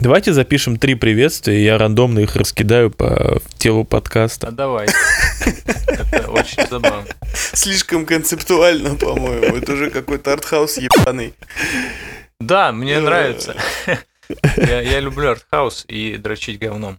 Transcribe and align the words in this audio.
Давайте 0.00 0.32
запишем 0.32 0.78
три 0.78 0.94
приветствия, 0.94 1.60
и 1.60 1.62
я 1.62 1.76
рандомно 1.76 2.20
их 2.20 2.34
раскидаю 2.34 2.90
по 2.90 3.38
телу 3.58 3.84
подкаста. 3.84 4.48
А 4.48 4.50
давай. 4.50 4.88
Это 5.88 6.30
очень 6.30 6.66
забавно. 6.70 7.06
Слишком 7.34 8.06
концептуально, 8.06 8.94
по-моему. 8.94 9.56
Это 9.56 9.74
уже 9.74 9.90
какой-то 9.90 10.32
артхаус 10.32 10.78
ебаный. 10.78 11.34
Да, 12.40 12.72
мне 12.72 12.98
нравится. 12.98 13.54
Я, 14.56 14.80
я 14.80 15.00
люблю 15.00 15.32
артхаус 15.32 15.84
и 15.86 16.16
дрочить 16.16 16.58
говном. 16.58 16.98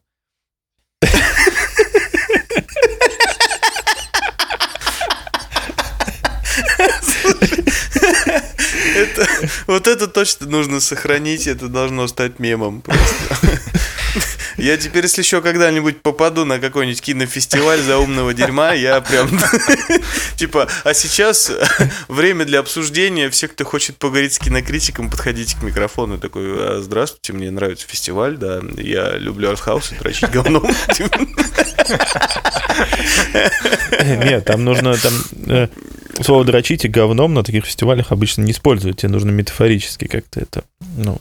Это, 9.02 9.28
вот 9.68 9.88
это 9.88 10.08
точно 10.08 10.48
нужно 10.48 10.80
сохранить, 10.80 11.48
это 11.48 11.68
должно 11.68 12.08
стать 12.08 12.40
мемом 12.40 12.82
просто. 12.82 13.60
Я 14.58 14.78
теперь, 14.78 15.04
если 15.04 15.22
еще 15.22 15.42
когда-нибудь 15.42 16.02
попаду 16.02 16.46
на 16.46 16.60
какой-нибудь 16.60 17.02
кинофестиваль 17.02 17.82
за 17.82 17.98
умного 17.98 18.34
дерьма, 18.34 18.74
я 18.74 19.02
прям... 19.02 19.30
Типа, 20.36 20.68
а 20.84 20.94
сейчас 20.94 21.52
время 22.08 22.46
для 22.46 22.60
обсуждения. 22.60 23.30
Все, 23.30 23.48
кто 23.48 23.64
хочет 23.66 23.98
поговорить 23.98 24.34
с 24.34 24.40
кинокритиком, 24.40 25.10
подходите 25.10 25.58
к 25.58 25.64
микрофону. 25.64 26.18
Такой, 26.18 26.44
«А, 26.58 26.80
здравствуйте, 26.82 27.34
мне 27.34 27.52
нравится 27.52 27.88
фестиваль, 27.88 28.38
да, 28.38 28.62
я 28.78 29.18
люблю 29.18 29.50
артхаус 29.50 29.92
и 29.92 29.96
дрочить 29.96 30.30
говном. 30.30 30.64
Нет, 34.04 34.46
там 34.46 34.64
нужно... 34.64 34.96
Там, 34.98 35.14
э, 35.48 35.68
слово 36.22 36.46
дрочить 36.46 36.86
и 36.86 36.88
говном 36.88 37.34
на 37.34 37.44
таких 37.44 37.66
фестивалях 37.66 38.12
обычно 38.12 38.42
не 38.42 38.52
используют. 38.52 38.98
Тебе 38.98 39.10
нужно 39.10 39.32
метафорически 39.32 40.06
как-то 40.06 40.40
это... 40.40 40.64
Ну, 40.98 41.20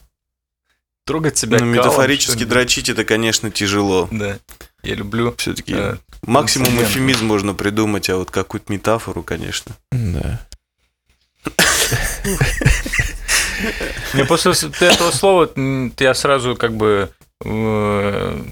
Трогать 1.11 1.37
себя 1.37 1.59
Ну, 1.59 1.65
метафорически 1.65 2.45
дрочить 2.45 2.89
это, 2.89 3.05
конечно, 3.05 3.51
тяжело. 3.51 4.07
Да. 4.13 4.39
Я 4.85 4.95
люблю. 4.95 5.35
Все-таки 5.39 5.75
э, 5.77 5.97
максимум 6.23 6.81
эфемизм 6.81 7.27
можно 7.27 7.53
придумать, 7.53 8.09
а 8.11 8.17
вот 8.17 8.31
какую-то 8.31 8.73
метафору, 8.73 9.25
конечно. 9.25 9.75
да. 9.91 10.41
Мне 14.15 14.25
после 14.25 14.53
этого 14.53 15.11
слова 15.11 15.51
я 15.99 16.15
сразу 16.15 16.55
как 16.55 16.77
бы 16.77 17.11
э, 17.45 18.45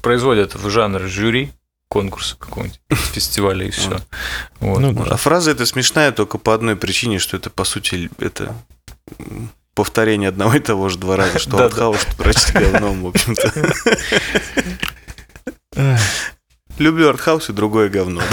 производят 0.00 0.54
в 0.54 0.70
жанр 0.70 1.00
жюри 1.08 1.50
конкурса 1.88 2.36
какого-нибудь 2.38 2.80
фестиваля 3.12 3.66
и 3.66 3.70
все. 3.70 3.98
Вот. 4.60 4.78
Ну, 4.78 5.04
А 5.10 5.16
фраза 5.16 5.50
эта 5.50 5.66
смешная 5.66 6.12
только 6.12 6.38
по 6.38 6.54
одной 6.54 6.76
причине, 6.76 7.18
что 7.18 7.36
это, 7.36 7.50
по 7.50 7.64
сути, 7.64 8.08
это 8.20 8.54
повторение 9.74 10.28
одного 10.28 10.54
и 10.54 10.60
того 10.60 10.88
же 10.88 10.98
два 10.98 11.16
раза, 11.16 11.38
что 11.40 11.64
артхаус, 11.64 12.00
что 12.00 12.16
дрочить 12.22 12.52
говном, 12.52 13.02
в 13.02 13.06
общем-то. 13.08 13.52
Люблю 16.78 17.08
артхаус 17.08 17.50
и 17.50 17.52
другое 17.52 17.88
говно. 17.88 18.22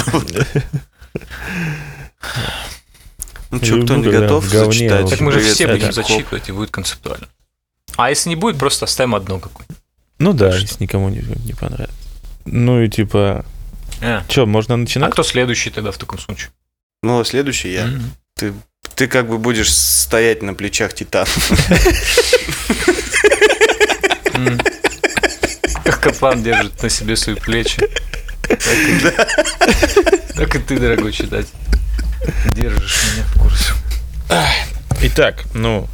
Ну 3.54 3.62
что, 3.62 3.82
кто 3.84 3.98
не 3.98 4.10
готов 4.10 4.46
зачитать? 4.46 5.10
Так 5.10 5.20
мы 5.20 5.34
же 5.34 5.42
все 5.42 5.68
будем 5.68 5.92
зачитывать, 5.92 6.48
и 6.48 6.54
будет 6.54 6.72
концептуально. 6.72 7.28
А 7.98 8.10
если 8.10 8.30
не 8.30 8.38
будет, 8.38 8.58
просто 8.58 8.86
оставим 8.86 9.14
одно 9.14 9.40
какое-нибудь. 9.40 9.78
Ну 10.20 10.32
да, 10.32 10.56
если 10.56 10.82
никому 10.82 11.10
не, 11.10 11.20
не 11.20 11.54
понравится. 11.54 11.94
Ну 12.46 12.82
и 12.82 12.88
типа... 12.90 13.46
Что, 14.30 14.46
можно 14.46 14.76
А 14.76 14.78
начинать? 14.78 15.12
кто 15.12 15.24
следующий 15.24 15.70
тогда 15.70 15.92
в 15.92 15.98
таком 15.98 16.18
случае? 16.18 16.52
Ну, 17.04 17.20
а 17.20 17.26
следующий 17.26 17.74
я. 17.74 17.90
Ты, 18.36 18.54
ты 19.02 19.08
как 19.08 19.28
бы 19.28 19.40
будешь 19.40 19.74
стоять 19.74 20.44
на 20.44 20.54
плечах 20.54 20.94
титана. 20.94 21.26
Как 25.84 26.00
Каплан 26.02 26.44
держит 26.44 26.84
на 26.84 26.90
себе 26.90 27.16
свои 27.16 27.34
плечи. 27.34 27.82
Так 28.48 28.60
и, 28.60 29.00
так 30.36 30.56
и 30.56 30.60
ты, 30.60 30.78
дорогой 30.78 31.14
читатель, 31.14 31.50
держишь 32.54 33.02
меня 33.16 33.26
в 33.34 33.40
курсе. 33.40 33.74
Итак, 35.02 35.46
ну... 35.56 35.90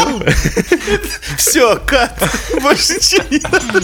э, 0.00 0.04
вы? 0.04 0.34
Все, 1.36 1.76
кат. 1.86 2.22
Больше 2.60 2.94
ничего 2.94 3.24
не 3.30 3.38
надо. 3.40 3.82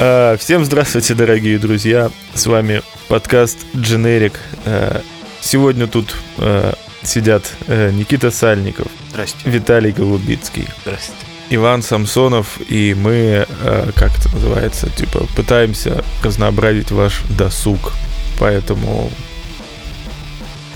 А, 0.00 0.36
Всем 0.36 0.64
здравствуйте, 0.64 1.14
дорогие 1.14 1.58
друзья. 1.58 2.10
С 2.34 2.46
вами 2.46 2.82
подкаст 3.08 3.58
Generic. 3.74 4.34
Э, 4.64 5.00
Сегодня 5.40 5.86
тут 5.86 6.16
э, 6.38 6.72
сидят 7.02 7.44
э, 7.66 7.90
Никита 7.92 8.30
Сальников, 8.30 8.86
Здрасте. 9.10 9.36
Виталий 9.44 9.92
Голубицкий, 9.92 10.66
Здравствуйте. 10.82 11.20
Иван 11.50 11.82
Самсонов, 11.82 12.58
и 12.68 12.94
мы, 12.94 13.46
э, 13.46 13.90
как 13.94 14.18
это 14.18 14.30
называется, 14.34 14.88
типа 14.88 15.26
пытаемся 15.36 16.02
разнообразить 16.22 16.90
ваш 16.90 17.20
досуг. 17.28 17.92
Поэтому 18.40 19.10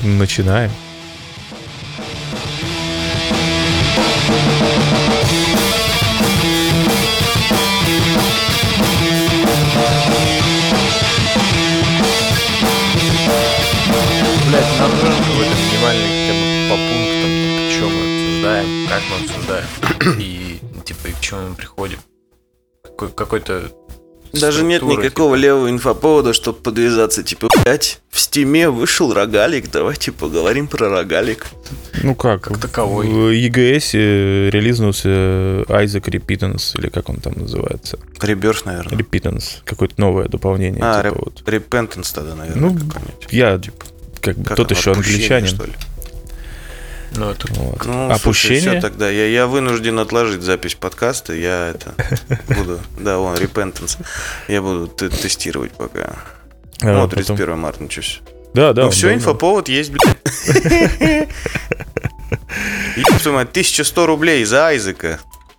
начинаем. 0.03 0.71
Блять, 14.49 14.65
нам 14.79 14.91
нужен 14.91 15.17
какой-то 15.25 15.55
минимальный 15.55 16.09
хотя 16.09 16.33
бы 16.33 16.45
по 16.71 16.77
пунктам, 16.77 17.31
типа, 17.45 17.71
что 17.71 17.89
мы 17.89 18.01
обсуждаем, 18.05 18.89
как 18.89 19.03
мы 19.11 19.17
обсуждаем, 19.25 20.19
и 20.19 20.61
типа 20.85 21.09
и 21.09 21.13
к 21.13 21.21
чему 21.21 21.49
мы 21.51 21.55
приходим. 21.55 21.99
Какой- 22.83 23.11
Какой-то 23.13 23.71
Даже 24.33 24.63
нет 24.65 24.83
никакого 24.83 25.35
левого 25.35 25.71
инфоповода, 25.71 26.33
чтобы 26.33 26.59
подвязаться. 26.59 27.23
Типа, 27.23 27.49
блять, 27.65 28.01
в 28.11 28.21
стиме 28.21 28.69
вышел 28.71 29.13
рогалик, 29.13 29.71
давайте 29.71 30.13
поговорим 30.13 30.67
про 30.69 30.89
рогалик. 30.89 31.47
Ну 32.03 32.15
как? 32.15 32.43
Как 32.43 32.59
таковой. 32.59 33.07
В 33.09 33.31
EGS 33.33 34.51
релизнулся 34.51 35.65
Айзек 35.69 36.09
Repeatance, 36.09 36.79
или 36.79 36.89
как 36.89 37.09
он 37.09 37.17
там 37.17 37.35
называется. 37.37 37.99
Rebirth, 38.21 38.65
наверное. 38.65 38.99
Repeatance, 38.99 39.45
какое-то 39.65 39.95
новое 40.01 40.29
дополнение. 40.29 40.81
А, 40.83 41.03
типа 41.03 41.15
реп- 41.15 41.19
вот. 41.25 41.43
Repentance 41.47 42.15
тогда, 42.15 42.35
наверное, 42.35 42.71
Ну. 42.71 42.79
Я 43.31 43.59
Типа, 43.59 43.85
как 44.21 44.37
бы 44.39 44.45
как 44.45 44.57
тот 44.57 44.71
еще 44.71 44.93
англичанин. 44.93 45.49
что 45.49 45.65
ли? 45.65 45.73
Ну, 47.17 47.31
это 47.31 47.47
Вот. 47.55 47.85
Ну, 47.87 48.11
Опущение? 48.11 48.61
все 48.61 48.81
тогда. 48.81 49.09
Я, 49.11 49.27
я 49.27 49.47
вынужден 49.47 49.99
отложить 49.99 50.43
запись 50.43 50.75
подкаста. 50.75 51.33
Я 51.35 51.69
это 51.69 51.95
буду... 52.57 52.79
Да, 52.99 53.19
вон, 53.19 53.35
Repentance. 53.37 53.99
Я 54.49 54.63
буду 54.63 54.87
тестировать 54.89 55.73
пока. 55.73 56.17
А, 56.81 56.87
Ну, 56.87 57.09
потом- 57.09 57.11
31 57.11 57.59
марта, 57.59 57.83
ничего 57.83 58.03
себе. 58.03 58.21
Да, 58.55 58.73
да. 58.73 58.85
ну, 58.85 58.91
все, 58.91 59.13
инфоповод 59.15 59.69
есть, 59.69 59.91
блядь. 59.93 60.17
Твою 63.23 63.37
мать, 63.37 63.49
1100 63.51 64.07
рублей 64.07 64.45
за 64.45 64.67
Айзека. 64.69 65.19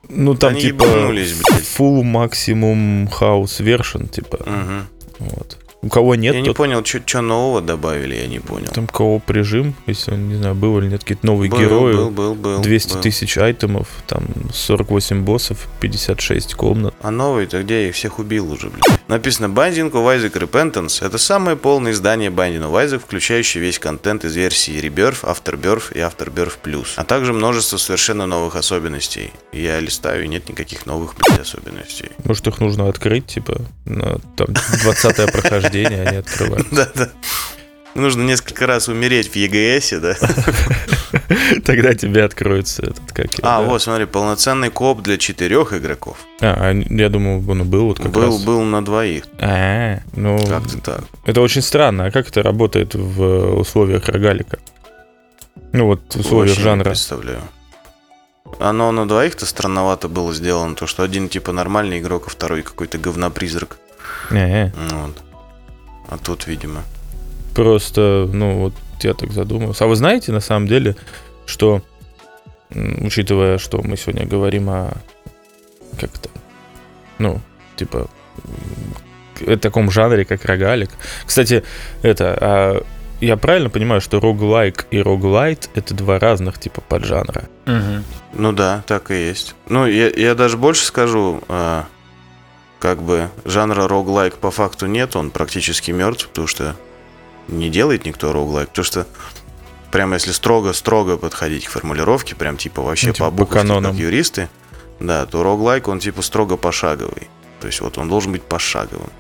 Ну, 0.10 0.34
там 0.36 0.52
Они 0.54 0.62
типа 0.62 0.84
ебанулись, 0.86 1.34
блядь. 1.34 1.62
full 1.62 2.02
maximum 2.04 3.08
house 3.20 3.60
version, 3.62 4.10
типа. 4.10 4.40
Мгм. 4.46 4.88
Вот. 5.20 5.58
У 5.82 5.88
кого 5.88 6.16
нет, 6.16 6.36
Я 6.36 6.42
не 6.42 6.48
тот 6.48 6.58
понял, 6.58 6.84
что 6.86 7.22
нового 7.22 7.62
добавили, 7.62 8.16
я 8.16 8.28
не 8.28 8.40
понял. 8.40 8.68
там 8.68 8.86
кооп 8.88 9.30
режим, 9.32 9.76
если, 9.86 10.14
не 10.16 10.36
знаю, 10.36 10.54
был 10.56 10.78
или 10.80 10.88
нет, 10.88 11.02
какие-то 11.02 11.26
новые 11.26 11.50
Был, 11.50 11.58
герои. 11.60 11.94
был, 11.96 12.10
был, 12.12 12.36
был, 12.36 12.60
200 12.62 12.94
был. 12.96 13.02
тысяч 13.02 13.38
айтемов, 13.38 13.88
там 14.06 14.26
48 14.54 15.24
боссов, 15.24 15.68
56 15.80 16.54
комнат. 16.56 16.94
А 17.02 17.12
новый-то 17.12 17.64
где? 17.64 17.84
Я 17.84 17.90
их 17.90 17.96
всех 17.96 18.20
убил 18.20 18.52
уже, 18.52 18.70
блядь. 18.70 19.00
Написано 19.08 19.46
Binding 19.46 19.92
of 19.92 20.18
Isaac 20.18 20.34
Repentance. 20.34 21.06
Это 21.06 21.18
самое 21.18 21.56
полное 21.56 21.94
издание 21.94 22.30
Binding 22.30 22.70
of 22.70 22.86
Isaac, 22.86 23.00
включающее 23.00 23.64
весь 23.64 23.80
контент 23.80 24.26
из 24.26 24.36
версии 24.36 24.74
Rebirth, 24.82 25.24
Afterbirth 25.24 25.94
и 25.96 26.00
Afterbirth 26.00 26.58
Plus. 26.62 26.88
А 26.98 27.06
также 27.06 27.32
множество 27.32 27.78
совершенно 27.78 28.26
новых 28.26 28.56
особенностей. 28.58 29.32
Я 29.54 29.80
листаю, 29.80 30.26
и 30.26 30.28
нет 30.28 30.50
никаких 30.50 30.86
новых, 30.86 31.16
блядь, 31.16 31.40
особенностей. 31.40 32.10
Может, 32.26 32.48
их 32.48 32.60
нужно 32.60 32.90
открыть, 32.90 33.28
типа, 33.28 33.62
на 33.86 34.20
там 34.36 34.48
20 34.84 35.32
прохождение, 35.32 35.69
они 35.78 36.18
открывают. 36.18 36.68
Да-да. 36.72 37.10
Нужно 37.96 38.22
несколько 38.22 38.68
раз 38.68 38.88
умереть 38.88 39.30
в 39.32 39.36
ЕГСе, 39.36 40.00
да? 40.00 40.16
Тогда 41.66 41.94
тебе 41.96 42.24
откроется 42.24 42.84
этот, 42.84 43.12
как 43.12 43.28
А, 43.42 43.42
да. 43.42 43.62
вот, 43.62 43.82
смотри, 43.82 44.06
полноценный 44.06 44.70
коп 44.70 45.02
для 45.02 45.18
четырех 45.18 45.74
игроков. 45.74 46.18
А, 46.40 46.70
а, 46.70 46.74
я 46.74 47.10
думал, 47.10 47.50
он 47.50 47.68
был 47.68 47.88
вот 47.88 48.00
как 48.00 48.12
Был, 48.12 48.22
раз. 48.28 48.44
был 48.44 48.62
на 48.62 48.86
двоих. 48.86 49.24
А, 49.40 50.00
ну, 50.14 50.38
Как-то 50.48 50.78
так. 50.80 51.04
это 51.26 51.42
очень 51.42 51.62
странно. 51.64 52.06
А 52.06 52.12
как 52.12 52.30
это 52.30 52.44
работает 52.44 52.94
в 52.94 53.56
условиях 53.60 54.08
рогалика? 54.08 54.60
Ну 55.72 55.86
вот, 55.88 56.02
в 56.16 56.20
условиях 56.20 56.50
Вообще 56.50 56.62
не 56.62 56.64
жанра. 56.64 56.84
представляю. 56.86 57.42
Оно 58.60 58.92
на 58.92 59.08
двоих-то 59.08 59.46
странновато 59.46 60.08
было 60.10 60.34
сделано, 60.34 60.76
то 60.76 60.88
что 60.88 61.04
один 61.04 61.30
типа 61.30 61.52
нормальный 61.54 62.00
игрок, 62.00 62.26
а 62.28 62.30
второй 62.30 62.62
какой-то 62.64 62.98
говнопризрак. 62.98 63.78
Не, 64.32 64.74
Вот. 64.92 65.18
А 66.10 66.18
тут, 66.18 66.48
видимо. 66.48 66.84
Просто, 67.56 68.28
ну, 68.32 68.58
вот 68.58 68.74
я 69.02 69.14
так 69.14 69.32
задумался. 69.32 69.86
А 69.86 69.88
вы 69.88 69.96
знаете, 69.96 70.32
на 70.32 70.40
самом 70.40 70.68
деле, 70.68 70.96
что, 71.46 71.82
учитывая, 72.72 73.58
что 73.58 73.82
мы 73.84 73.96
сегодня 73.96 74.26
говорим 74.26 74.70
о 74.70 74.94
как-то, 76.00 76.30
ну, 77.20 77.42
типа, 77.76 78.10
о 79.46 79.58
таком 79.58 79.92
жанре, 79.92 80.26
как 80.26 80.46
рогалик. 80.46 80.90
Кстати, 81.26 81.64
это, 82.02 82.38
а 82.42 82.84
я 83.22 83.38
правильно 83.38 83.70
понимаю, 83.70 84.02
что 84.02 84.20
роглайк 84.20 84.88
и 84.92 85.02
роглайт— 85.02 85.70
это 85.76 85.94
два 85.94 86.20
разных 86.20 86.58
типа 86.58 86.82
поджанра? 86.82 87.50
Мгм. 87.66 88.04
Ну 88.34 88.52
да, 88.52 88.84
так 88.88 89.12
и 89.12 89.16
есть. 89.16 89.56
Ну, 89.68 89.86
я, 89.86 90.10
я 90.10 90.36
даже 90.36 90.58
больше 90.58 90.86
скажу, 90.86 91.44
а, 91.50 91.86
как 92.80 93.02
бы 93.02 93.30
жанра 93.46 93.88
роглайк 93.88 94.36
по 94.36 94.52
факту 94.52 94.88
нет, 94.88 95.16
он 95.16 95.32
практически 95.32 95.92
мертв, 95.92 96.28
потому 96.30 96.48
что 96.48 96.76
не 97.48 97.70
делает 97.70 98.06
никто 98.06 98.32
роглайк, 98.32 98.70
потому 98.70 98.86
что 98.86 99.08
прямо 99.92 100.16
если 100.16 100.32
строго-строго 100.32 101.18
подходить 101.18 101.66
к 101.68 101.72
формулировке, 101.72 102.36
прям 102.36 102.58
типа 102.58 102.82
вообще 102.82 103.08
Ну, 103.08 103.14
типа 103.14 103.32
по 103.32 103.46
канонам. 103.46 103.92
как 103.92 104.00
юристы, 104.00 104.50
да, 105.00 105.26
то 105.26 105.44
роглайк, 105.44 105.88
он 105.88 106.00
типа 106.00 106.22
строго 106.22 106.58
пошаговый. 106.58 107.28
То 107.60 107.68
есть 107.68 107.82
вот 107.82 107.98
он 107.98 108.08
должен 108.08 108.32
быть 108.32 108.44
пошаговым. 108.44 109.12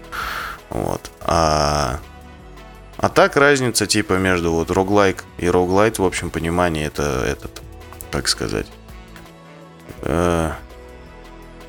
Вот. 0.70 1.12
А, 1.22 2.00
а 2.98 3.10
так 3.10 3.36
разница 3.36 3.88
типа 3.88 4.14
между 4.14 4.52
вот 4.54 4.72
роглайк 4.72 5.26
и 5.38 5.50
роглайт 5.50 6.00
в 6.00 6.04
общем 6.06 6.30
понимании 6.30 6.86
это 6.86 7.26
этот, 7.26 7.62
как 8.12 8.28
сказать, 8.28 8.68
э, 10.04 10.52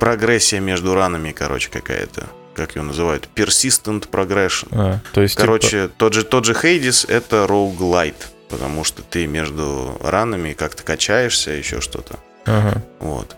прогрессия 0.01 0.59
между 0.61 0.95
ранами, 0.95 1.31
короче, 1.31 1.71
какая-то. 1.71 2.27
Как 2.57 2.75
ее 2.75 2.83
называют? 2.83 3.29
Persistent 3.37 4.09
progression. 4.11 4.69
А, 4.73 5.01
то 5.13 5.21
есть, 5.23 5.35
типа, 5.37 5.47
Короче, 5.47 5.89
тот 5.97 6.15
же, 6.15 6.25
тот 6.25 6.45
же 6.45 6.53
Hades 6.53 7.09
это 7.09 7.47
роуглайт, 7.47 8.29
потому 8.49 8.83
что 8.83 9.03
ты 9.03 9.27
между 9.29 9.97
ранами 10.03 10.53
как-то 10.55 10.83
качаешься, 10.83 11.53
еще 11.53 11.81
что-то. 11.81 12.17
ага, 12.47 12.83
Вот. 12.99 13.37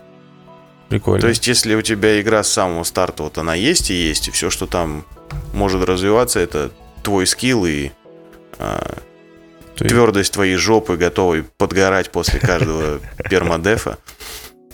прикольно. 0.89 1.21
То 1.21 1.27
есть, 1.27 1.47
если 1.47 1.75
у 1.75 1.81
тебя 1.83 2.19
игра 2.19 2.41
с 2.43 2.51
самого 2.51 2.83
старта, 2.83 3.23
вот 3.23 3.37
она 3.37 3.53
есть 3.53 3.91
и 3.91 3.93
есть, 3.93 4.27
и 4.29 4.31
все, 4.31 4.49
что 4.49 4.65
там 4.65 5.05
может 5.53 5.83
развиваться, 5.83 6.39
это 6.39 6.71
твой 7.03 7.27
скилл 7.27 7.65
и 7.65 7.91
а, 8.57 8.97
есть- 9.79 9.89
твердость 9.89 10.33
твоей 10.33 10.55
жопы, 10.55 10.97
готовой 10.97 11.43
подгорать 11.43 12.11
после 12.11 12.39
каждого 12.39 12.99
пермодефа, 13.29 13.97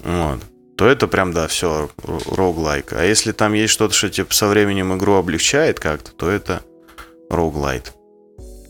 вот, 0.04 0.40
то 0.80 0.88
это 0.88 1.10
прям, 1.10 1.34
да, 1.34 1.50
все, 1.50 1.90
роглайк. 2.32 2.94
А 2.94 3.04
если 3.04 3.34
там 3.34 3.52
есть 3.52 3.74
что-то, 3.74 3.94
что 3.94 4.10
типа 4.10 4.34
со 4.34 4.48
временем 4.48 4.96
игру 4.96 5.16
облегчает 5.16 5.78
как-то, 5.78 6.12
то 6.12 6.30
это 6.30 6.62
роглайт. 7.30 7.92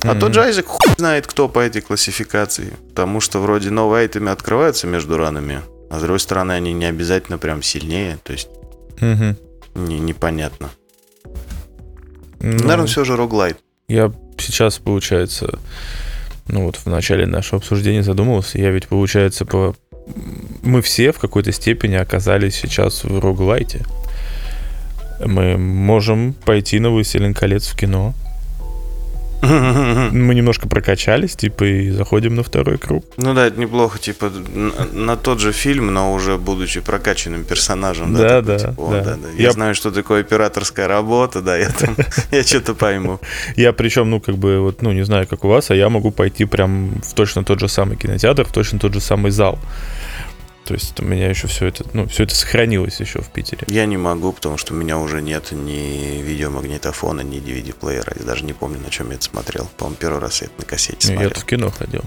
А 0.01 0.13
Мгм. 0.13 0.19
тот 0.19 0.33
же 0.33 0.41
Айзек 0.41 0.65
хуй 0.65 0.91
знает, 0.97 1.27
кто 1.27 1.47
по 1.47 1.59
этой 1.59 1.83
классификации. 1.83 2.73
Потому 2.89 3.21
что 3.21 3.37
вроде 3.37 3.69
новые 3.69 4.01
айтемы 4.01 4.31
открываются 4.31 4.87
между 4.87 5.17
ранами, 5.17 5.61
а 5.91 5.99
с 5.99 6.01
другой 6.01 6.19
стороны 6.19 6.53
они 6.53 6.73
не 6.73 6.85
обязательно 6.85 7.37
прям 7.37 7.61
сильнее, 7.61 8.17
то 8.23 8.33
есть 8.33 8.49
Мгм. 8.99 9.37
не, 9.75 9.99
непонятно. 9.99 10.71
Ну, 12.39 12.63
Наверное, 12.63 12.87
все 12.87 13.03
же 13.05 13.17
роглайт. 13.17 13.59
Я 13.87 14.11
сейчас, 14.39 14.79
получается, 14.79 15.59
ну 16.47 16.65
вот 16.65 16.77
в 16.77 16.87
начале 16.87 17.27
нашего 17.27 17.59
обсуждения 17.59 18.01
задумался, 18.01 18.57
я 18.57 18.71
ведь, 18.71 18.87
получается, 18.87 19.45
по... 19.45 19.75
мы 20.63 20.81
все 20.81 21.11
в 21.11 21.19
какой-то 21.19 21.51
степени 21.51 21.95
оказались 21.95 22.55
сейчас 22.55 23.03
в 23.03 23.19
роглайте. 23.19 23.85
Мы 25.25 25.57
можем 25.57 26.33
пойти 26.33 26.79
на 26.79 26.89
«Властелин 26.89 27.33
колец» 27.33 27.67
в 27.67 27.75
кино. 27.75 28.13
Мы 30.11 30.35
немножко 30.35 30.67
прокачались, 30.67 31.35
типа, 31.35 31.63
и 31.63 31.89
заходим 31.91 32.35
на 32.35 32.43
второй 32.43 32.77
круг. 32.77 33.05
Ну 33.17 33.33
да, 33.33 33.47
это 33.47 33.59
неплохо, 33.59 33.97
типа, 33.99 34.31
на, 34.93 35.15
тот 35.15 35.39
же 35.39 35.51
фильм, 35.53 35.93
но 35.93 36.13
уже 36.13 36.37
будучи 36.37 36.81
прокачанным 36.81 37.43
персонажем. 37.43 38.13
Да, 38.13 38.41
да, 38.41 38.59
типа, 38.59 38.73
«О, 38.77 38.91
да. 38.91 39.03
да, 39.15 39.17
Я- 39.37 39.51
знаю, 39.51 39.75
что 39.75 39.91
такое 39.91 40.21
операторская 40.21 40.87
работа, 40.87 41.41
да, 41.41 41.57
я 41.57 41.69
там, 41.69 41.95
я 42.31 42.43
что-то 42.43 42.73
пойму. 42.73 43.19
Я 43.55 43.73
причем, 43.73 44.09
ну, 44.09 44.19
как 44.19 44.35
бы, 44.37 44.59
вот, 44.59 44.81
ну, 44.81 44.91
не 44.91 45.03
знаю, 45.05 45.27
как 45.27 45.45
у 45.45 45.47
вас, 45.47 45.71
а 45.71 45.75
я 45.75 45.89
могу 45.89 46.11
пойти 46.11 46.45
прям 46.45 47.01
в 47.01 47.13
точно 47.13 47.43
тот 47.43 47.59
же 47.59 47.67
самый 47.67 47.97
кинотеатр, 47.97 48.45
в 48.45 48.51
точно 48.51 48.79
тот 48.79 48.93
же 48.93 48.99
самый 48.99 49.31
зал. 49.31 49.59
То 50.69 50.75
есть 50.75 50.99
у 50.99 51.03
меня 51.03 51.27
еще 51.27 51.47
все 51.47 51.65
это, 51.65 51.83
ну, 51.93 52.07
все 52.07 52.25
это 52.25 52.35
сохранилось 52.35 52.99
еще 52.99 53.23
в 53.23 53.29
Питере. 53.29 53.65
Я 53.69 53.87
не 53.87 53.97
могу, 53.97 54.31
потому 54.31 54.57
что 54.59 54.75
у 54.75 54.77
меня 54.77 54.99
уже 54.99 55.19
нет 55.19 55.51
ни 55.51 56.21
видеомагнитофона, 56.21 57.21
ни 57.21 57.39
DVD-плеера. 57.39 58.13
Я 58.19 58.23
даже 58.23 58.45
не 58.45 58.53
помню, 58.53 58.79
на 58.79 58.91
чем 58.91 59.09
я 59.09 59.15
это 59.15 59.23
смотрел. 59.23 59.67
По-моему, 59.77 59.97
первый 59.99 60.19
раз 60.21 60.41
я 60.43 60.45
это 60.45 60.59
на 60.59 60.65
кассете 60.65 61.07
Ну, 61.07 61.13
смотрел. 61.15 61.31
Я 61.33 61.41
в 61.41 61.45
кино 61.45 61.71
ходил. 61.71 62.03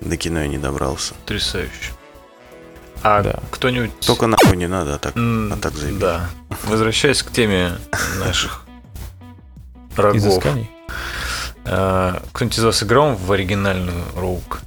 До 0.00 0.16
кино 0.16 0.42
я 0.42 0.46
не 0.46 0.58
добрался. 0.58 1.14
Потрясающе. 1.14 1.90
А 3.02 3.20
Да. 3.24 3.40
кто-нибудь... 3.50 3.98
Только 3.98 4.28
нахуй 4.28 4.56
не 4.56 4.68
надо, 4.68 4.94
а 4.94 4.98
так, 5.00 5.14
а 5.16 5.56
так 5.60 5.74
заебись. 5.74 5.98
Да. 5.98 6.30
Возвращаясь 6.66 7.24
к 7.24 7.32
теме 7.32 7.72
наших. 8.20 8.64
Изысканий. 9.96 10.70
А, 11.64 12.22
Кто-нибудь 12.32 12.58
из 12.58 12.62
вас 12.62 12.80
играл 12.84 13.16
в 13.16 13.32
оригинальную 13.32 14.04
Роук? 14.14 14.60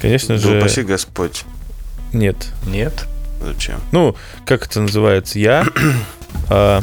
Конечно 0.00 0.36
Да 0.36 0.40
же, 0.40 0.58
упаси 0.58 0.82
Господь. 0.82 1.44
нет. 2.12 2.36
Нет? 2.66 3.06
Зачем? 3.42 3.80
Ну, 3.92 4.16
как 4.44 4.66
это 4.66 4.80
называется? 4.80 5.38
Я 5.38 5.64
а, 6.50 6.82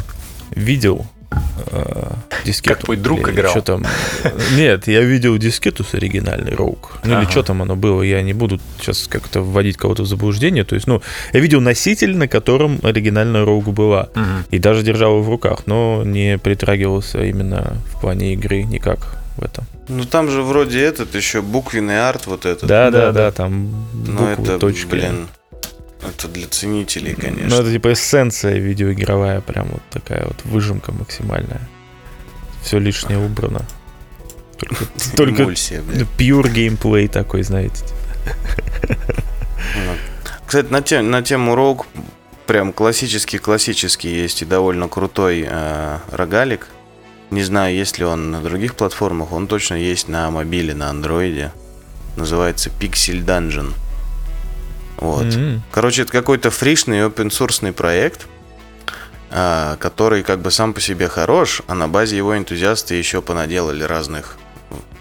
видел 0.50 1.06
а, 1.30 2.16
дискету. 2.44 2.74
Как 2.74 2.84
твой 2.84 2.96
друг 2.96 3.28
Или 3.28 3.34
играл. 3.36 3.50
Что 3.50 3.60
там? 3.62 3.86
Нет, 4.54 4.86
я 4.86 5.02
видел 5.02 5.36
дискету 5.38 5.84
с 5.84 5.94
оригинальной 5.94 6.54
Роук. 6.54 6.98
Ну 7.04 7.10
или 7.10 7.22
Ага. 7.22 7.30
что 7.30 7.42
там 7.42 7.62
оно 7.62 7.76
было, 7.76 8.02
я 8.02 8.22
не 8.22 8.32
буду 8.32 8.60
сейчас 8.80 9.06
как-то 9.06 9.42
вводить 9.42 9.76
кого-то 9.76 10.02
в 10.02 10.06
заблуждение. 10.06 10.64
То 10.64 10.74
есть, 10.74 10.86
ну, 10.86 11.02
я 11.32 11.40
видел 11.40 11.60
носитель, 11.60 12.16
на 12.16 12.28
котором 12.28 12.78
оригинальная 12.82 13.44
Роук 13.44 13.68
была. 13.68 14.08
Мгм. 14.14 14.44
И 14.50 14.58
даже 14.58 14.82
держал 14.82 15.12
его 15.12 15.22
в 15.22 15.28
руках, 15.28 15.64
но 15.66 16.02
не 16.04 16.38
притрагивался 16.38 17.22
именно 17.24 17.76
в 17.92 18.00
плане 18.00 18.32
игры 18.34 18.62
никак 18.62 19.22
в 19.36 19.42
этом. 19.44 19.64
Ну 19.88 20.04
там 20.04 20.30
же 20.30 20.42
вроде 20.42 20.82
этот 20.82 21.14
еще 21.14 21.42
буквенный 21.42 22.00
арт 22.08 22.26
вот 22.26 22.44
этот. 22.46 22.68
Да, 22.68 22.90
Да, 22.90 23.06
да, 23.06 23.12
да. 23.12 23.30
там 23.32 23.86
Но 24.06 24.26
буквы, 24.26 24.44
это, 24.44 24.58
точки. 24.58 24.86
блин, 24.86 25.28
это 26.02 26.28
для 26.28 26.46
ценителей, 26.48 27.14
Ну, 27.16 27.22
конечно. 27.22 27.54
это 27.54 27.70
типа 27.72 27.92
эссенция 27.92 28.58
видеоигровая, 28.58 29.40
прям 29.40 29.68
вот 29.68 29.82
такая 29.90 30.24
вот 30.26 30.36
выжимка 30.44 30.92
максимальная. 30.92 31.60
Все 32.62 32.78
лишнее 32.78 33.18
убрано. 33.18 33.62
Только, 34.58 34.84
только 35.16 35.42
pure 35.44 36.48
геймплей 36.50 37.08
такой, 37.08 37.42
знаете. 37.42 37.84
Вот. 39.86 39.98
Кстати, 40.46 40.68
на, 40.70 40.80
те- 40.82 41.02
на 41.02 41.22
тему 41.22 41.54
рог 41.54 41.86
прям 42.46 42.72
классический-классический 42.72 44.08
есть 44.08 44.42
и 44.42 44.44
довольно 44.44 44.88
крутой 44.88 45.44
э, 45.48 45.98
рогалик. 46.10 46.68
Не 47.30 47.42
знаю, 47.42 47.74
есть 47.74 47.98
ли 47.98 48.04
он 48.04 48.30
на 48.30 48.40
других 48.40 48.76
платформах. 48.76 49.32
Он 49.32 49.46
точно 49.46 49.74
есть 49.74 50.08
на 50.08 50.30
мобиле, 50.30 50.74
на 50.74 50.90
андроиде. 50.90 51.52
Называется 52.16 52.70
Pixel 52.70 53.24
Dungeon. 53.24 53.72
Вот. 54.98 55.34
М. 55.34 55.62
Короче, 55.72 56.02
это 56.02 56.12
какой-то 56.12 56.50
фришный 56.50 57.00
open 57.00 57.28
source 57.28 57.72
проект, 57.72 58.26
а, 59.30 59.76
который 59.76 60.22
как 60.22 60.40
бы 60.40 60.50
сам 60.50 60.72
по 60.72 60.80
себе 60.80 61.08
хорош, 61.08 61.62
а 61.66 61.74
на 61.74 61.88
базе 61.88 62.16
его 62.16 62.36
энтузиасты 62.36 62.94
еще 62.94 63.20
понаделали 63.20 63.82
разных 63.82 64.38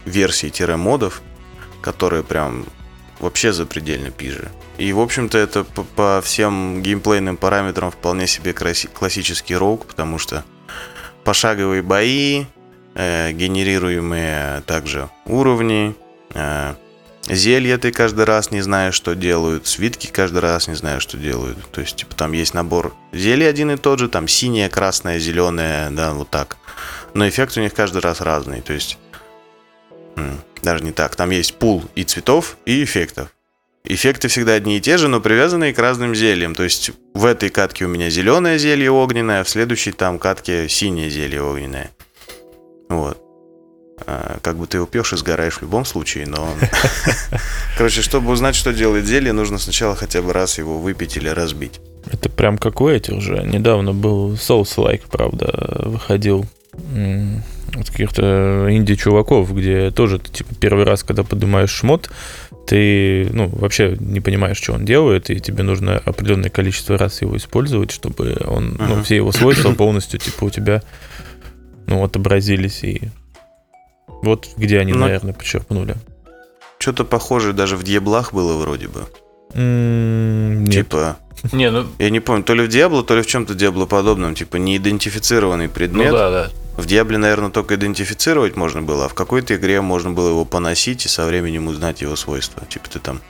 версий-модов, 0.05 1.21
которые 1.81 2.23
прям 2.23 2.65
вообще 3.19 3.53
запредельно 3.53 4.09
пижи. 4.11 4.49
И, 4.77 4.91
в 4.91 4.99
общем-то, 4.99 5.37
это 5.37 5.63
по, 5.63 5.83
по 5.83 6.21
всем 6.23 6.81
геймплейным 6.81 7.37
параметрам 7.37 7.91
вполне 7.91 8.27
себе 8.27 8.53
классический 8.53 9.55
роук, 9.55 9.85
потому 9.85 10.17
что 10.17 10.43
пошаговые 11.25 11.81
бои, 11.81 12.45
э, 12.93 13.31
генерируемые 13.33 14.61
также 14.65 15.09
уровни, 15.25 15.95
э, 16.33 16.75
Зелья 17.27 17.79
ты 17.79 17.91
каждый 17.91 18.25
раз 18.25 18.51
не 18.51 18.61
знаешь, 18.61 18.93
что 18.93 19.15
делают. 19.15 19.65
Свитки 19.65 20.07
каждый 20.07 20.39
раз 20.39 20.67
не 20.67 20.75
знаешь, 20.75 21.01
что 21.01 21.17
делают. 21.17 21.57
То 21.71 21.81
есть, 21.81 21.95
типа, 21.95 22.13
там 22.13 22.33
есть 22.33 22.53
набор 22.53 22.93
зелий 23.11 23.49
один 23.49 23.71
и 23.71 23.77
тот 23.77 23.97
же, 23.97 24.09
там 24.09 24.27
синее, 24.27 24.69
красное, 24.69 25.17
зеленое, 25.17 25.89
да, 25.89 26.13
вот 26.13 26.29
так. 26.29 26.57
Но 27.15 27.27
эффект 27.27 27.57
у 27.57 27.61
них 27.61 27.73
каждый 27.73 28.01
раз 28.03 28.21
разный. 28.21 28.61
То 28.61 28.73
есть, 28.73 28.99
даже 30.61 30.83
не 30.83 30.91
так. 30.91 31.15
Там 31.15 31.31
есть 31.31 31.55
пул 31.55 31.83
и 31.95 32.03
цветов, 32.03 32.57
и 32.65 32.83
эффектов. 32.83 33.34
Эффекты 33.87 34.27
всегда 34.27 34.53
одни 34.53 34.77
и 34.77 34.81
те 34.81 34.97
же, 34.97 35.07
но 35.07 35.21
привязанные 35.21 35.73
к 35.73 35.79
разным 35.79 36.15
зельям. 36.15 36.55
То 36.55 36.63
есть, 36.63 36.91
в 37.13 37.25
этой 37.25 37.49
катке 37.49 37.85
у 37.85 37.87
меня 37.87 38.09
зеленое 38.09 38.57
зелье 38.57 38.91
огненное, 38.91 39.41
а 39.41 39.43
в 39.43 39.49
следующей 39.49 39.91
там 39.91 40.17
катке 40.19 40.67
синее 40.67 41.09
зелье 41.09 41.41
огненное. 41.43 41.91
Вот. 42.89 43.17
А, 44.07 44.39
Как 44.41 44.57
бы 44.57 44.67
ты 44.67 44.77
его 44.77 44.85
пьешь 44.85 45.13
и 45.13 45.17
сгораешь 45.17 45.57
в 45.57 45.61
любом 45.61 45.85
случае, 45.85 46.25
но... 46.27 46.49
Короче, 47.77 48.01
чтобы 48.01 48.31
узнать, 48.31 48.55
что 48.55 48.73
делает 48.73 49.05
зелье, 49.05 49.33
нужно 49.33 49.57
сначала 49.57 49.95
хотя 49.95 50.21
бы 50.21 50.33
раз 50.33 50.57
его 50.57 50.79
выпить 50.79 51.15
или 51.17 51.29
разбить. 51.29 51.79
Это 52.11 52.29
прям 52.29 52.57
как 52.57 52.81
у 52.81 52.89
этих 52.89 53.21
же. 53.21 53.43
Недавно 53.43 53.93
был 53.93 54.33
Souls-like, 54.33 55.03
правда, 55.09 55.81
выходил 55.85 56.45
каких-то 57.83 58.67
инди-чуваков, 58.69 59.53
где 59.53 59.91
тоже 59.91 60.19
ты, 60.19 60.31
типа, 60.31 60.55
первый 60.55 60.85
раз, 60.85 61.03
когда 61.03 61.23
поднимаешь 61.23 61.71
шмот, 61.71 62.09
ты, 62.67 63.27
ну, 63.31 63.47
вообще 63.47 63.95
не 63.99 64.21
понимаешь, 64.21 64.57
что 64.57 64.73
он 64.73 64.85
делает, 64.85 65.29
и 65.29 65.39
тебе 65.39 65.63
нужно 65.63 65.97
определенное 65.97 66.49
количество 66.49 66.97
раз 66.97 67.21
его 67.21 67.37
использовать, 67.37 67.91
чтобы 67.91 68.37
он, 68.45 68.75
ну, 68.79 68.93
Ага. 68.93 69.03
все 69.03 69.15
его 69.17 69.31
свойства 69.31 69.73
полностью, 69.73 70.19
типа, 70.19 70.45
у 70.45 70.49
тебя, 70.49 70.81
ну, 71.87 72.03
отобразились, 72.03 72.83
и 72.83 73.01
вот 74.07 74.49
где 74.57 74.79
они, 74.79 74.93
Ну, 74.93 74.99
наверное, 74.99 75.33
подчеркнули. 75.33 75.95
Что-то 76.79 77.05
похожее 77.05 77.53
даже 77.53 77.77
в 77.77 77.83
Дьяблах 77.83 78.33
было 78.33 78.57
вроде 78.57 78.87
бы. 78.87 79.05
Нет. 79.53 80.73
Типа, 80.73 81.17
Не, 81.51 81.69
ну, 81.71 81.85
я 81.99 82.09
не 82.09 82.19
помню, 82.19 82.43
то 82.43 82.53
ли 82.53 82.63
в 82.63 82.67
Диабло, 82.67 83.03
то 83.03 83.15
ли 83.15 83.21
в 83.21 83.27
чем-то 83.27 83.53
Диабло 83.55 83.85
подобном. 83.85 84.35
Типа, 84.35 84.57
неидентифицированный 84.57 85.67
ну 85.67 85.73
предмет. 85.73 86.11
да, 86.11 86.29
да. 86.29 86.49
В 86.77 86.85
Диабле, 86.85 87.17
наверное, 87.17 87.49
только 87.49 87.75
идентифицировать 87.75 88.55
можно 88.55 88.81
было, 88.81 89.05
а 89.05 89.09
в 89.09 89.13
какой-то 89.13 89.55
игре 89.55 89.81
можно 89.81 90.11
было 90.11 90.29
его 90.29 90.45
поносить 90.45 91.05
и 91.05 91.09
со 91.09 91.25
временем 91.25 91.67
узнать 91.67 92.01
его 92.01 92.15
свойства. 92.15 92.65
Типа 92.67 92.89
ты 92.89 92.99
там 92.99 93.21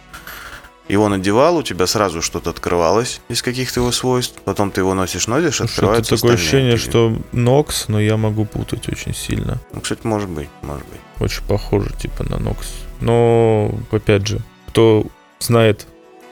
его 0.88 1.10
надевал, 1.10 1.58
у 1.58 1.64
тебя 1.64 1.88
сразу 1.88 2.22
что-то 2.22 2.50
открывалось 2.52 3.22
из 3.28 3.42
каких-то 3.42 3.80
его 3.80 3.92
свойств, 3.92 4.40
потом 4.46 4.72
ты 4.72 4.82
его 4.82 4.94
носишь, 4.94 5.28
носишь, 5.28 5.56
Что-то 5.56 5.72
открывается 5.72 6.16
такое 6.16 6.36
остальные. 6.36 6.68
ощущение, 6.74 6.78
что 6.78 7.18
Нокс, 7.32 7.88
но 7.88 8.00
я 8.00 8.18
могу 8.18 8.46
путать 8.46 8.88
очень 8.88 9.14
сильно. 9.16 9.60
Ну, 9.74 9.82
кстати, 9.82 10.02
может 10.04 10.30
быть, 10.30 10.50
может 10.62 10.86
быть. 10.88 11.00
Очень 11.20 11.44
похоже, 11.48 11.92
типа, 11.98 12.24
на 12.24 12.38
Нокс. 12.38 12.68
Но, 13.00 13.74
опять 13.92 14.28
же, 14.28 14.40
кто 14.68 15.06
знает, 15.40 15.88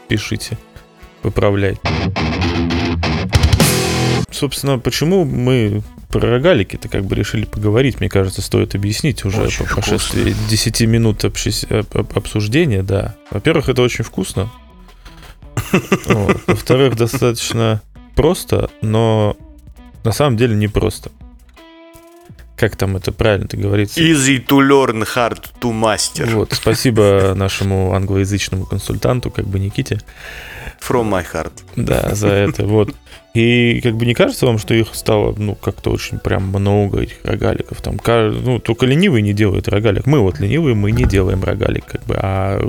пишите, 0.08 0.58
выправляйте. 1.24 1.82
Собственно, 4.34 4.80
почему 4.80 5.24
мы 5.26 5.84
про 6.10 6.20
рогалики-то 6.22 6.90
как 6.90 7.06
бы 7.06 7.16
решили 7.16 7.46
поговорить, 7.46 8.00
мне 8.00 8.10
кажется, 8.10 8.42
стоит 8.42 8.76
объяснить 8.76 9.24
уже 9.26 9.42
Очень 9.44 9.66
по 9.66 9.76
прошествии 9.76 10.36
10 10.50 10.82
минут 10.82 11.24
общес- 11.24 11.66
об- 11.72 11.96
об- 11.98 12.18
обсуждения, 12.18 12.84
да. 12.84 13.16
Во-первых, 13.32 13.70
это 13.70 13.82
очень 13.82 14.04
вкусно. 14.04 14.52
Во-вторых, 16.48 16.96
достаточно 16.96 17.82
просто, 18.16 18.70
но 18.82 19.36
на 20.04 20.12
самом 20.12 20.38
деле 20.38 20.56
не 20.56 20.68
просто. 20.68 21.12
Как 22.56 22.76
там 22.76 22.96
это 22.96 23.12
правильно-то 23.12 23.58
говорится? 23.58 24.00
Easy 24.00 24.46
to 24.46 24.60
learn, 24.60 25.06
hard 25.16 25.44
to 25.60 25.72
master. 25.72 26.30
Вот, 26.34 26.54
спасибо 26.54 27.34
нашему 27.36 27.94
англоязычному 27.94 28.66
консультанту, 28.66 29.32
как 29.32 29.46
бы 29.48 29.60
Никите, 29.60 30.00
From 30.80 31.10
my 31.10 31.26
heart. 31.34 31.52
да, 31.76 32.14
за 32.14 32.28
это, 32.30 32.66
вот. 32.66 32.94
И 33.34 33.82
как 33.82 33.96
бы 33.96 34.06
не 34.06 34.14
кажется 34.14 34.46
вам, 34.46 34.60
что 34.60 34.76
их 34.76 34.94
стало, 34.94 35.34
ну, 35.36 35.56
как-то 35.56 35.90
очень 35.90 36.20
прям 36.20 36.50
много 36.50 37.02
этих 37.02 37.18
рогаликов? 37.24 37.82
Там, 37.82 38.00
ну, 38.06 38.60
только 38.60 38.86
ленивые 38.86 39.24
не 39.24 39.34
делают 39.34 39.68
рогалик. 39.68 40.06
Мы 40.06 40.20
вот 40.20 40.40
ленивые, 40.40 40.76
мы 40.76 40.92
не 40.92 41.06
делаем 41.06 41.44
рогалик, 41.44 41.86
как 41.86 42.04
бы. 42.06 42.16
А 42.16 42.62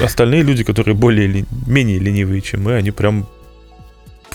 остальные 0.00 0.42
люди, 0.42 0.62
которые 0.62 0.94
более, 0.94 1.26
ли- 1.26 1.44
менее 1.66 1.98
ленивые, 1.98 2.42
чем 2.42 2.62
мы, 2.62 2.74
они 2.76 2.92
прям 2.92 3.26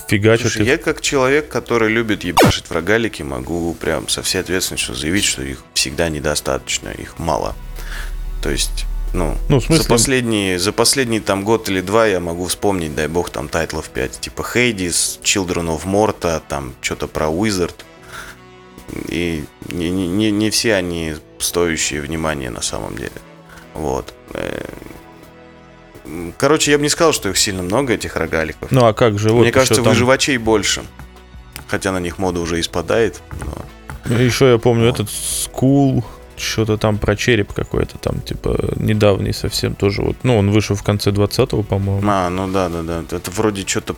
фигачат 0.09 0.41
Слушай, 0.51 0.63
их. 0.63 0.67
я 0.67 0.77
как 0.77 0.99
человек, 0.99 1.47
который 1.47 1.89
любит 1.89 2.25
ебашить 2.25 2.65
в 2.65 2.71
рогалики, 2.73 3.21
могу 3.23 3.73
прям 3.73 4.09
со 4.09 4.21
всей 4.21 4.39
ответственностью 4.41 4.95
заявить, 4.95 5.23
что 5.23 5.43
их 5.43 5.63
всегда 5.73 6.09
недостаточно, 6.09 6.89
их 6.89 7.17
мало. 7.19 7.55
То 8.41 8.49
есть, 8.49 8.85
ну, 9.13 9.37
Ну, 9.49 9.59
в 9.59 9.63
смысле, 9.65 9.83
за 9.83 9.89
последние, 9.89 10.59
за 10.59 10.71
последний 10.71 11.19
там 11.19 11.43
год 11.43 11.69
или 11.69 11.81
два 11.81 12.07
я 12.07 12.19
могу 12.19 12.45
вспомнить, 12.45 12.95
дай 12.95 13.07
бог, 13.07 13.29
там 13.29 13.47
тайтлов 13.47 13.89
5, 13.89 14.19
типа 14.19 14.41
Hades, 14.41 15.21
Children 15.21 15.77
of 15.77 15.85
Morta, 15.85 16.41
там 16.47 16.73
что-то 16.81 17.07
про 17.07 17.27
Wizard. 17.27 17.75
И 19.07 19.45
не, 19.69 19.89
не- 19.89 20.31
не, 20.31 20.49
все 20.49 20.75
они 20.75 21.15
стоящие 21.39 22.01
внимания 22.01 22.49
на 22.49 22.61
самом 22.61 22.95
деле. 22.95 23.11
Вот. 23.73 24.13
Э, 24.33 24.65
Короче, 26.37 26.69
я 26.71 26.77
бы 26.77 26.83
не 26.83 26.89
сказал, 26.89 27.13
что 27.13 27.29
их 27.29 27.37
сильно 27.37 27.63
много, 27.63 27.93
этих 27.93 28.15
рогаликов. 28.17 28.71
ну, 28.71 28.85
а 28.85 28.93
как 28.93 29.17
же? 29.17 29.29
Вот 29.29 29.43
Мне 29.43 29.51
кажется, 29.51 29.75
там- 29.81 29.85
выживачей 29.85 30.37
больше. 30.37 30.83
Хотя 31.67 31.91
на 31.91 31.99
них 31.99 32.17
мода 32.19 32.39
уже 32.41 32.59
испадает. 32.59 33.21
но- 34.05 34.13
Еще 34.17 34.51
я 34.51 34.57
помню 34.57 34.87
Вот. 34.91 34.95
этот 34.99 35.09
Skul, 35.09 36.03
что-то 36.43 36.77
там 36.77 36.97
про 36.97 37.15
череп 37.15 37.53
какой-то 37.53 37.97
там, 37.97 38.21
типа, 38.21 38.57
недавний 38.75 39.33
совсем 39.33 39.75
тоже. 39.75 40.01
Вот, 40.01 40.17
ну, 40.23 40.37
он 40.37 40.51
вышел 40.51 40.75
в 40.75 40.83
конце 40.83 41.11
20-го, 41.11 41.63
по-моему. 41.63 42.01
А, 42.09 42.29
ну 42.29 42.47
да, 42.51 42.69
да, 42.69 42.81
да. 42.83 43.03
Это 43.15 43.31
вроде 43.31 43.65
что-то. 43.65 43.95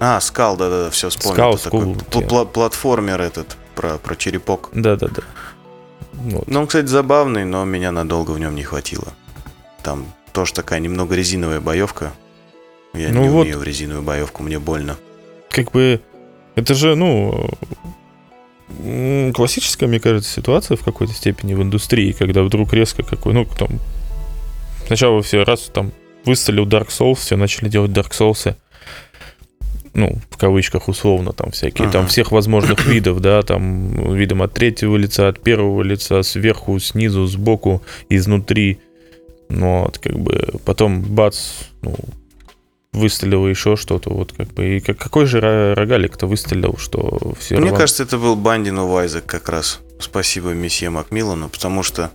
А, 0.00 0.20
Skul, 0.20 0.56
да, 0.56 0.68
да, 0.68 0.84
да, 0.84 0.90
все 0.90 1.08
вспомнил. 1.10 1.34
Skul, 1.34 1.54
Это 1.54 1.64
такой 1.64 1.80
Skul, 1.80 1.94
пл- 1.94 2.26
пла- 2.28 2.46
платформер 2.46 3.20
этот 3.20 3.56
про, 3.74 3.98
про 3.98 4.16
черепок. 4.16 4.70
Да-да-да. 4.74 5.22
Вот. 6.12 6.48
Ну, 6.48 6.60
он, 6.60 6.66
кстати, 6.66 6.86
забавный, 6.86 7.44
но 7.44 7.64
меня 7.64 7.92
надолго 7.92 8.32
в 8.32 8.38
нем 8.40 8.54
не 8.54 8.62
хватило. 8.64 9.08
Там 9.82 10.06
тоже 10.32 10.52
такая 10.54 10.80
немного 10.80 11.14
резиновая 11.14 11.60
боевка. 11.60 12.12
Я 12.94 13.10
Ну 13.10 13.22
не 13.22 13.28
вот. 13.28 13.42
умею 13.42 13.58
в 13.58 13.62
резиновую 13.62 14.02
боевку, 14.04 14.42
мне 14.42 14.58
больно. 14.58 14.96
Как 15.50 15.70
бы, 15.70 16.00
это 16.56 16.74
же, 16.74 16.94
ну, 16.96 17.48
классическая, 19.34 19.86
мне 19.86 20.00
кажется, 20.00 20.30
ситуация 20.30 20.76
в 20.76 20.82
какой-то 20.82 21.12
степени 21.12 21.54
в 21.54 21.62
индустрии, 21.62 22.12
когда 22.12 22.42
вдруг 22.42 22.72
резко 22.72 23.02
какой, 23.02 23.32
ну, 23.32 23.44
там, 23.44 23.78
сначала 24.86 25.22
все 25.22 25.44
раз 25.44 25.70
там 25.72 25.92
выстрелил 26.24 26.66
Dark 26.66 26.88
Souls, 26.88 27.16
все 27.16 27.36
начали 27.36 27.68
делать 27.68 27.90
Dark 27.90 28.10
Souls, 28.10 28.54
ну, 29.94 30.18
в 30.30 30.38
кавычках 30.38 30.88
условно, 30.88 31.32
там 31.32 31.50
всякие, 31.50 31.88
там 31.90 32.02
Ага. 32.02 32.08
всех 32.08 32.32
возможных 32.32 32.86
видов, 32.86 33.20
да, 33.20 33.42
там 33.42 34.14
видом 34.14 34.42
от 34.42 34.54
третьего 34.54 34.96
лица, 34.96 35.28
от 35.28 35.40
первого 35.40 35.82
лица, 35.82 36.22
сверху, 36.22 36.78
снизу, 36.78 37.26
сбоку, 37.26 37.82
изнутри. 38.08 38.80
Ну, 39.48 39.82
вот, 39.82 39.98
как 39.98 40.18
бы, 40.18 40.54
потом 40.64 41.02
бац, 41.02 41.36
ну, 41.82 41.94
выстрелило 42.92 43.46
еще 43.46 43.76
что-то, 43.76 44.10
вот 44.10 44.32
как 44.32 44.48
бы. 44.48 44.76
И 44.76 44.80
как, 44.80 44.98
какой 44.98 45.26
же 45.26 45.38
ро- 45.38 45.74
рогалик-то 45.74 46.26
выстрелил, 46.26 46.76
что 46.78 47.34
все 47.38 47.56
Мне 47.58 47.70
рван- 47.70 47.78
кажется, 47.78 48.02
это 48.02 48.18
был 48.18 48.36
Бандин 48.36 48.78
Isaac 48.78 49.22
как 49.26 49.48
раз. 49.48 49.80
Спасибо 49.98 50.50
месье 50.50 50.90
Макмиллану, 50.90 51.48
потому 51.48 51.82
что, 51.82 52.10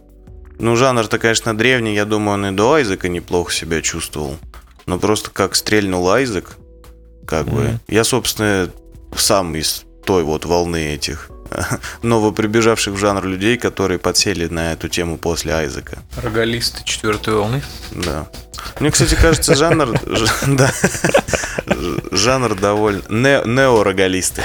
ну, 0.59 0.75
жанр-то, 0.75 1.17
конечно, 1.19 1.57
древний, 1.57 1.95
я 1.95 2.05
думаю, 2.05 2.35
он 2.35 2.45
и 2.47 2.51
до 2.55 2.73
Айзека 2.73 3.09
неплохо 3.09 3.51
себя 3.51 3.81
чувствовал. 3.81 4.37
Но 4.85 4.99
просто 4.99 5.31
как 5.31 5.55
стрельнул 5.55 6.09
Айзек, 6.09 6.57
как 7.25 7.47
бы... 7.47 7.61
Мгм. 7.61 7.79
Я, 7.87 8.03
собственно, 8.03 8.69
сам 9.15 9.55
из 9.55 9.83
той 10.05 10.23
вот 10.23 10.45
волны 10.45 10.93
этих 10.93 11.29
новоприбежавших 12.01 12.93
в 12.93 12.97
жанр 12.97 13.25
людей, 13.25 13.57
которые 13.57 13.99
подсели 13.99 14.47
на 14.47 14.73
эту 14.73 14.87
тему 14.89 15.17
после 15.17 15.53
Айзека. 15.53 15.99
Рогалисты 16.21 16.83
четвертой 16.83 17.35
волны. 17.35 17.61
Да. 17.91 18.27
Мне, 18.79 18.91
кстати, 18.91 19.15
кажется, 19.15 19.55
жанр... 19.55 19.99
Да. 20.47 20.71
Жанр 22.11 22.55
довольно... 22.55 23.01
не- 23.09 23.43
Неорогалисты. 23.45 24.43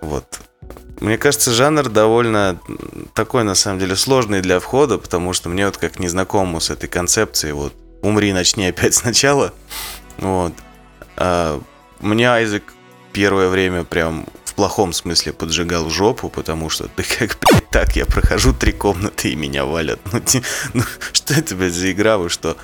Вот. 0.00 0.40
Мне 1.00 1.18
кажется, 1.18 1.50
жанр 1.52 1.88
довольно 1.88 2.58
такой, 3.14 3.44
на 3.44 3.54
самом 3.54 3.78
деле, 3.78 3.96
сложный 3.96 4.40
для 4.40 4.60
входа, 4.60 4.96
потому 4.98 5.32
что 5.32 5.48
мне 5.48 5.66
вот 5.66 5.76
как 5.76 5.98
незнакомому 5.98 6.60
с 6.60 6.70
этой 6.70 6.88
концепцией, 6.88 7.52
вот, 7.52 7.74
умри, 8.00 8.32
начни 8.32 8.66
опять 8.66 8.94
сначала, 8.94 9.52
вот. 10.18 10.52
А 11.16 11.60
мне 12.00 12.30
Айзек 12.30 12.62
первое 13.12 13.48
время 13.48 13.84
прям 13.84 14.26
в 14.54 14.56
плохом 14.56 14.92
смысле 14.92 15.32
поджигал 15.32 15.90
жопу, 15.90 16.28
потому 16.28 16.70
что 16.70 16.86
ты 16.86 17.02
как, 17.02 17.36
блядь, 17.50 17.68
так, 17.70 17.96
я 17.96 18.06
прохожу 18.06 18.52
три 18.52 18.70
комнаты 18.70 19.30
и 19.30 19.34
меня 19.34 19.64
валят. 19.64 19.98
Ну, 20.12 20.20
ти- 20.20 20.42
ну, 20.74 20.84
что 21.12 21.34
это, 21.34 21.56
блядь, 21.56 21.72
за 21.72 21.90
игра, 21.90 22.18
вы 22.18 22.28
что? 22.28 22.56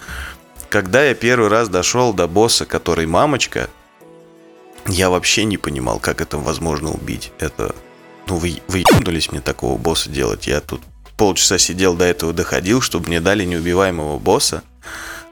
Когда 0.68 1.02
я 1.02 1.16
первый 1.16 1.48
раз 1.48 1.68
дошел 1.68 2.12
до 2.12 2.28
босса, 2.28 2.64
который 2.64 3.06
мамочка, 3.06 3.68
я 4.86 5.10
вообще 5.10 5.42
не 5.44 5.56
понимал, 5.58 5.98
как 5.98 6.20
это 6.20 6.38
возможно 6.38 6.92
убить. 6.92 7.32
Это, 7.40 7.74
ну, 8.28 8.36
вы, 8.36 8.62
вы 8.68 8.78
ебнулись 8.78 9.32
мне 9.32 9.40
такого 9.40 9.76
босса 9.76 10.10
делать. 10.10 10.46
Я 10.46 10.60
тут 10.60 10.82
полчаса 11.16 11.58
сидел 11.58 11.94
до 11.94 12.04
этого 12.04 12.32
доходил, 12.32 12.80
чтобы 12.80 13.08
мне 13.08 13.20
дали 13.20 13.44
неубиваемого 13.44 14.20
босса. 14.20 14.62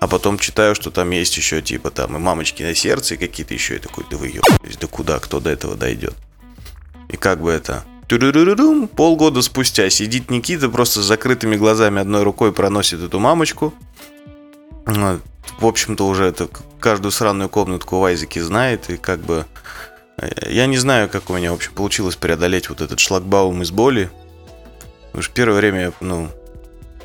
А 0.01 0.09
потом 0.09 0.41
читаю, 0.41 0.75
что 0.75 0.91
там 0.91 1.11
есть 1.11 1.37
еще 1.37 1.63
типа 1.63 1.93
там 1.93 2.17
и 2.17 2.19
мамочки 2.19 2.65
на 2.65 2.75
сердце, 2.75 3.15
и 3.15 3.17
какие-то 3.17 3.55
еще. 3.55 3.77
И 3.77 3.79
такой, 3.79 4.05
да 4.11 4.17
вы 4.17 4.27
ебнулись, 4.27 4.77
да 4.77 4.89
куда, 4.89 5.21
кто 5.21 5.39
до 5.39 5.51
этого 5.51 5.77
дойдет? 5.77 6.17
И 7.09 7.17
как 7.17 7.41
бы 7.41 7.51
это... 7.51 7.85
Тю-ру-ру-ру-рум, 8.09 8.89
Полгода 8.89 9.43
спустя 9.43 9.91
сидит 9.91 10.31
Никита, 10.31 10.71
просто 10.71 11.03
с 11.03 11.05
закрытыми 11.05 11.57
глазами 11.57 12.01
одной 12.01 12.23
рукой 12.23 12.53
проносит 12.55 13.03
эту 13.03 13.19
мамочку. 13.19 13.75
В 14.87 15.67
общем-то, 15.67 16.07
уже 16.07 16.25
это 16.25 16.49
каждую 16.81 17.13
сраную 17.13 17.51
комнатку 17.51 17.99
в 17.99 18.05
Айзеке 18.05 18.43
знает. 18.43 18.89
И 18.89 18.97
как 18.97 19.21
бы... 19.21 19.45
э, 20.17 20.51
Я 20.51 20.65
не 20.67 20.79
знаю, 20.79 21.11
как 21.11 21.29
у 21.29 21.37
меня, 21.37 21.53
в 21.53 21.57
общем, 21.57 21.75
получилось 21.75 22.17
преодолеть 22.17 22.71
вот 22.71 22.81
этот 22.81 22.99
шлагбаум 22.99 23.61
из 23.61 23.71
боли. 23.71 24.11
Что 25.19 25.35
первое 25.35 25.59
время, 25.59 25.93
ну, 26.01 26.31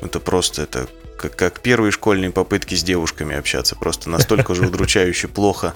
это 0.00 0.20
просто 0.20 0.62
это 0.62 0.88
как, 1.16 1.36
как 1.36 1.60
первые 1.60 1.92
школьные 1.92 2.30
попытки 2.30 2.74
с 2.74 2.82
девушками 2.82 3.36
общаться. 3.36 3.76
Просто 3.76 4.10
настолько 4.10 4.54
же 4.54 4.66
удручающе 4.66 5.28
плохо 5.28 5.74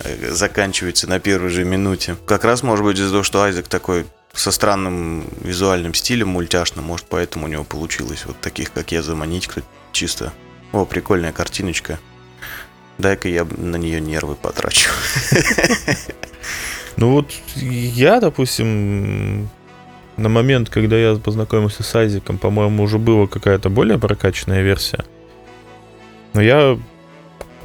э, 0.00 0.32
заканчивается 0.32 1.08
на 1.08 1.20
первой 1.20 1.50
же 1.50 1.64
минуте. 1.64 2.16
Как 2.26 2.44
раз, 2.44 2.62
может 2.62 2.84
быть, 2.84 2.98
из-за 2.98 3.10
того, 3.10 3.22
что 3.22 3.42
Айзек 3.42 3.68
такой 3.68 4.06
со 4.32 4.50
странным 4.50 5.28
визуальным 5.42 5.94
стилем 5.94 6.28
мультяшным, 6.28 6.84
может, 6.84 7.06
поэтому 7.08 7.46
у 7.46 7.48
него 7.48 7.64
получилось 7.64 8.24
вот 8.24 8.40
таких, 8.40 8.72
как 8.72 8.92
я, 8.92 9.02
заманить 9.02 9.46
кто 9.46 9.60
чисто. 9.92 10.32
О, 10.72 10.84
прикольная 10.86 11.32
картиночка. 11.32 11.98
Дай-ка 12.98 13.28
я 13.28 13.44
на 13.44 13.76
нее 13.76 14.00
нервы 14.00 14.34
потрачу. 14.34 14.90
Ну 16.96 17.12
вот 17.12 17.32
я, 17.56 18.20
допустим, 18.20 19.48
на 20.22 20.28
момент, 20.28 20.70
когда 20.70 20.96
я 20.96 21.14
познакомился 21.16 21.82
с 21.82 21.94
Айзиком, 21.94 22.38
по-моему, 22.38 22.84
уже 22.84 22.98
была 22.98 23.26
какая-то 23.26 23.68
более 23.68 23.98
прокачанная 23.98 24.62
версия. 24.62 25.04
Но 26.32 26.40
я 26.40 26.78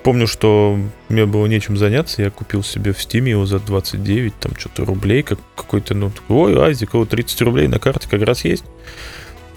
помню, 0.04 0.28
что 0.28 0.78
мне 1.10 1.26
было 1.26 1.46
нечем 1.46 1.78
заняться, 1.78 2.22
я 2.22 2.32
купил 2.32 2.64
себе 2.64 2.94
в 2.94 3.02
Стиме 3.02 3.32
его 3.32 3.46
за 3.46 3.60
29, 3.60 4.34
там 4.40 4.54
что-то 4.58 4.86
рублей, 4.86 5.22
как 5.22 5.40
какой-то, 5.56 5.94
ну, 5.94 6.10
такой, 6.10 6.56
ой, 6.56 6.66
Айзик, 6.68 6.94
вот 6.94 7.10
30 7.10 7.42
рублей 7.44 7.68
на 7.68 7.80
карте 7.80 8.08
как 8.10 8.22
раз 8.24 8.44
есть. 8.44 8.66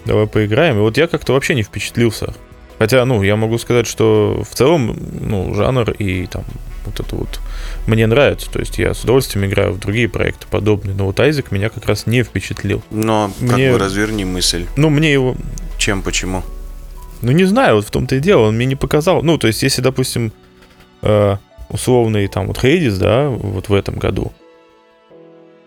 Давай 0.05 0.27
поиграем. 0.27 0.77
И 0.77 0.81
вот 0.81 0.97
я 0.97 1.07
как-то 1.07 1.33
вообще 1.33 1.55
не 1.55 1.63
впечатлился. 1.63 2.33
Хотя, 2.79 3.05
ну, 3.05 3.21
я 3.21 3.35
могу 3.35 3.57
сказать, 3.57 3.87
что 3.87 4.43
в 4.49 4.55
целом, 4.55 4.97
ну, 5.21 5.53
жанр 5.53 5.91
и 5.91 6.25
там 6.27 6.43
вот 6.85 6.99
это 6.99 7.15
вот 7.15 7.39
мне 7.87 8.07
нравится. 8.07 8.49
То 8.51 8.59
есть 8.59 8.77
я 8.77 8.93
с 8.93 9.03
удовольствием 9.03 9.45
играю 9.45 9.73
в 9.73 9.79
другие 9.79 10.07
проекты 10.09 10.47
подобные. 10.49 10.95
Но 10.95 11.05
вот 11.05 11.19
Айзек 11.19 11.51
меня 11.51 11.69
как 11.69 11.85
раз 11.85 12.05
не 12.07 12.23
впечатлил. 12.23 12.81
Но 12.91 13.31
как 13.39 13.57
Мне- 13.57 13.71
бы 13.71 13.77
разверни 13.77 14.25
мысль. 14.25 14.65
Ну, 14.75 14.89
мне 14.89 15.11
его... 15.13 15.35
Чем, 15.77 16.01
почему? 16.01 16.43
Ну, 17.21 17.31
не 17.31 17.45
знаю, 17.45 17.75
вот 17.75 17.85
в 17.85 17.91
том-то 17.91 18.15
и 18.15 18.19
дело. 18.19 18.47
Он 18.47 18.55
мне 18.55 18.65
не 18.65 18.75
показал. 18.75 19.21
Ну, 19.23 19.37
то 19.37 19.47
есть, 19.47 19.61
если, 19.63 19.81
допустим, 19.81 20.31
э, 21.03 21.37
условный 21.69 22.27
там 22.27 22.47
вот 22.47 22.59
Хейдис, 22.59 22.97
да, 22.97 23.29
вот 23.29 23.69
в 23.69 23.73
этом 23.73 23.95
году, 23.95 24.31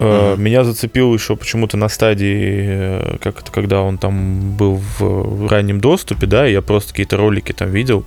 Мгм. 0.01 0.43
меня 0.43 0.65
зацепил 0.65 1.15
еще 1.15 1.37
почему-то 1.37 1.77
на 1.77 1.89
стадии, 1.89 2.65
э, 2.67 3.17
как 3.23 3.41
это, 3.41 3.53
когда 3.53 3.81
он 3.83 3.97
там 3.97 4.57
был 4.57 4.81
в 4.99 5.49
раннем 5.49 5.81
доступе, 5.81 6.27
да, 6.27 6.47
я 6.47 6.61
просто 6.63 6.91
какие-то 6.91 7.17
ролики 7.17 7.53
там 7.53 7.71
видел. 7.71 8.05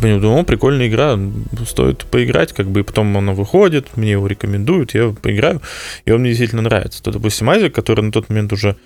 Понял, 0.00 0.20
думал, 0.20 0.38
«О, 0.38 0.44
прикольная 0.44 0.88
игра, 0.88 1.18
стоит 1.66 2.06
поиграть, 2.06 2.52
как 2.52 2.68
бы, 2.68 2.80
и 2.80 2.82
потом 2.82 3.16
она 3.16 3.34
выходит, 3.34 3.96
мне 3.96 4.12
его 4.12 4.26
рекомендуют, 4.26 4.94
я 4.94 5.10
поиграю, 5.10 5.60
и 6.06 6.10
он 6.10 6.20
мне 6.20 6.30
действительно 6.30 6.62
нравится. 6.62 7.02
То, 7.02 7.12
допустим, 7.12 7.50
Айзек, 7.50 7.74
который 7.74 8.02
на 8.02 8.12
тот 8.12 8.30
момент 8.30 8.52
уже 8.52 8.76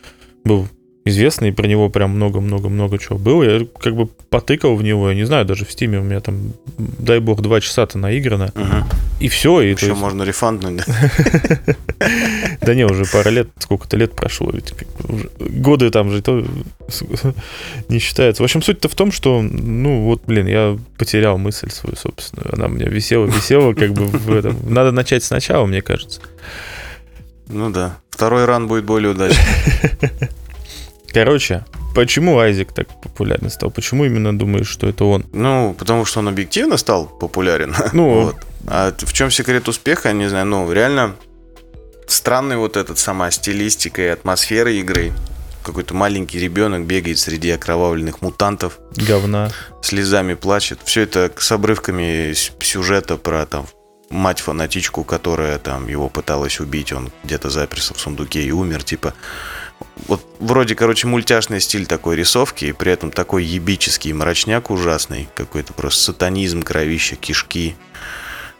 был 0.44 0.68
известный, 1.06 1.52
про 1.52 1.66
него 1.66 1.90
прям 1.90 2.10
много-много-много 2.12 2.98
чего 2.98 3.18
было, 3.18 3.42
я 3.42 3.66
как 3.80 3.94
бы 3.94 4.06
потыкал 4.06 4.74
в 4.74 4.82
него, 4.82 5.10
я 5.10 5.14
не 5.14 5.24
знаю, 5.24 5.44
даже 5.44 5.64
в 5.66 5.70
Стиме 5.72 5.98
у 5.98 6.02
меня 6.02 6.20
там, 6.20 6.52
дай 6.78 7.18
бог, 7.20 7.42
два 7.42 7.60
часа-то 7.60 7.98
наиграно, 7.98 8.52
Угу. 8.54 8.86
и 9.20 9.28
все, 9.28 9.60
и 9.60 9.72
Еще 9.72 9.88
есть- 9.88 10.00
можно 10.00 10.22
рефанднуть, 10.22 10.82
да? 12.62 12.74
не, 12.74 12.84
уже 12.86 13.04
пара 13.12 13.28
лет, 13.30 13.48
сколько-то 13.58 13.96
лет 13.96 14.14
прошло, 14.16 14.50
ведь 14.50 14.72
годы 15.38 15.90
там 15.90 16.10
же 16.10 16.22
то 16.22 16.44
не 17.88 17.98
считается. 17.98 18.42
В 18.42 18.44
общем, 18.44 18.62
суть-то 18.62 18.88
в 18.88 18.94
том, 18.94 19.12
что, 19.12 19.42
ну 19.42 20.04
вот, 20.04 20.22
блин, 20.26 20.46
я 20.46 20.78
потерял 20.98 21.38
мысль 21.38 21.70
свою 21.70 21.96
собственную. 21.96 22.54
Она 22.54 22.66
у 22.66 22.68
меня 22.70 22.86
висела, 22.86 23.26
висела, 23.26 23.74
как 23.74 23.92
бы 23.92 24.06
в 24.06 24.34
этом. 24.34 24.56
Надо 24.72 24.90
начать 24.90 25.24
сначала, 25.24 25.66
мне 25.66 25.82
кажется. 25.82 26.20
Ну 27.48 27.70
да. 27.70 27.98
Второй 28.10 28.44
ран 28.44 28.68
будет 28.68 28.84
более 28.84 29.10
удачный. 29.12 29.42
Короче, 31.14 31.64
почему 31.94 32.38
Айзек 32.38 32.72
так 32.72 32.88
популярен 33.00 33.48
стал? 33.48 33.70
Почему 33.70 34.04
именно 34.04 34.36
думаешь, 34.36 34.66
что 34.68 34.88
это 34.88 35.04
он? 35.04 35.24
Ну, 35.32 35.74
потому 35.78 36.04
что 36.04 36.18
он 36.18 36.28
объективно 36.28 36.76
стал 36.76 37.06
популярен. 37.06 37.74
Ну. 37.92 38.24
Вот. 38.24 38.36
А 38.66 38.92
в 38.98 39.12
чем 39.12 39.30
секрет 39.30 39.68
успеха, 39.68 40.12
не 40.12 40.28
знаю, 40.28 40.46
ну, 40.46 40.72
реально 40.72 41.14
странный 42.08 42.56
вот 42.56 42.76
этот 42.76 42.98
сама 42.98 43.30
стилистика 43.30 44.02
и 44.02 44.06
атмосфера 44.06 44.72
игры. 44.72 45.12
Какой-то 45.62 45.94
маленький 45.94 46.38
ребенок 46.38 46.84
бегает 46.84 47.18
среди 47.18 47.50
окровавленных 47.50 48.20
мутантов, 48.20 48.78
Говна. 48.96 49.50
слезами 49.80 50.34
плачет. 50.34 50.80
Все 50.84 51.02
это 51.02 51.30
с 51.38 51.52
обрывками 51.52 52.34
сюжета 52.60 53.16
про 53.16 53.46
там 53.46 53.66
мать-фанатичку, 54.10 55.04
которая 55.04 55.58
там 55.58 55.88
его 55.88 56.08
пыталась 56.08 56.60
убить, 56.60 56.92
он 56.92 57.10
где-то 57.24 57.50
заперся 57.50 57.94
в 57.94 58.00
сундуке 58.00 58.42
и 58.42 58.50
умер, 58.50 58.82
типа. 58.82 59.14
Вот 60.06 60.24
вроде, 60.40 60.74
короче, 60.74 61.06
мультяшный 61.06 61.60
стиль 61.60 61.86
такой 61.86 62.16
рисовки, 62.16 62.66
и 62.66 62.72
при 62.72 62.92
этом 62.92 63.10
такой 63.10 63.44
ебический 63.44 64.12
мрачняк 64.12 64.70
ужасный, 64.70 65.28
какой-то 65.34 65.72
просто 65.72 66.02
сатанизм, 66.12 66.62
кровища, 66.62 67.16
кишки. 67.16 67.76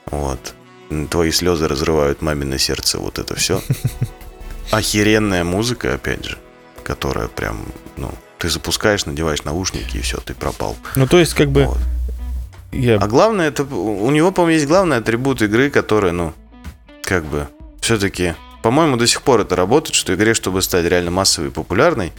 Вот. 0.07 0.55
Твои 1.11 1.31
слезы 1.31 1.67
разрывают 1.67 2.23
мамино 2.23 2.59
сердце, 2.59 2.99
вот 2.99 3.19
это 3.19 3.35
все. 3.35 3.63
Охеренная 4.71 5.45
музыка, 5.45 5.95
опять 5.95 6.25
же, 6.25 6.39
которая 6.83 7.29
прям, 7.29 7.65
ну, 7.97 8.13
ты 8.39 8.49
запускаешь, 8.49 9.07
надеваешь 9.07 9.45
наушники, 9.45 9.97
и 9.97 10.01
все, 10.01 10.19
ты 10.19 10.35
пропал. 10.35 10.77
Ну, 10.97 11.07
то 11.07 11.19
есть, 11.19 11.35
как 11.35 11.51
бы, 11.51 11.65
Вот. 11.65 11.79
я... 12.73 12.97
А 12.97 13.07
главное, 13.07 13.49
это 13.49 13.65
у 13.65 14.11
него, 14.11 14.33
по-моему, 14.33 14.55
есть 14.55 14.67
главный 14.67 14.99
атрибут 14.99 15.43
игры, 15.43 15.71
который, 15.71 16.13
ну, 16.13 16.33
как 17.03 17.25
бы, 17.25 17.49
все-таки, 17.81 18.35
по-моему, 18.64 18.96
до 18.96 19.07
сих 19.07 19.20
пор 19.20 19.42
это 19.42 19.57
работает, 19.57 19.94
что 19.94 20.14
игре, 20.14 20.33
чтобы 20.33 20.62
стать 20.62 20.87
реально 20.87 21.11
массовой 21.11 21.48
и 21.48 21.50
популярной, 21.50 22.14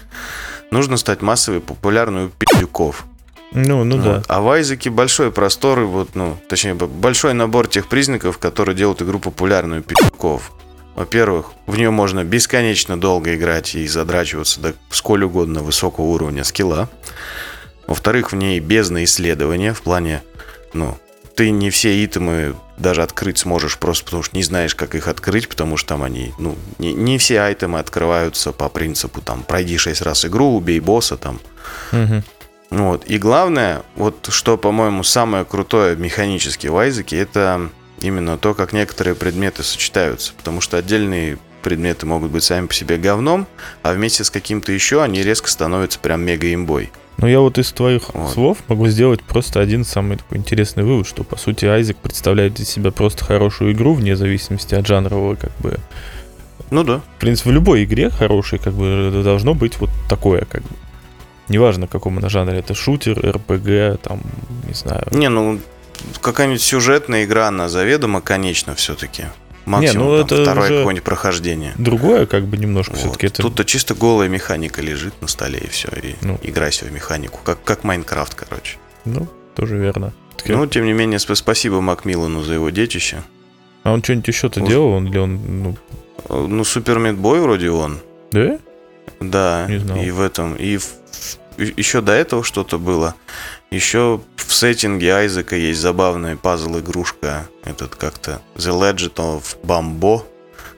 нужно 0.69 0.95
стать 0.95 1.23
массовой 1.23 1.57
и 1.57 1.59
популярной 1.59 2.25
у 2.25 2.29
пи***юков. 2.29 3.05
Ну, 3.51 3.83
ну 3.83 3.97
да. 3.97 4.17
Вот. 4.17 4.25
А 4.27 4.41
в 4.41 4.49
Айзеке 4.51 4.91
большой 4.91 5.31
простор, 5.31 5.79
и 5.79 5.85
вот, 5.85 6.13
ну, 6.13 6.37
точнее, 6.47 6.75
большой 6.75 7.33
набор 7.33 7.67
тех 7.67 7.87
признаков, 7.87 8.37
которые 8.37 8.75
делают 8.75 9.01
игру 9.01 9.17
популярной 9.17 9.79
у 9.79 9.81
пи***юков. 9.81 10.51
Во-первых, 10.93 11.47
в 11.65 11.75
нее 11.77 11.89
можно 11.89 12.23
бесконечно 12.23 12.95
долго 13.01 13.33
играть 13.33 13.73
и 13.73 13.87
задрачиваться 13.87 14.59
до 14.59 14.75
сколь 14.91 15.23
угодно 15.23 15.63
высокого 15.63 16.05
уровня 16.05 16.43
скилла. 16.43 16.89
Во-вторых, 17.87 18.33
в 18.33 18.35
ней 18.35 18.59
бездна 18.59 19.03
исследования 19.03 19.73
в 19.73 19.81
плане, 19.81 20.21
ну, 20.73 20.95
ты 21.35 21.49
не 21.49 21.71
все 21.71 22.05
итемы 22.05 22.55
даже 22.77 23.03
открыть 23.03 23.37
сможешь 23.39 23.77
просто 23.77 24.05
потому, 24.05 24.23
что 24.23 24.35
не 24.35 24.43
знаешь, 24.43 24.75
как 24.75 24.95
их 24.95 25.07
открыть, 25.07 25.47
потому 25.47 25.77
что 25.77 25.89
там 25.89 26.03
они, 26.03 26.33
ну, 26.39 26.57
не, 26.77 26.93
не 26.93 27.17
все 27.17 27.41
айтемы 27.41 27.79
открываются 27.79 28.51
по 28.51 28.69
принципу, 28.69 29.21
там, 29.21 29.43
пройди 29.43 29.77
6 29.77 30.01
раз 30.01 30.25
игру, 30.25 30.55
убей 30.55 30.79
босса, 30.79 31.17
там, 31.17 31.39
Мгм. 31.91 32.23
вот. 32.69 33.05
И 33.05 33.17
главное, 33.17 33.83
вот 33.95 34.27
что, 34.29 34.57
по-моему, 34.57 35.03
самое 35.03 35.45
крутое 35.45 35.95
механически 35.95 36.67
в 36.67 36.77
Айзеке, 36.77 37.17
это 37.17 37.69
именно 38.01 38.37
то, 38.37 38.53
как 38.53 38.73
некоторые 38.73 39.15
предметы 39.15 39.63
сочетаются. 39.63 40.33
Потому 40.37 40.61
что 40.61 40.77
отдельные 40.77 41.37
предметы 41.63 42.05
могут 42.05 42.29
быть 42.31 42.43
сами 42.43 42.67
по 42.67 42.73
себе 42.73 42.97
говном, 42.97 43.47
а 43.81 43.93
вместе 43.93 44.23
с 44.23 44.29
каким-то 44.29 44.71
еще 44.71 45.01
они 45.01 45.23
резко 45.23 45.49
становятся 45.49 45.97
прям 45.99 46.21
мега-имбой. 46.21 46.91
Ну, 47.17 47.27
я 47.27 47.39
вот 47.39 47.57
из 47.57 47.71
твоих 47.71 48.13
Вот. 48.13 48.33
слов 48.33 48.57
могу 48.67 48.87
сделать 48.87 49.23
просто 49.23 49.61
один 49.61 49.85
самый 49.85 50.17
такой 50.17 50.37
интересный 50.37 50.83
вывод, 50.83 51.07
что, 51.07 51.23
по 51.23 51.37
сути, 51.37 51.65
Айзек 51.65 51.97
представляет 51.97 52.59
из 52.59 52.69
себя 52.69 52.91
просто 52.91 53.23
хорошую 53.23 53.71
игру, 53.73 53.93
вне 53.93 54.15
зависимости 54.15 54.75
от 54.75 54.85
жанрового, 54.85 55.35
как 55.35 55.51
бы... 55.59 55.79
Ну 56.71 56.83
да. 56.83 57.01
В 57.17 57.19
принципе, 57.19 57.51
в 57.51 57.53
любой 57.53 57.83
игре 57.83 58.09
хорошей, 58.09 58.59
как 58.59 58.73
бы, 58.73 59.21
должно 59.23 59.53
быть 59.53 59.79
вот 59.79 59.89
такое, 60.09 60.45
как 60.45 60.61
бы. 60.63 60.69
Неважно, 61.47 61.87
каком 61.87 62.17
она 62.17 62.27
жанре, 62.27 62.57
это 62.57 62.73
шутер, 62.73 63.19
РПГ, 63.19 64.01
там, 64.01 64.21
не 64.67 64.73
знаю. 64.73 65.05
Не, 65.11 65.29
ну, 65.29 65.59
какая-нибудь 66.21 66.61
сюжетная 66.61 67.23
игра, 67.25 67.47
она 67.47 67.69
заведомо 67.69 68.19
конечна 68.19 68.73
все-таки. 68.75 69.25
Максимум 69.65 70.07
ну 70.07 70.17
там, 70.17 70.25
это 70.25 70.43
второе 70.43 70.67
какое-нибудь 70.79 71.03
прохождение. 71.03 71.73
Другое, 71.77 72.25
как 72.25 72.45
бы, 72.45 72.57
немножко 72.57 72.91
Вот. 72.93 72.99
все-таки 72.99 73.27
это... 73.27 73.41
Тут-то 73.41 73.65
чисто 73.65 73.95
голая 73.95 74.29
механика 74.29 74.81
лежит 74.81 75.19
на 75.21 75.27
столе 75.27 75.59
и 75.59 75.67
все. 75.67 75.87
И 76.03 76.15
Ну. 76.21 76.39
играйся 76.43 76.85
в 76.85 76.91
механику. 76.91 77.39
Как, 77.43 77.63
как 77.63 77.83
Майнкрафт, 77.83 78.35
короче. 78.35 78.77
Ну, 79.05 79.27
тоже 79.55 79.77
верно. 79.77 80.13
Так 80.37 80.49
я- 80.49 80.57
Ну, 80.57 80.67
тем 80.67 80.85
не 80.85 80.93
менее, 80.93 81.17
сп- 81.17 81.35
спасибо 81.35 81.81
Макмиллану 81.81 82.41
за 82.43 82.53
его 82.53 82.69
детище. 82.69 83.23
А 83.83 83.91
он 83.93 84.03
что-нибудь 84.03 84.27
еще-то 84.27 84.61
Уж- 84.61 84.69
делал? 84.69 84.89
Он, 84.93 85.07
или 85.07 85.17
он, 85.17 85.39
ну, 85.63 85.77
Э, 86.29 86.45
Ну, 86.49 86.63
Супер 86.63 86.97
Мидбой 86.99 87.39
вроде 87.39 87.69
он. 87.69 87.99
да? 88.31 88.57
Да. 89.19 89.65
Не 89.69 89.77
знал. 89.79 89.97
И 90.01 90.09
в 90.11 90.19
этом. 90.21 90.55
И 90.55 90.77
в- 90.77 90.87
и- 91.57 91.73
еще 91.77 92.01
до 92.01 92.11
этого 92.13 92.43
что-то 92.43 92.77
было. 92.79 93.13
Еще 93.75 94.21
в 94.37 94.53
сеттинге 94.53 95.13
Айзека 95.13 95.57
есть 95.57 95.81
забавная 95.81 96.37
пазл-игрушка. 96.37 97.49
Этот 97.65 97.97
как-то 97.97 98.41
The 98.55 98.71
Legend 98.71 99.15
of 99.15 99.43
Bambo. 99.63 100.23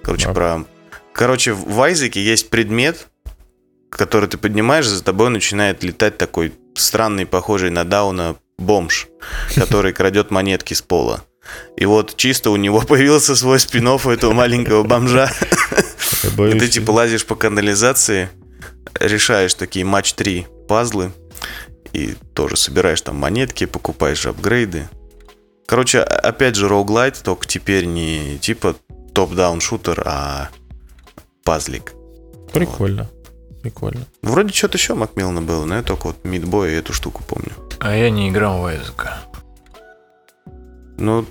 Короче, 0.01 0.29
А. 0.29 0.33
про... 0.33 0.65
Короче, 1.13 1.53
в 1.53 1.79
Айзеке 1.79 2.23
есть 2.23 2.49
предмет, 2.49 3.07
который 3.91 4.27
ты 4.27 4.39
поднимаешь, 4.39 4.87
за 4.87 5.03
тобой 5.03 5.29
начинает 5.29 5.83
летать 5.83 6.17
такой 6.17 6.55
странный, 6.73 7.27
похожий 7.27 7.69
на 7.69 7.83
Дауна 7.83 8.35
бомж, 8.57 9.09
который 9.53 9.93
крадет 9.93 10.31
монетки 10.31 10.73
с 10.73 10.81
пола. 10.81 11.23
И 11.75 11.85
вот 11.85 12.17
чисто 12.17 12.49
у 12.49 12.55
него 12.55 12.81
появился 12.87 13.35
свой 13.35 13.59
спин 13.59 13.89
у 13.89 13.97
этого 13.99 14.33
маленького 14.33 14.81
бомжа. 14.81 15.31
И 16.23 16.59
ты 16.59 16.67
типа 16.67 16.89
лазишь 16.89 17.27
по 17.27 17.35
канализации, 17.35 18.29
решаешь 18.99 19.53
такие 19.53 19.85
матч 19.85 20.13
3 20.13 20.47
пазлы, 20.67 21.11
и 21.93 22.15
тоже 22.33 22.57
собираешь 22.57 23.01
там 23.01 23.15
монетки, 23.17 23.65
покупаешь 23.65 24.25
апгрейды. 24.25 24.89
Короче, 25.65 26.01
опять 26.01 26.55
же, 26.55 26.67
роуглайт, 26.67 27.21
только 27.23 27.45
теперь 27.45 27.85
не 27.85 28.37
типа 28.39 28.75
топ-даун 29.13 29.59
шутер, 29.59 30.01
а 30.05 30.49
пазлик. 31.43 31.93
Прикольно. 32.53 33.09
Прикольно. 33.61 34.05
Вроде 34.21 34.53
что-то 34.53 34.77
еще 34.77 34.93
Макмиллана 34.93 35.41
было, 35.41 35.65
но 35.65 35.75
я 35.75 35.83
только 35.83 36.07
вот 36.07 36.23
Мидбой 36.23 36.73
эту 36.75 36.93
штуку 36.93 37.23
помню. 37.27 37.51
А 37.79 37.95
я 37.95 38.09
не 38.09 38.29
играл 38.29 38.61
в 38.61 38.65
Айзека. 38.65 39.17
Ну, 40.97 41.25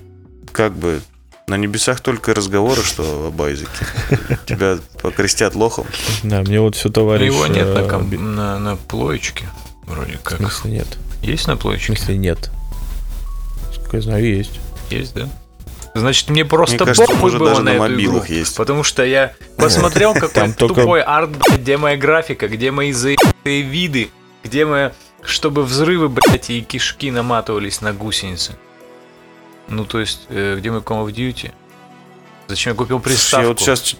как 0.51 0.73
бы 0.73 1.01
на 1.47 1.55
небесах 1.55 2.01
только 2.01 2.31
и 2.31 2.33
разговоры, 2.33 2.83
что 2.83 3.27
об 3.27 3.41
Айзеке. 3.41 3.69
Тебя 4.45 4.77
покрестят 5.01 5.55
лохом. 5.55 5.87
Да, 6.23 6.41
мне 6.41 6.59
вот 6.59 6.75
все 6.75 6.89
Но 6.89 6.93
товарищ... 6.93 7.25
его 7.33 7.47
нет 7.47 7.67
на, 7.73 7.79
э, 7.79 7.89
ком- 7.89 8.09
би- 8.09 8.17
на, 8.17 8.59
на 8.59 8.75
плоечке. 8.75 9.45
Вроде 9.87 10.17
В 10.17 10.21
как. 10.21 10.37
смысле 10.37 10.71
нет? 10.71 10.87
Есть 11.21 11.47
на 11.47 11.55
В 11.55 11.59
плоечке? 11.59 11.95
смысле 11.95 12.17
нет? 12.17 12.51
Сколько 13.73 13.97
я 13.97 14.03
знаю, 14.03 14.25
есть. 14.25 14.59
Есть, 14.89 15.13
да? 15.15 15.29
Значит, 15.95 16.29
мне 16.29 16.45
просто 16.45 16.75
Мне 16.75 16.85
кажется, 16.93 17.05
похуй 17.07 17.31
было 17.37 17.49
даже 17.49 17.61
на 17.63 17.73
на 17.73 17.85
эту 17.85 17.99
игру, 17.99 18.23
есть. 18.27 18.55
Потому 18.55 18.83
что 18.83 19.03
я 19.03 19.33
посмотрел, 19.57 20.13
какой 20.19 20.53
тупой 20.53 21.01
арт, 21.01 21.31
где 21.55 21.77
моя 21.77 21.97
графика, 21.97 22.47
где 22.47 22.69
мои 22.69 22.91
заебанные 22.91 23.61
виды, 23.63 24.11
где 24.43 24.65
мы, 24.65 24.93
чтобы 25.23 25.63
взрывы, 25.63 26.09
блядь, 26.09 26.51
и 26.51 26.61
кишки 26.61 27.09
наматывались 27.09 27.81
на 27.81 27.93
гусеницы. 27.93 28.55
Ну, 29.69 29.85
то 29.85 29.99
есть, 29.99 30.27
э, 30.29 30.57
где 30.59 30.69
мы 30.71 30.79
Call 30.79 31.05
of 31.07 31.11
Duty? 31.13 31.51
Зачем 32.47 32.73
я 32.73 32.77
купил 32.77 32.99
приставку? 32.99 33.41
Я 33.41 33.47
вот 33.49 33.59
сейчас 33.59 33.95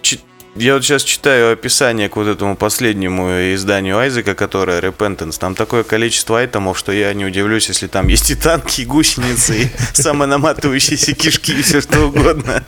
я 0.56 0.74
вот 0.74 0.84
сейчас 0.84 1.02
читаю 1.02 1.52
описание 1.52 2.08
к 2.08 2.16
вот 2.16 2.26
этому 2.26 2.56
последнему 2.56 3.54
изданию 3.54 3.98
Айзека, 3.98 4.34
которое 4.34 4.80
Repentance. 4.80 5.38
Там 5.38 5.54
такое 5.54 5.84
количество 5.84 6.40
айтемов, 6.40 6.78
что 6.78 6.92
я 6.92 7.12
не 7.14 7.24
удивлюсь, 7.24 7.68
если 7.68 7.86
там 7.86 8.08
есть 8.08 8.30
и 8.30 8.34
танки, 8.34 8.82
и 8.82 8.84
гусеницы, 8.84 9.62
и 9.62 9.70
самонаматывающиеся 9.94 11.14
кишки, 11.14 11.52
и 11.52 11.62
все 11.62 11.80
что 11.80 12.06
угодно. 12.06 12.64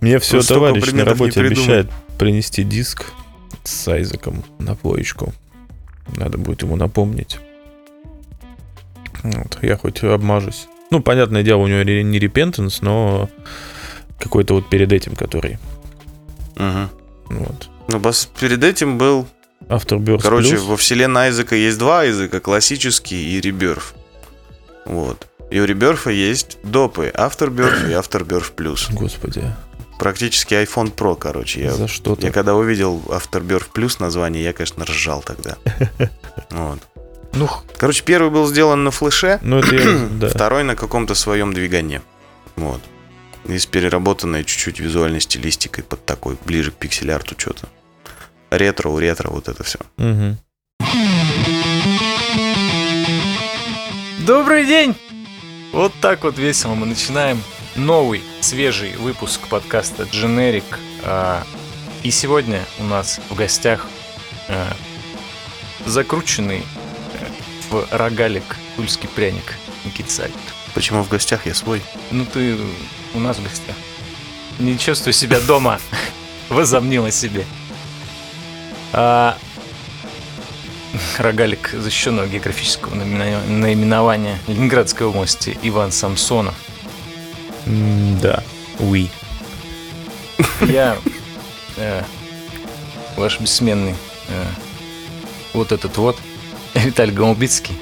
Мне 0.00 0.18
все 0.18 0.32
Просто 0.32 0.54
столько 0.54 0.74
товарищ 0.74 0.92
на 0.92 1.04
работе 1.04 1.40
обещает 1.40 1.90
принести 2.18 2.64
диск 2.64 3.06
с 3.62 3.88
Айзеком 3.88 4.44
на 4.58 4.74
плоечку. 4.74 5.32
Надо 6.16 6.38
будет 6.38 6.62
ему 6.62 6.76
напомнить. 6.76 7.38
Вот, 9.22 9.58
я 9.62 9.76
хоть 9.76 10.02
обмажусь. 10.02 10.66
Ну, 10.90 11.00
понятное 11.00 11.42
дело, 11.42 11.60
у 11.60 11.68
него 11.68 11.82
не 11.82 12.18
Repentance, 12.18 12.78
но 12.80 13.30
какой-то 14.22 14.54
вот 14.54 14.68
перед 14.70 14.92
этим, 14.92 15.14
который. 15.16 15.58
Мгм. 16.56 16.88
Вот. 17.30 17.68
Ну, 17.88 17.98
бас- 17.98 18.28
перед 18.40 18.62
этим 18.64 18.98
был 18.98 19.26
Afterbirth 19.68 20.22
Короче, 20.22 20.56
Plus. 20.56 20.66
во 20.66 20.76
вселенной 20.76 21.22
Айзека 21.26 21.56
есть 21.56 21.78
два 21.78 22.00
Айзека, 22.00 22.40
классический 22.40 23.36
и 23.36 23.40
Реберф. 23.40 23.94
Вот. 24.86 25.26
И 25.50 25.60
у 25.60 25.64
Реберфа 25.64 26.10
есть 26.10 26.58
допы 26.62 27.12
Afterbirth 27.14 27.88
и 27.90 27.92
Afterbirth 27.92 28.54
Plus. 28.56 28.92
Господи, 28.92 29.42
Практически 29.98 30.54
iPhone 30.54 30.92
Pro, 30.92 31.14
короче. 31.16 31.60
Я, 31.62 31.72
за 31.74 31.86
что-то. 31.86 32.26
я 32.26 32.32
когда 32.32 32.54
увидел 32.56 33.00
Afterbirth 33.06 33.68
Plus 33.74 33.96
название, 34.00 34.42
я, 34.42 34.52
конечно, 34.52 34.84
ржал 34.84 35.22
тогда. 35.22 35.56
Вот. 36.50 36.78
Ну, 37.34 37.48
Короче, 37.78 38.02
первый 38.04 38.30
был 38.30 38.46
сделан 38.46 38.84
на 38.84 38.90
флеше, 38.90 39.38
Ну, 39.42 39.58
это 39.58 39.74
я, 39.74 40.08
да. 40.20 40.28
второй 40.28 40.64
на 40.64 40.74
каком-то 40.76 41.14
своем 41.14 41.52
двигане. 41.54 42.02
Вот. 42.56 42.80
И 43.46 43.58
с 43.58 43.66
переработанной 43.66 44.44
чуть-чуть 44.44 44.78
визуальной 44.78 45.20
стилистикой 45.20 45.84
под 45.84 46.04
такой, 46.04 46.36
ближе 46.44 46.70
к 46.70 46.74
пиксель-арту 46.74 47.34
что-то. 47.36 47.68
Ретро, 48.50 48.88
у 48.88 48.98
ретро, 48.98 49.30
вот 49.30 49.48
это 49.48 49.62
все. 49.64 49.78
Мгм. 49.96 50.38
Добрый 54.20 54.66
день! 54.66 54.94
Вот 55.72 55.92
так 56.00 56.22
вот 56.22 56.38
весело 56.38 56.74
мы 56.74 56.86
начинаем 56.86 57.42
новый, 57.74 58.22
свежий 58.40 58.94
выпуск 58.96 59.40
подкаста 59.48 60.04
Generic. 60.04 60.64
А, 61.02 61.42
И 62.02 62.10
сегодня 62.10 62.64
у 62.78 62.84
нас 62.84 63.20
в 63.30 63.34
гостях 63.34 63.86
а, 64.48 64.72
закрученный 65.86 66.58
э, 66.58 67.26
в 67.70 67.88
рогалик 67.90 68.56
тульский 68.76 69.08
пряник 69.08 69.54
Никита 69.84 70.10
Савик. 70.10 70.34
Почему 70.74 71.02
в 71.02 71.08
гостях 71.08 71.46
я 71.46 71.54
свой? 71.54 71.82
Ну 72.10 72.24
ты 72.26 72.56
у 73.14 73.18
нас 73.20 73.38
в 73.38 73.42
гостях. 73.42 73.76
Не 74.58 74.78
чувствуй 74.78 75.12
себя 75.12 75.40
дома. 75.40 75.80
Возомнил 76.48 77.04
о 77.04 77.10
себе. 77.10 77.44
А, 78.92 79.36
рогалик 81.18 81.70
защищенного 81.72 82.26
географического 82.26 82.94
наименования 82.94 84.38
Ленинградской 84.46 85.06
области 85.06 85.58
Иван 85.62 85.92
Самсонов. 85.92 86.54
Да. 87.66 88.42
Уи. 88.78 89.08
Я 90.62 90.98
э, 91.76 92.02
ваш 93.16 93.40
бессменный 93.40 93.94
э, 94.28 94.44
вот 95.54 95.72
этот 95.72 95.96
вот 95.96 96.18
Виталий 96.74 97.14
Голубицкий. 97.14 97.76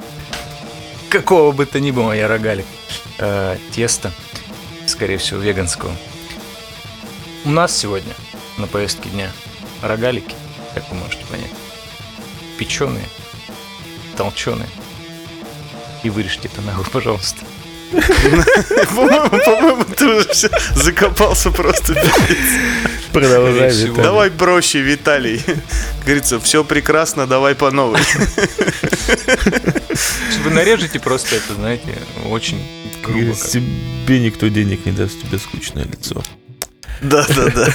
Какого 1.09 1.53
бы 1.53 1.67
то 1.67 1.81
ни 1.81 1.91
было 1.91 2.13
я 2.13 2.29
рогалик. 2.29 2.67
Э, 3.19 3.57
тесто, 3.73 4.13
скорее 5.01 5.17
всего, 5.17 5.41
веганского. 5.41 5.97
У 7.47 7.51
нас 7.51 7.75
сегодня 7.75 8.13
на 8.59 8.67
повестке 8.67 9.09
дня 9.09 9.33
рогалики, 9.81 10.35
как 10.75 10.87
вы 10.91 10.97
можете 10.97 11.25
понять. 11.25 11.53
Печеные, 12.59 13.07
толченые. 14.19 14.69
И 16.03 16.11
вырежьте 16.11 16.51
это 16.53 16.61
нахуй, 16.61 16.85
пожалуйста. 16.93 17.47
По-моему, 18.95 19.85
ты 19.97 20.07
уже 20.07 20.29
все 20.29 20.51
закопался 20.75 21.51
просто. 21.51 21.95
Продолжай. 23.11 23.71
Виталий. 23.71 24.03
Давай 24.03 24.31
проще, 24.31 24.83
Виталий. 24.83 25.43
Как 25.47 26.05
Говорится, 26.05 26.39
все 26.41 26.63
прекрасно, 26.63 27.27
давай 27.27 27.55
по 27.55 27.71
новой. 27.71 28.01
Вы 30.45 30.51
нарежете 30.51 31.01
просто 31.01 31.37
это, 31.37 31.55
знаете, 31.55 31.97
очень 32.27 32.61
грубо. 33.03 33.33
как. 33.35 33.51
Тебе 33.51 34.21
никто 34.21 34.49
денег 34.49 34.87
не 34.87 34.93
даст, 34.93 35.23
у 35.23 35.27
тебя 35.27 35.39
скучное 35.39 35.85
лицо. 35.85 36.23
Да, 37.03 37.27
да, 37.29 37.51
да. 37.51 37.69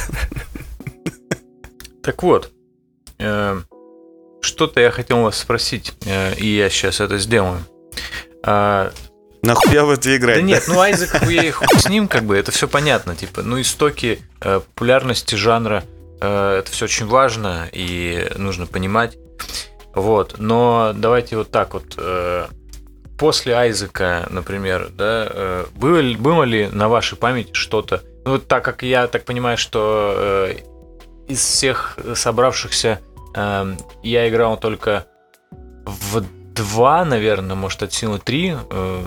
Так 2.03 2.21
вот, 2.21 2.51
э, 3.17 3.61
что-то 4.41 4.79
я 4.79 4.91
хотел 4.91 5.21
вас 5.21 5.38
спросить, 5.39 5.93
э, 6.05 6.35
и 6.35 6.55
я 6.55 6.69
сейчас 6.69 6.99
это 6.99 7.17
сделаю. 7.17 7.65
А, 8.43 8.91
Нахуя 9.41 9.85
в 9.85 9.89
это 9.89 10.15
играть? 10.15 10.35
да 10.35 10.41
нет, 10.43 10.65
ну 10.67 10.79
Айзек 10.79 11.23
Уэй, 11.23 11.49
хуй 11.49 11.79
с 11.79 11.89
ним, 11.89 12.07
как 12.07 12.25
бы, 12.25 12.38
это 12.38 12.51
все 12.51 12.67
понятно, 12.67 13.15
типа, 13.15 13.41
ну 13.41 13.59
истоки 13.59 14.19
э, 14.41 14.59
популярности 14.59 15.33
жанра, 15.33 15.83
это 16.17 16.65
все 16.69 16.85
очень 16.85 17.07
важно 17.07 17.67
и 17.71 18.31
нужно 18.38 18.67
понимать. 18.67 19.17
Вот, 19.93 20.35
но 20.38 20.93
давайте 20.95 21.38
вот 21.38 21.51
так 21.51 21.73
вот. 21.73 21.97
Э, 23.15 23.17
После 23.17 23.56
Айзека, 23.56 24.28
например, 24.30 24.89
да, 24.91 25.28
э, 25.30 25.65
было, 25.75 25.97
ли- 25.97 26.15
было 26.15 26.43
ли 26.43 26.67
на 26.67 26.88
вашей 26.89 27.17
памяти 27.17 27.51
что-то? 27.54 28.01
Ну, 28.25 28.39
так 28.39 28.63
как 28.65 28.84
я 28.84 29.08
так 29.08 29.23
понимаю, 29.25 29.58
что 29.58 30.13
э, 30.17 30.56
из 31.28 31.39
всех 31.39 31.97
собравшихся 32.15 32.99
эм, 33.36 33.78
я 34.04 34.28
играл 34.30 34.58
только 34.58 35.06
в 35.86 36.23
два, 36.54 37.06
наверное, 37.06 37.56
может, 37.56 37.84
от 37.84 37.93
силы 37.93 38.19
три 38.19 38.56
э, 38.69 39.04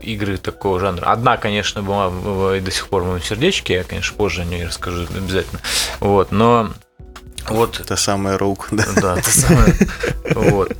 игры 0.00 0.36
такого 0.36 0.78
жанра. 0.80 1.06
Одна, 1.06 1.36
конечно, 1.36 1.82
была 1.82 2.08
в- 2.08 2.54
и 2.56 2.60
до 2.60 2.70
сих 2.70 2.88
пор 2.88 3.02
в 3.02 3.06
моем 3.06 3.22
сердечке, 3.22 3.74
я, 3.74 3.84
конечно, 3.84 4.16
позже 4.16 4.42
о 4.42 4.44
ней 4.44 4.64
расскажу 4.66 5.06
обязательно. 5.14 5.60
Вот, 6.00 6.32
но 6.32 6.70
вот 7.48 7.80
Это 7.80 7.96
самая 7.96 8.36
рук, 8.38 8.68
да. 8.72 8.84
да, 8.96 9.16
то 9.16 9.30
самое. 9.30 9.74
Вот. 10.34 10.72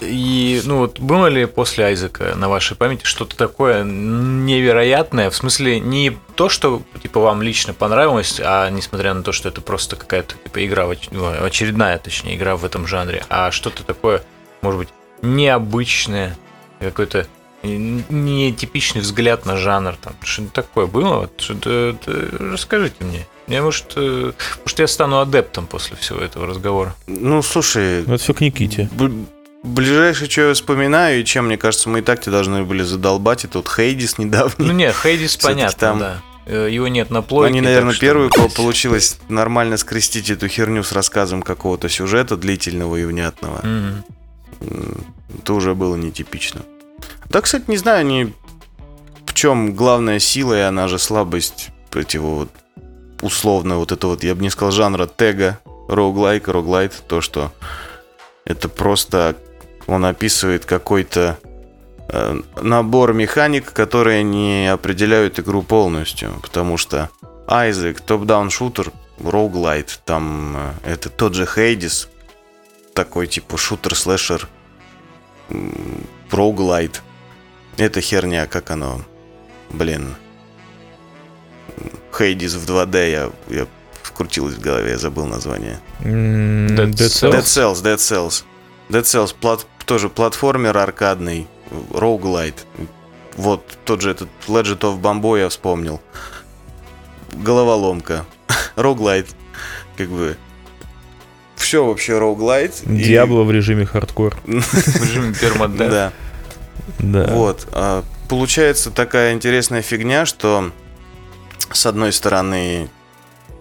И, 0.00 0.62
ну 0.64 0.78
вот, 0.78 0.98
было 0.98 1.26
ли 1.26 1.44
после 1.46 1.84
Айзека 1.84 2.34
на 2.36 2.48
вашей 2.48 2.76
памяти 2.76 3.04
что-то 3.04 3.36
такое 3.36 3.84
невероятное? 3.84 5.30
В 5.30 5.36
смысле, 5.36 5.78
не 5.80 6.16
то, 6.34 6.48
что, 6.48 6.82
типа, 7.02 7.20
вам 7.20 7.42
лично 7.42 7.74
понравилось, 7.74 8.40
а 8.42 8.68
несмотря 8.70 9.12
на 9.14 9.22
то, 9.22 9.32
что 9.32 9.48
это 9.48 9.60
просто 9.60 9.96
какая-то, 9.96 10.34
типа, 10.42 10.64
игра, 10.64 10.86
ну, 11.10 11.44
очередная, 11.44 11.98
точнее, 11.98 12.36
игра 12.36 12.56
в 12.56 12.64
этом 12.64 12.86
жанре, 12.86 13.24
а 13.28 13.50
что-то 13.50 13.84
такое, 13.84 14.22
может 14.62 14.78
быть, 14.80 14.88
необычное, 15.22 16.36
какой-то 16.78 17.26
нетипичный 17.62 19.00
взгляд 19.02 19.44
на 19.46 19.56
жанр, 19.56 19.94
там, 20.00 20.14
что-то 20.22 20.50
такое 20.50 20.86
было? 20.86 21.16
Вот 21.20 21.40
Что-то, 21.40 21.70
это- 22.00 22.36
расскажите 22.52 23.04
мне. 23.04 23.26
Я, 23.48 23.62
может, 23.62 23.92
э, 23.96 24.32
может, 24.64 24.78
я 24.78 24.86
стану 24.86 25.18
адептом 25.18 25.66
после 25.66 25.96
всего 25.96 26.20
этого 26.20 26.46
разговора. 26.46 26.94
Ну, 27.06 27.42
слушай, 27.42 28.04
Ну, 28.06 28.14
это 28.14 28.22
все 28.22 28.32
к 28.32 28.40
Никите. 28.40 28.88
б- 28.92 29.10
ближайшее, 29.62 30.30
что 30.30 30.48
я 30.48 30.54
вспоминаю, 30.54 31.20
и 31.20 31.24
чем, 31.24 31.46
мне 31.46 31.56
кажется, 31.56 31.88
мы 31.88 32.00
и 32.00 32.02
так 32.02 32.20
тебя 32.20 32.32
должны 32.32 32.62
были 32.64 32.82
задолбать, 32.82 33.44
это 33.44 33.58
вот 33.58 33.68
Хейдис 33.68 34.18
Ну 34.18 34.24
недавний. 34.24 34.70
не, 34.70 34.92
Хейдис 34.92 35.36
понятно, 35.36 35.78
там- 35.78 35.98
да. 35.98 36.22
Э, 36.46 36.68
Его 36.70 36.88
нет 36.88 37.10
на 37.10 37.22
плойке. 37.22 37.48
Они, 37.52 37.60
наверное, 37.60 37.92
что, 37.92 38.00
первые, 38.00 38.28
у 38.28 38.30
кого 38.30 38.48
получилось 38.48 39.18
нормально 39.28 39.76
скрестить 39.76 40.30
эту 40.30 40.48
херню 40.48 40.82
с 40.82 40.90
рассказом 40.92 41.42
какого-то 41.42 41.88
сюжета 41.88 42.36
длительного 42.36 42.96
и 42.96 43.04
внятного. 43.04 43.60
М, 43.62 44.02
Это 45.38 45.54
уже 45.54 45.74
было 45.74 45.94
нетипично. 45.96 46.62
Да, 47.26 47.40
кстати, 47.40 47.64
не 47.68 47.76
знаю, 47.76 48.00
они 48.00 48.34
в 49.26 49.32
чем 49.34 49.74
главная 49.74 50.18
сила 50.18 50.54
и 50.58 50.60
она 50.62 50.88
же 50.88 50.98
слабость 50.98 51.68
против 51.90 52.22
вот 52.22 52.50
условно 53.22 53.76
вот 53.76 53.92
это 53.92 54.06
вот, 54.08 54.24
я 54.24 54.34
бы 54.34 54.42
не 54.42 54.50
сказал, 54.50 54.72
жанра 54.72 55.06
тега, 55.06 55.58
роуглайк, 55.88 56.48
роглайт, 56.48 56.92
то, 57.06 57.20
что 57.20 57.52
это 58.44 58.68
просто 58.68 59.36
он 59.90 60.04
описывает 60.04 60.64
какой-то 60.64 61.36
э, 62.08 62.40
набор 62.62 63.12
механик, 63.12 63.72
которые 63.72 64.22
не 64.22 64.72
определяют 64.72 65.40
игру 65.40 65.62
полностью, 65.62 66.32
потому 66.42 66.76
что 66.76 67.10
Айзек, 67.48 68.00
топ-даун 68.00 68.50
шутер, 68.50 68.92
роуглайт, 69.18 70.00
там 70.04 70.56
э, 70.84 70.92
это 70.92 71.08
тот 71.08 71.34
же 71.34 71.44
Хейдис, 71.44 72.08
такой 72.94 73.26
типа 73.26 73.56
шутер-слэшер, 73.56 74.46
м, 75.48 76.06
роуглайт. 76.30 77.02
Это 77.76 78.00
херня, 78.00 78.46
как 78.46 78.70
оно, 78.70 79.00
блин, 79.70 80.14
Хейдис 82.16 82.54
в 82.54 82.64
2D, 82.64 83.10
я, 83.10 83.30
я 83.48 83.66
вкрутилось 84.02 84.54
в 84.54 84.60
голове, 84.60 84.92
я 84.92 84.98
забыл 84.98 85.26
название. 85.26 85.80
М, 86.04 86.66
Dead 86.68 86.90
Dead 86.90 87.08
Cells. 87.08 87.32
Dead. 87.32 87.42
Cells, 87.42 87.82
Dead 87.82 87.96
Cells. 87.96 88.44
Dead 88.90 89.02
Cells, 89.02 89.34
плат- 89.40 89.66
тоже 89.86 90.08
платформер 90.08 90.76
аркадный, 90.76 91.46
роуглайт. 91.94 92.66
Вот 93.36 93.64
тот 93.84 94.00
же 94.02 94.10
этот 94.10 94.28
Legend 94.48 94.80
of 94.80 95.00
Bambo 95.00 95.38
я 95.38 95.48
вспомнил. 95.48 96.00
Головоломка. 97.32 98.24
Roguelite. 98.76 99.28
Как 99.96 100.08
бы... 100.08 100.36
Все 101.56 101.84
вообще 101.84 102.18
roguelite. 102.18 102.82
и- 102.84 102.96
Diablo 102.96 103.42
в 103.44 103.52
режиме 103.52 103.86
хардкор. 103.86 104.36
В 104.44 105.02
режиме 105.02 105.34
permadeath. 105.34 105.90
Да. 105.90 106.12
Да. 106.98 107.26
Вот. 107.34 107.68
а, 107.72 108.02
Получается 108.28 108.90
такая 108.90 109.32
интересная 109.32 109.82
фигня, 109.82 110.26
что 110.26 110.72
с 111.72 111.86
одной 111.86 112.12
стороны 112.12 112.88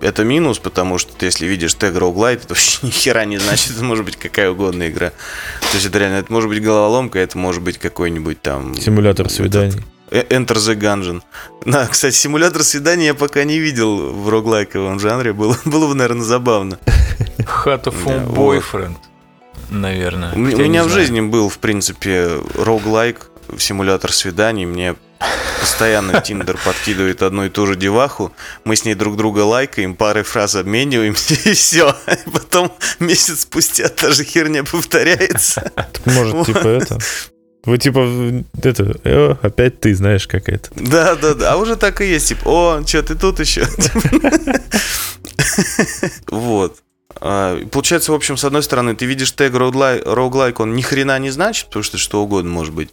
это 0.01 0.23
минус, 0.23 0.59
потому 0.59 0.97
что 0.97 1.13
ты, 1.13 1.25
если 1.27 1.45
видишь 1.45 1.73
тег 1.73 1.95
roguelite, 1.95 2.39
это 2.45 2.49
вообще 2.53 2.79
ни 2.87 2.89
хера 2.91 3.25
не 3.25 3.37
значит, 3.37 3.71
это 3.71 3.83
может 3.83 4.05
быть 4.05 4.15
какая 4.15 4.51
угодно 4.51 4.87
игра. 4.89 5.09
То 5.09 5.73
есть 5.75 5.85
это 5.85 5.99
реально, 5.99 6.17
это 6.17 6.31
может 6.31 6.49
быть 6.49 6.61
головоломка, 6.61 7.19
это 7.19 7.37
может 7.37 7.61
быть 7.61 7.77
какой-нибудь 7.77 8.41
там... 8.41 8.75
Симулятор 8.75 9.29
свиданий. 9.29 9.81
э, 10.11 10.23
Enter 10.29 10.55
the 10.55 10.75
Gungeon. 10.75 11.21
Да, 11.65 11.87
кстати, 11.91 12.15
симулятор 12.15 12.63
свидания 12.63 13.07
я 13.07 13.13
пока 13.13 13.43
не 13.43 13.59
видел 13.59 14.11
в 14.13 14.29
роглайковом 14.29 14.99
жанре. 14.99 15.33
Было, 15.33 15.57
было 15.65 15.87
бы, 15.87 15.95
наверное, 15.95 16.23
забавно. 16.23 16.79
Heart 17.37 17.83
of 17.85 17.95
Да, 18.05 18.19
вот. 18.25 18.55
Boyfriend, 18.63 18.95
наверное. 19.69 20.33
У 20.33 20.37
меня 20.39 20.83
в 20.83 20.89
жизни 20.89 21.21
был, 21.21 21.49
в 21.49 21.57
принципе, 21.59 22.29
роглайк, 22.55 23.29
симулятор 23.57 24.11
свиданий. 24.13 24.65
Мне 24.65 24.95
постоянно 25.59 26.21
Тиндер 26.21 26.57
подкидывает 26.63 27.21
одну 27.21 27.45
и 27.45 27.49
ту 27.49 27.65
же 27.65 27.75
деваху. 27.75 28.31
Мы 28.63 28.75
с 28.75 28.85
ней 28.85 28.95
друг 28.95 29.17
друга 29.17 29.41
лайкаем, 29.41 29.95
пары 29.95 30.23
фраз 30.23 30.55
обмениваемся, 30.55 31.33
и 31.49 31.53
все. 31.53 31.95
И 32.07 32.29
потом 32.29 32.71
месяц 32.99 33.41
спустя 33.41 33.89
та 33.89 34.11
же 34.11 34.23
херня 34.23 34.63
повторяется. 34.63 35.71
Может, 36.05 36.45
типа 36.45 36.67
это... 36.67 36.97
Вы 37.65 37.77
типа, 37.77 38.07
это, 38.63 38.95
э, 39.03 39.35
опять 39.41 39.81
ты 39.81 39.93
знаешь, 39.93 40.27
как 40.27 40.47
это. 40.47 40.69
Да, 40.75 41.15
да, 41.15 41.33
да. 41.33 41.51
А 41.53 41.57
уже 41.57 41.75
так 41.75 41.99
и 41.99 42.05
есть. 42.05 42.29
Типа, 42.29 42.47
о, 42.47 42.87
что 42.87 43.03
ты 43.03 43.15
тут 43.15 43.39
еще? 43.41 43.67
Вот. 46.31 46.77
А, 47.21 47.59
Получается, 47.71 48.11
в 48.11 48.15
общем, 48.15 48.37
с 48.37 48.45
одной 48.45 48.63
стороны, 48.63 48.95
ты 48.95 49.05
видишь 49.05 49.31
тег 49.31 49.53
роуглай- 49.53 50.01
роуглайк, 50.03 50.59
он 50.59 50.73
ни 50.73 50.81
хрена 50.81 51.19
не 51.19 51.31
значит, 51.31 51.65
потому 51.67 51.83
что 51.83 51.97
что 51.97 52.23
угодно 52.23 52.51
может 52.51 52.73
быть. 52.73 52.89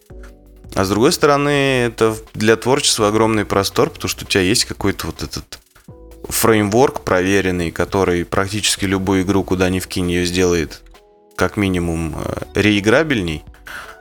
А 0.76 0.84
с 0.84 0.90
другой 0.90 1.10
стороны, 1.10 1.86
это 1.86 2.14
для 2.34 2.54
творчества 2.56 3.08
огромный 3.08 3.46
простор, 3.46 3.88
потому 3.88 4.10
что 4.10 4.26
у 4.26 4.28
тебя 4.28 4.42
есть 4.42 4.66
какой-то 4.66 5.06
вот 5.06 5.22
этот 5.22 5.58
фреймворк 6.28 7.00
проверенный, 7.00 7.70
который 7.70 8.26
практически 8.26 8.84
любую 8.84 9.22
игру, 9.22 9.42
куда 9.42 9.70
ни 9.70 9.80
вкинь, 9.80 10.12
ее 10.12 10.26
сделает 10.26 10.82
как 11.34 11.56
минимум 11.56 12.14
э, 12.18 12.42
реиграбельней, 12.54 13.42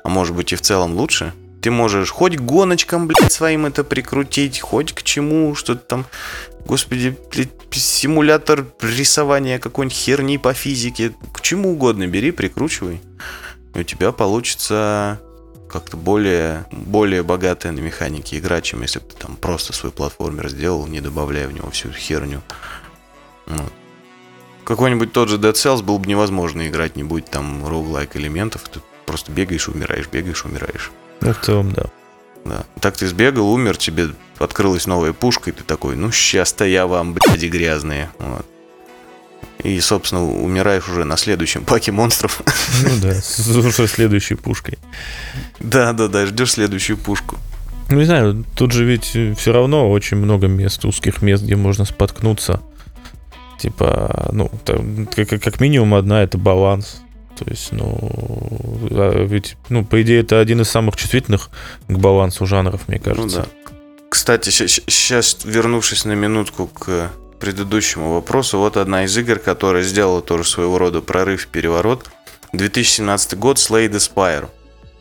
а 0.03 0.09
может 0.09 0.35
быть 0.35 0.51
и 0.51 0.57
в 0.57 0.61
целом 0.61 0.95
лучше. 0.95 1.31
Ты 1.61 1.71
можешь 1.71 2.11
хоть 2.11 2.37
гоночкам, 2.37 3.07
блядь, 3.07 3.31
своим 3.31 3.65
это 3.65 3.85
прикрутить, 3.85 4.59
хоть 4.59 4.91
к 4.91 5.01
чему, 5.03 5.55
что-то 5.55 5.79
там, 5.79 6.05
господи, 6.65 7.15
блядь, 7.31 7.53
симулятор 7.71 8.65
рисования 8.81 9.59
какой-нибудь 9.59 9.97
херни 9.97 10.37
по 10.37 10.53
физике, 10.53 11.13
к 11.31 11.39
чему 11.39 11.71
угодно 11.71 12.05
бери, 12.05 12.31
прикручивай. 12.31 12.99
И 13.75 13.79
у 13.79 13.83
тебя 13.83 14.11
получится 14.11 15.21
как-то 15.69 15.97
более, 15.97 16.65
более 16.71 17.23
богатая 17.23 17.71
на 17.71 17.79
механике 17.79 18.37
игра, 18.37 18.61
чем 18.61 18.81
если 18.81 18.99
бы 18.99 19.05
ты 19.05 19.15
там 19.15 19.35
просто 19.35 19.73
свой 19.73 19.91
платформер 19.91 20.49
сделал, 20.49 20.87
не 20.87 21.01
добавляя 21.01 21.47
в 21.47 21.51
него 21.51 21.69
всю 21.71 21.89
эту 21.89 21.97
херню. 21.97 22.41
Вот. 23.47 23.73
Какой-нибудь 24.63 25.11
тот 25.11 25.29
же 25.29 25.37
Dead 25.37 25.53
Cells 25.53 25.83
был 25.83 25.99
бы 25.99 26.07
невозможно 26.07 26.67
играть, 26.67 26.95
не 26.95 27.03
будет 27.03 27.29
там 27.29 27.67
роуглайк 27.67 28.15
элементов, 28.15 28.63
ты 28.69 28.79
просто 29.05 29.31
бегаешь 29.31 29.67
умираешь, 29.67 30.07
бегаешь 30.07 30.43
умираешь. 30.45 30.91
Ну, 31.21 31.33
в 31.33 31.41
целом, 31.41 31.71
да. 31.71 31.85
Да. 32.45 32.63
Так 32.79 32.95
ты 32.95 33.07
сбегал, 33.07 33.51
умер, 33.51 33.77
тебе 33.77 34.09
открылась 34.37 34.87
новая 34.87 35.13
пушка, 35.13 35.49
и 35.49 35.53
ты 35.53 35.63
такой, 35.63 35.95
ну 35.95 36.11
сейчас-то 36.11 36.65
я 36.65 36.87
вам, 36.87 37.13
бляди, 37.13 37.47
грязные. 37.47 38.11
Вот. 38.19 38.45
И, 39.65 39.79
собственно, 39.81 40.23
умираешь 40.23 40.87
уже 40.87 41.05
на 41.05 41.17
следующем 41.17 41.63
паке 41.65 41.91
монстров. 41.91 42.41
Ну 42.83 42.89
да, 43.01 43.13
с 43.15 43.39
уже 43.49 43.87
следующей 43.87 44.35
пушкой. 44.35 44.77
Да, 45.59 45.93
да, 45.93 46.07
да, 46.07 46.25
ждешь 46.25 46.51
следующую 46.51 46.97
пушку. 46.97 47.37
Ну, 47.89 47.97
не 47.97 48.05
знаю, 48.05 48.45
тут 48.55 48.71
же 48.71 48.83
ведь 48.85 49.05
все 49.37 49.51
равно 49.51 49.89
очень 49.89 50.17
много 50.17 50.47
мест, 50.47 50.85
узких 50.85 51.21
мест, 51.21 51.43
где 51.43 51.55
можно 51.55 51.85
споткнуться. 51.85 52.61
Типа, 53.59 54.29
ну, 54.31 54.51
там, 54.65 55.07
как, 55.07 55.29
как 55.29 55.59
минимум 55.59 55.93
одна 55.95 56.23
это 56.23 56.37
баланс. 56.37 57.01
То 57.37 57.45
есть, 57.49 57.71
ну, 57.71 57.97
а 58.91 59.25
ведь, 59.25 59.57
ну, 59.69 59.83
по 59.83 60.01
идее, 60.01 60.21
это 60.21 60.39
один 60.39 60.61
из 60.61 60.69
самых 60.69 60.95
чувствительных 60.95 61.49
к 61.87 61.91
балансу 61.91 62.45
жанров, 62.45 62.87
мне 62.87 63.01
Ну 63.03 63.13
кажется. 63.13 63.37
да. 63.41 63.45
Кстати, 64.09 64.49
сейчас, 64.49 65.39
вернувшись 65.43 66.05
на 66.05 66.13
минутку 66.13 66.67
к 66.67 67.11
предыдущему 67.39 68.13
вопросу, 68.13 68.57
вот 68.59 68.77
одна 68.77 69.05
из 69.05 69.17
игр, 69.17 69.39
которая 69.39 69.83
сделала 69.83 70.21
тоже 70.21 70.43
своего 70.45 70.77
рода 70.77 71.01
прорыв, 71.01 71.47
переворот. 71.47 72.05
2017 72.53 73.37
год 73.37 73.57
Slay 73.57 73.89
the 73.89 73.97
Spire. 73.97 74.49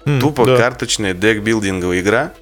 М, 0.05 0.21
Тупо 0.21 0.45
да. 0.45 0.57
карточная 0.57 1.15
декбилдинговая 1.15 2.01
игра, 2.01 2.33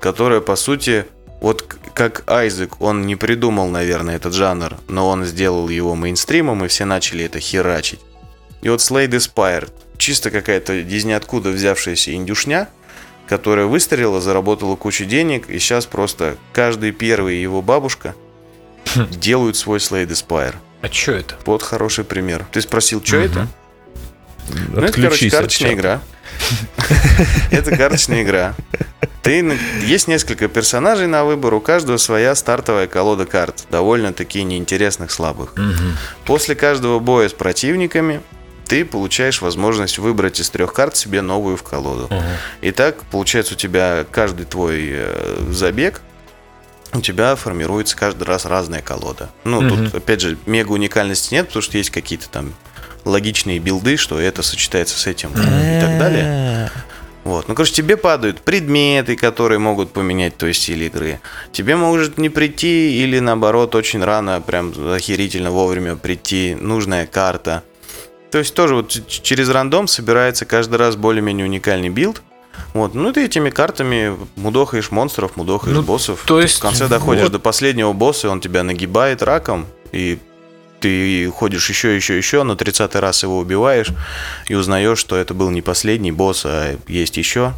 которая, 0.00 0.40
по 0.40 0.56
сути, 0.56 1.06
вот 1.40 1.76
как 1.94 2.30
Айзек, 2.30 2.80
он 2.80 3.06
не 3.06 3.16
придумал, 3.16 3.68
наверное, 3.68 4.16
этот 4.16 4.34
жанр, 4.34 4.76
но 4.88 5.08
он 5.08 5.24
сделал 5.24 5.68
его 5.68 5.94
мейнстримом, 5.94 6.64
и 6.64 6.68
все 6.68 6.84
начали 6.84 7.24
это 7.24 7.40
херачить. 7.40 8.00
И 8.62 8.68
вот 8.68 8.80
Slay 8.80 9.06
the 9.06 9.18
Spire, 9.18 9.70
чисто 9.96 10.30
какая-то 10.30 10.74
из 10.74 11.04
ниоткуда 11.04 11.50
взявшаяся 11.50 12.12
индюшня, 12.14 12.68
которая 13.28 13.66
выстрелила, 13.66 14.20
заработала 14.20 14.76
кучу 14.76 15.04
денег, 15.04 15.48
и 15.48 15.58
сейчас 15.58 15.86
просто 15.86 16.36
каждый 16.52 16.92
первый 16.92 17.40
его 17.40 17.62
бабушка 17.62 18.14
делают 19.10 19.56
свой 19.56 19.78
Slay 19.78 20.06
the 20.06 20.12
Spire. 20.12 20.54
А 20.82 20.88
что 20.92 21.12
это? 21.12 21.36
Вот 21.44 21.62
хороший 21.62 22.04
пример. 22.04 22.46
Ты 22.52 22.60
спросил, 22.60 23.02
что 23.04 23.16
это? 23.16 23.48
Ну, 24.48 24.82
это, 24.82 25.00
короче, 25.00 25.30
карточная 25.30 25.74
игра. 25.74 26.00
Это 27.50 27.76
карточная 27.76 28.22
игра. 28.22 28.54
Ты, 29.22 29.58
есть 29.84 30.06
несколько 30.06 30.46
персонажей 30.46 31.08
на 31.08 31.24
выбор, 31.24 31.54
у 31.54 31.60
каждого 31.60 31.96
своя 31.96 32.34
стартовая 32.34 32.86
колода 32.86 33.26
карт, 33.26 33.64
довольно-таки 33.70 34.44
неинтересных, 34.44 35.10
слабых. 35.10 35.54
После 36.24 36.54
каждого 36.54 37.00
боя 37.00 37.28
с 37.28 37.32
противниками 37.32 38.20
ты 38.66 38.84
получаешь 38.84 39.42
возможность 39.42 39.98
выбрать 39.98 40.40
из 40.40 40.50
трех 40.50 40.72
карт 40.72 40.96
себе 40.96 41.22
новую 41.22 41.56
в 41.56 41.62
колоду. 41.62 42.08
Итак, 42.62 42.96
получается 43.10 43.54
у 43.54 43.56
тебя 43.56 44.04
каждый 44.10 44.44
твой 44.46 44.90
э, 44.90 45.46
забег, 45.50 46.02
у 46.96 47.00
тебя 47.00 47.36
формируется 47.36 47.96
каждый 47.96 48.24
раз 48.24 48.44
разная 48.46 48.82
колода. 48.82 49.30
Ну, 49.44 49.60
Мгм. 49.60 49.86
тут, 49.86 49.94
опять 49.94 50.20
же, 50.20 50.36
мега 50.46 50.72
уникальности 50.72 51.34
нет, 51.34 51.46
потому 51.48 51.62
что 51.62 51.78
есть 51.78 51.90
какие-то 51.90 52.28
там 52.28 52.54
логичные 53.04 53.58
билды, 53.58 53.96
что 53.96 54.18
это 54.20 54.42
сочетается 54.42 54.98
с 54.98 55.06
этим 55.06 55.30
и 55.30 55.80
так 55.80 55.98
далее. 55.98 56.70
Вот. 57.24 57.48
Ну, 57.48 57.54
короче, 57.56 57.72
тебе 57.72 57.96
падают 57.96 58.40
предметы, 58.40 59.16
которые 59.16 59.58
могут 59.58 59.92
поменять 59.92 60.36
твой 60.36 60.54
стиль 60.54 60.84
игры. 60.84 61.20
Тебе 61.50 61.74
может 61.74 62.18
не 62.18 62.28
прийти 62.28 63.02
или, 63.02 63.18
наоборот, 63.18 63.74
очень 63.74 64.02
рано, 64.04 64.40
прям 64.40 64.72
охерительно 64.92 65.50
вовремя 65.50 65.96
прийти 65.96 66.56
нужная 66.60 67.04
карта. 67.06 67.64
То 68.30 68.38
есть 68.38 68.54
тоже 68.54 68.76
вот 68.76 68.90
через 69.08 69.48
рандом 69.48 69.88
собирается 69.88 70.44
каждый 70.44 70.76
раз 70.76 70.94
более-менее 70.96 71.46
уникальный 71.46 71.88
билд. 71.88 72.22
Вот, 72.74 72.94
ну 72.94 73.12
ты 73.12 73.24
этими 73.24 73.50
картами 73.50 74.16
мудохаешь 74.36 74.90
монстров, 74.90 75.36
мудохаешь 75.36 75.76
Ну, 75.76 75.82
боссов. 75.82 76.22
то 76.26 76.40
есть 76.40 76.56
в 76.56 76.60
конце 76.60 76.88
доходишь 76.88 77.24
вот- 77.24 77.32
до 77.32 77.38
последнего 77.38 77.92
босса, 77.92 78.26
и 78.28 78.30
он 78.30 78.40
тебя 78.40 78.62
нагибает 78.62 79.22
раком, 79.22 79.66
и 79.92 80.18
ты 80.80 81.30
ходишь 81.30 81.68
еще, 81.70 81.96
еще, 81.96 82.16
еще, 82.16 82.42
на 82.42 82.54
30 82.56 83.00
раз 83.00 83.22
его 83.22 83.38
убиваешь, 83.38 83.88
и 84.48 84.54
узнаешь, 84.54 84.98
что 84.98 85.16
это 85.16 85.32
был 85.34 85.50
не 85.50 85.62
последний 85.62 86.12
босс, 86.12 86.42
а 86.44 86.76
есть 86.86 87.16
еще. 87.16 87.54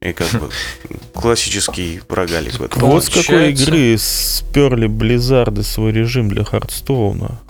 И 0.00 0.12
как 0.12 0.28
бы 0.40 0.48
классический 1.14 2.00
рогалик 2.08 2.54
в 2.54 2.62
этом. 2.62 2.82
Вот 2.82 3.04
с 3.04 3.08
какой 3.08 3.52
игры 3.52 3.96
сперли 3.98 4.86
Близзарды 4.86 5.62
свой 5.62 5.92
режим 5.92 6.28
для 6.28 6.44
Хардстоуна. 6.44 7.40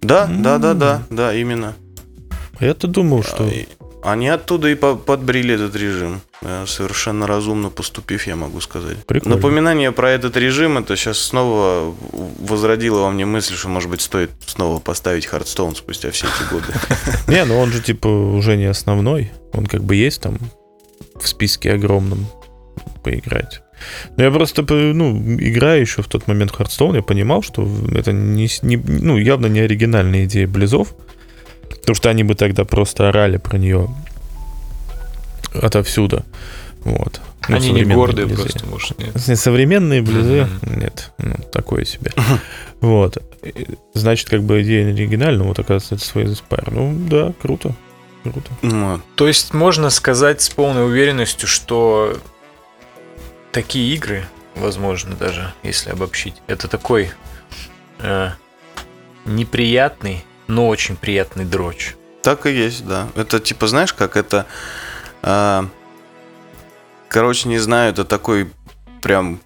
Да, 0.00 0.26
да, 0.26 0.58
да, 0.58 0.74
да, 0.74 1.02
да, 1.10 1.34
именно. 1.34 1.74
А 2.58 2.64
я-то 2.64 2.86
думал, 2.86 3.22
что... 3.24 3.48
Они 4.02 4.28
оттуда 4.28 4.68
и 4.68 4.74
по- 4.74 4.96
подбрили 4.96 5.54
этот 5.54 5.76
режим. 5.76 6.20
Э, 6.42 6.64
Совершенно 6.66 7.26
разумно 7.26 7.70
поступив, 7.70 8.26
я 8.26 8.34
могу 8.36 8.60
сказать. 8.60 8.96
Прикольно. 9.06 9.36
Напоминание 9.36 9.92
про 9.92 10.10
этот 10.10 10.36
режим, 10.36 10.76
это 10.78 10.96
сейчас 10.96 11.18
снова 11.18 11.94
возродило 12.40 13.02
во 13.02 13.10
мне 13.10 13.24
мысль, 13.26 13.54
что, 13.54 13.68
может 13.68 13.88
быть, 13.90 14.00
стоит 14.00 14.30
снова 14.46 14.80
поставить 14.80 15.26
Хардстоун 15.26 15.76
спустя 15.76 16.10
все 16.10 16.26
эти 16.26 16.52
годы. 16.52 16.66
Не, 17.28 17.44
ну 17.44 17.58
он 17.58 17.70
же 17.70 17.80
типа 17.80 18.08
уже 18.08 18.56
не 18.56 18.64
основной. 18.66 19.30
Он 19.52 19.66
как 19.66 19.84
бы 19.84 19.94
есть 19.94 20.20
там 20.20 20.38
в 21.20 21.28
списке 21.28 21.72
огромном 21.72 22.26
поиграть. 23.04 23.62
Но 24.16 24.24
я 24.24 24.30
просто, 24.30 24.62
ну, 24.72 25.16
играя 25.38 25.80
еще 25.80 26.02
в 26.02 26.06
тот 26.08 26.26
момент 26.28 26.52
в 26.52 26.58
Hearthstone, 26.60 26.96
я 26.96 27.02
понимал, 27.02 27.42
что 27.42 27.68
это 27.94 28.12
не, 28.12 28.48
не- 28.62 28.76
ну, 28.76 29.16
явно 29.18 29.46
не 29.46 29.60
оригинальная 29.60 30.24
идея 30.24 30.46
Близов. 30.46 30.94
Потому 31.82 31.94
что 31.94 32.10
они 32.10 32.24
бы 32.24 32.34
тогда 32.34 32.64
просто 32.64 33.08
орали 33.08 33.36
про 33.36 33.58
нее 33.58 33.88
отовсюду. 35.54 36.24
Вот. 36.84 37.20
Ну, 37.48 37.56
Они 37.56 37.70
не 37.70 37.84
гордые 37.84 38.26
Близы. 38.26 38.42
просто, 38.42 38.66
может, 38.66 38.98
нет. 38.98 39.28
Не, 39.28 39.36
Современные 39.36 40.02
близы? 40.02 40.48
Мгм. 40.62 40.80
Нет, 40.80 41.12
ну, 41.18 41.34
такое 41.52 41.84
себе. 41.84 42.12
Вот. 42.80 43.18
Значит, 43.94 44.28
как 44.28 44.42
бы 44.42 44.62
идея 44.62 44.88
оригинальная, 44.88 45.46
вот 45.46 45.56
оказывается, 45.58 45.94
это 45.94 46.04
свой 46.04 46.24
Inspire. 46.24 46.68
Ну, 46.72 46.92
да, 47.08 47.32
круто. 47.40 47.74
Круто. 48.24 48.50
Ну, 48.62 49.00
То 49.14 49.28
есть 49.28 49.54
можно 49.54 49.88
сказать 49.90 50.42
с 50.42 50.48
полной 50.48 50.84
уверенностью, 50.84 51.46
что 51.46 52.16
такие 53.52 53.94
игры, 53.94 54.24
возможно, 54.56 55.14
даже 55.14 55.52
если 55.62 55.90
обобщить, 55.90 56.34
это 56.48 56.66
такой 56.66 57.10
э, 58.00 58.30
неприятный, 59.24 60.24
но 60.48 60.68
очень 60.68 60.96
приятный 60.96 61.44
дрочь. 61.44 61.96
Так 62.22 62.46
и 62.46 62.52
есть, 62.52 62.86
да. 62.86 63.08
Это 63.16 63.40
типа, 63.40 63.66
знаешь, 63.66 63.92
как 63.92 64.16
это... 64.16 64.46
а, 65.22 65.66
короче, 67.08 67.48
не 67.48 67.58
знаю, 67.58 67.90
это 67.92 68.04
такой 68.04 68.50
прям 69.00 69.40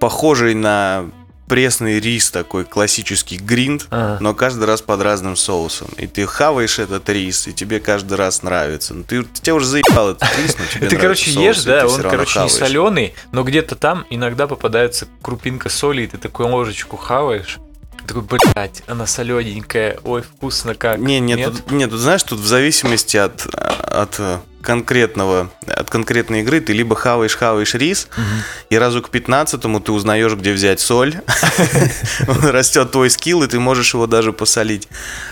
похожий 0.00 0.54
на 0.54 1.06
пресный 1.48 2.00
рис 2.00 2.30
такой 2.30 2.64
классический 2.64 3.36
гринд, 3.36 3.86
Ага. 3.90 4.16
но 4.20 4.32
каждый 4.34 4.64
раз 4.64 4.80
под 4.80 5.02
разным 5.02 5.36
соусом. 5.36 5.88
И 5.98 6.06
ты 6.06 6.26
хаваешь 6.26 6.78
этот 6.78 7.06
рис, 7.10 7.46
и 7.46 7.52
тебе 7.52 7.78
каждый 7.78 8.14
раз 8.14 8.42
нравится. 8.42 8.94
Ну, 8.94 9.04
ты, 9.04 9.22
тебя 9.24 9.54
уже 9.54 9.66
заебал 9.66 10.12
этот 10.12 10.28
рис, 10.38 10.56
но 10.58 10.64
тебе 10.66 10.88
Ты, 10.88 10.96
короче, 10.96 11.30
соус, 11.30 11.44
ешь, 11.44 11.62
да, 11.64 11.86
он, 11.86 12.00
короче, 12.00 12.40
не 12.40 12.48
хаваешь. 12.48 12.52
соленый, 12.52 13.14
но 13.32 13.42
где-то 13.42 13.74
там 13.76 14.06
иногда 14.08 14.46
попадается 14.46 15.06
крупинка 15.20 15.68
соли, 15.68 16.02
и 16.02 16.06
ты 16.06 16.16
такую 16.16 16.48
ложечку 16.48 16.96
хаваешь. 16.96 17.58
Такой, 18.06 18.22
блядь, 18.22 18.82
она 18.86 19.06
солененькая, 19.06 19.98
ой, 20.04 20.22
вкусно 20.22 20.74
как. 20.74 20.98
Не, 20.98 21.20
нет, 21.20 21.44
Тут, 21.44 21.70
нет, 21.70 21.90
тут 21.90 22.00
знаешь, 22.00 22.22
тут 22.22 22.40
в 22.40 22.46
зависимости 22.46 23.16
от, 23.16 23.46
от 23.54 24.16
э, 24.18 24.38
конкретного, 24.60 25.50
от 25.66 25.88
конкретной 25.88 26.40
игры 26.40 26.60
ты 26.60 26.72
либо 26.72 26.96
хаваешь, 26.96 27.36
хаваешь 27.36 27.74
рис, 27.74 28.08
Мгм. 28.16 28.26
и 28.70 28.76
разу 28.76 29.02
к 29.02 29.10
15 29.10 29.60
ты 29.84 29.92
узнаешь, 29.92 30.32
где 30.34 30.52
взять 30.52 30.80
соль. 30.80 31.14
Растет 32.42 32.90
твой 32.90 33.10
скилл, 33.10 33.42
и 33.44 33.46
ты 33.46 33.58
можешь 33.60 33.94
его 33.94 34.06
даже 34.06 34.32
посолить. 34.32 34.88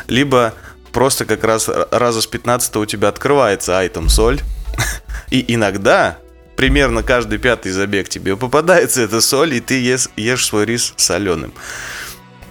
Либо 0.07 0.55
просто 0.93 1.25
как 1.25 1.45
раз 1.45 1.69
раза 1.91 2.21
с 2.23 2.27
15 2.27 2.77
у 2.77 2.87
тебя 2.87 3.09
открывается 3.09 3.79
айтем 3.79 4.09
соль. 4.09 4.41
И 5.31 5.45
иногда, 5.55 6.19
примерно 6.57 7.03
каждый 7.03 7.39
пятый 7.39 7.73
забег 7.73 8.09
тебе 8.09 8.37
попадается 8.37 9.03
эта 9.03 9.21
соль, 9.21 9.55
и 9.55 9.61
ты 9.61 9.81
ешь, 9.81 10.09
ешь 10.17 10.45
свой 10.47 10.65
рис 10.65 10.93
соленым. 10.97 11.53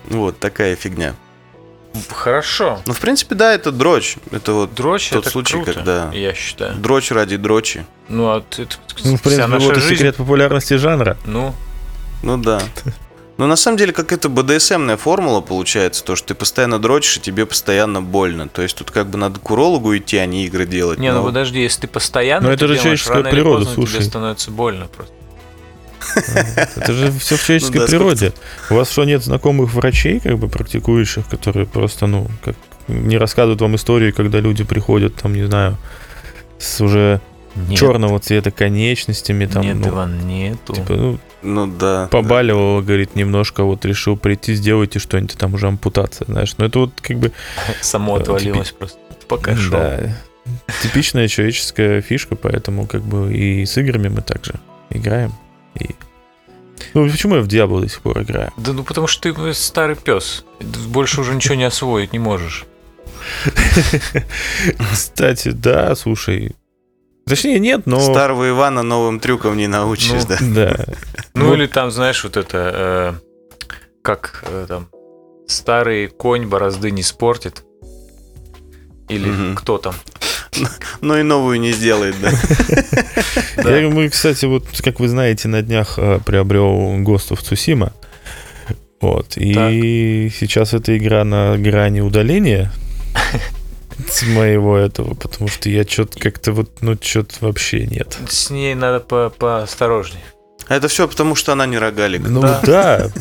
Вот 0.09 0.39
такая 0.39 0.75
фигня. 0.75 1.15
Хорошо. 2.09 2.79
Ну, 2.85 2.93
в 2.93 2.99
принципе, 2.99 3.35
да, 3.35 3.53
это 3.53 3.71
дрочь. 3.71 4.17
Это 4.31 4.53
вот 4.53 4.73
Дрочь 4.75 5.09
Тот 5.09 5.21
это 5.23 5.29
случай, 5.31 5.53
круто, 5.55 5.73
когда- 5.73 6.11
я 6.13 6.33
считаю. 6.35 6.75
дрочь 6.75 7.11
ради 7.11 7.35
дрочи. 7.37 7.85
Ну, 8.09 8.29
а 8.29 8.41
ты- 8.41 8.63
это 8.63 8.75
Ну, 9.03 9.15
в 9.15 9.19
вся 9.19 9.23
принципе, 9.23 9.47
наша 9.47 9.65
вот 9.65 9.75
жизнь. 9.77 9.95
секрет 9.95 10.15
популярности 10.15 10.75
жанра. 10.75 11.17
Ну, 11.25 11.53
Ну 12.21 12.37
да. 12.37 12.61
Но 13.37 13.47
на 13.47 13.55
самом 13.55 13.77
деле, 13.77 13.93
как 13.93 14.11
это 14.11 14.27
БДСМная 14.27 14.97
формула 14.97 15.39
получается, 15.39 16.03
то, 16.03 16.17
что 16.17 16.27
ты 16.27 16.35
постоянно 16.35 16.77
дрочишь, 16.79 17.15
и 17.17 17.21
тебе 17.21 17.45
постоянно 17.45 18.01
больно. 18.01 18.49
То 18.49 18.61
есть 18.61 18.75
тут 18.77 18.91
как 18.91 19.07
бы 19.07 19.17
надо 19.17 19.39
к 19.39 19.49
урологу 19.49 19.95
идти, 19.97 20.17
а 20.17 20.25
не 20.25 20.45
игры 20.45 20.65
делать. 20.65 20.99
не, 20.99 21.11
ну 21.13 21.19
Но 21.21 21.25
подожди, 21.27 21.61
если 21.61 21.81
ты 21.81 21.87
постоянно 21.87 22.47
Ну, 22.49 22.53
это 22.53 22.67
же 22.67 22.73
делаешь, 22.73 22.81
человеческая 22.83 23.13
рано 23.19 23.27
или 23.29 23.35
природа, 23.35 23.65
поздно 23.65 23.75
тебе 23.75 23.87
слушай. 23.87 24.03
становится 24.05 24.51
больно 24.51 24.87
просто. 24.87 25.13
Это 26.75 26.93
же 26.93 27.11
все 27.11 27.35
в 27.37 27.43
человеческой 27.43 27.77
Ну 27.77 27.81
да, 27.81 27.87
природе. 27.87 28.33
У 28.69 28.75
вас 28.75 28.91
что, 28.91 29.03
нет 29.05 29.23
знакомых 29.23 29.73
врачей, 29.73 30.19
как 30.19 30.37
бы 30.37 30.47
практикующих, 30.47 31.27
которые 31.27 31.65
просто, 31.65 32.07
ну, 32.07 32.27
как 32.43 32.55
не 32.87 33.17
рассказывают 33.17 33.61
вам 33.61 33.75
истории, 33.75 34.11
когда 34.11 34.39
люди 34.39 34.63
приходят, 34.63 35.15
там, 35.15 35.33
не 35.33 35.43
знаю, 35.45 35.77
с 36.57 36.81
уже 36.81 37.21
Нет, 37.55 37.79
черного 37.79 38.19
цвета 38.19 38.51
конечностями, 38.51 39.45
там, 39.45 39.63
нет, 39.63 39.77
ну, 39.77 39.89
Иван, 39.89 40.27
нету. 40.27 40.73
типа, 40.73 40.93
ну, 40.93 41.19
Ну 41.41 41.67
да. 41.67 42.07
побаливало, 42.11 42.81
говорит, 42.81 43.15
немножко, 43.15 43.63
вот 43.63 43.85
решил 43.85 44.17
прийти, 44.17 44.55
сделайте 44.55 44.99
что-нибудь, 44.99 45.37
там 45.37 45.53
уже 45.53 45.67
ампутация, 45.67 46.25
знаешь. 46.25 46.55
Ну, 46.57 46.65
это 46.65 46.79
вот 46.79 46.93
как 47.01 47.17
бы... 47.17 47.31
Само 47.81 48.17
Да, 48.17 48.23
отвалилось 48.23 48.71
просто. 48.71 48.97
Пока 49.27 49.55
шел. 49.55 49.71
Да, 49.71 49.99
типичная 50.81 51.27
человеческая 51.27 52.01
фишка, 52.01 52.35
поэтому 52.35 52.87
как 52.87 53.03
бы 53.03 53.31
и 53.31 53.65
с 53.65 53.77
играми 53.77 54.07
мы 54.07 54.21
также 54.21 54.55
играем. 54.89 55.31
И... 55.75 55.95
Ну, 56.93 57.09
почему 57.09 57.35
я 57.35 57.41
в 57.41 57.47
Диабло 57.47 57.81
до 57.81 57.89
сих 57.89 58.01
пор 58.01 58.21
играю? 58.21 58.51
Да 58.57 58.73
ну 58.73 58.83
потому 58.83 59.07
что 59.07 59.33
ты 59.33 59.53
старый 59.53 59.95
пес. 59.95 60.45
Больше 60.87 61.21
уже 61.21 61.35
ничего 61.35 61.55
не 61.55 61.65
освоить 61.65 62.13
не 62.13 62.19
можешь. 62.19 62.65
Кстати, 64.91 65.49
да, 65.49 65.95
слушай. 65.95 66.55
Точнее, 67.25 67.59
нет, 67.59 67.85
но... 67.85 67.99
Старого 67.99 68.49
Ивана 68.49 68.81
новым 68.81 69.19
трюком 69.19 69.55
не 69.55 69.67
научишь, 69.67 70.11
Ну, 70.11 70.27
да. 70.27 70.37
Да. 70.41 70.85
Ну 71.35 71.49
Вот. 71.49 71.53
или 71.55 71.67
там, 71.67 71.91
знаешь, 71.91 72.23
вот 72.23 72.37
это, 72.37 72.71
э, 72.73 73.13
как 74.01 74.43
э, 74.47 74.65
там, 74.67 74.87
старый 75.47 76.07
конь 76.07 76.47
борозды 76.47 76.89
не 76.89 77.03
спортит. 77.03 77.63
Или 79.09 79.55
кто 79.55 79.77
там. 79.77 79.95
Но 81.01 81.17
и 81.17 81.23
новую 81.23 81.59
не 81.59 81.71
сделает, 81.71 82.15
да. 82.21 82.31
Да. 83.57 83.77
Я, 83.77 83.89
мы, 83.89 84.09
кстати, 84.09 84.45
вот, 84.45 84.65
как 84.81 84.99
вы 84.99 85.07
знаете, 85.09 85.47
на 85.47 85.61
днях 85.61 85.95
э, 85.97 86.19
приобрел 86.25 86.97
Ghost 86.99 87.31
of 87.31 87.41
Tsushima. 87.41 87.91
Вот. 89.01 89.37
И 89.37 90.31
сейчас 90.33 90.73
эта 90.73 90.97
игра 90.97 91.23
на 91.23 91.57
грани 91.57 91.99
удаления 92.01 92.71
с 94.09 94.23
моего 94.23 94.77
этого, 94.77 95.13
потому 95.13 95.49
что 95.49 95.69
я 95.69 95.83
что-то 95.83 96.19
как-то 96.19 96.53
вот, 96.53 96.81
ну, 96.81 96.97
что-то 96.99 97.35
вообще 97.41 97.85
нет. 97.85 98.17
С 98.27 98.49
ней 98.49 98.75
надо 98.75 98.99
по 98.99 99.29
поосторожней. 99.29 100.21
А 100.67 100.75
это 100.75 100.87
все 100.87 101.07
потому, 101.07 101.35
что 101.35 101.51
она 101.51 101.65
не 101.65 101.77
рогалик. 101.77 102.21
Ну 102.27 102.41
Да. 102.41 102.61
да. 102.63 103.11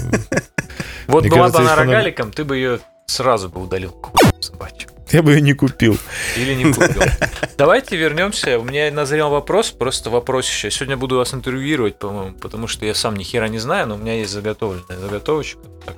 Вот 1.07 1.27
была 1.27 1.49
бы 1.49 1.59
она 1.59 1.75
рогаликом, 1.75 2.31
ты 2.31 2.45
бы 2.45 2.57
ее 2.57 2.81
сразу 3.07 3.49
бы 3.49 3.63
удалил. 3.63 3.97
Собачью. 4.41 4.91
Я 5.13 5.23
бы 5.23 5.33
ее 5.33 5.41
не 5.41 5.55
купил. 5.55 5.99
Или 6.37 6.55
не 6.55 6.73
купил. 6.73 7.03
Давайте 7.59 7.97
вернемся. 7.97 8.59
У 8.59 8.65
меня 8.65 8.91
назрел 8.91 9.31
вопрос, 9.31 9.71
просто 9.71 10.11
вопросище. 10.11 10.71
Сегодня 10.71 10.97
буду 10.97 11.17
вас 11.17 11.35
интервьюировать, 11.35 11.99
по-моему, 11.99 12.35
потому 12.35 12.67
что 12.67 12.85
я 12.85 12.95
сам 12.95 13.17
ни 13.17 13.25
хера 13.25 13.49
не 13.49 13.59
знаю, 13.59 13.89
но 13.89 13.95
у 13.95 13.99
меня 13.99 14.15
есть 14.15 14.33
заготовленная 14.33 14.99
заготовочка, 14.99 15.61
так 15.85 15.97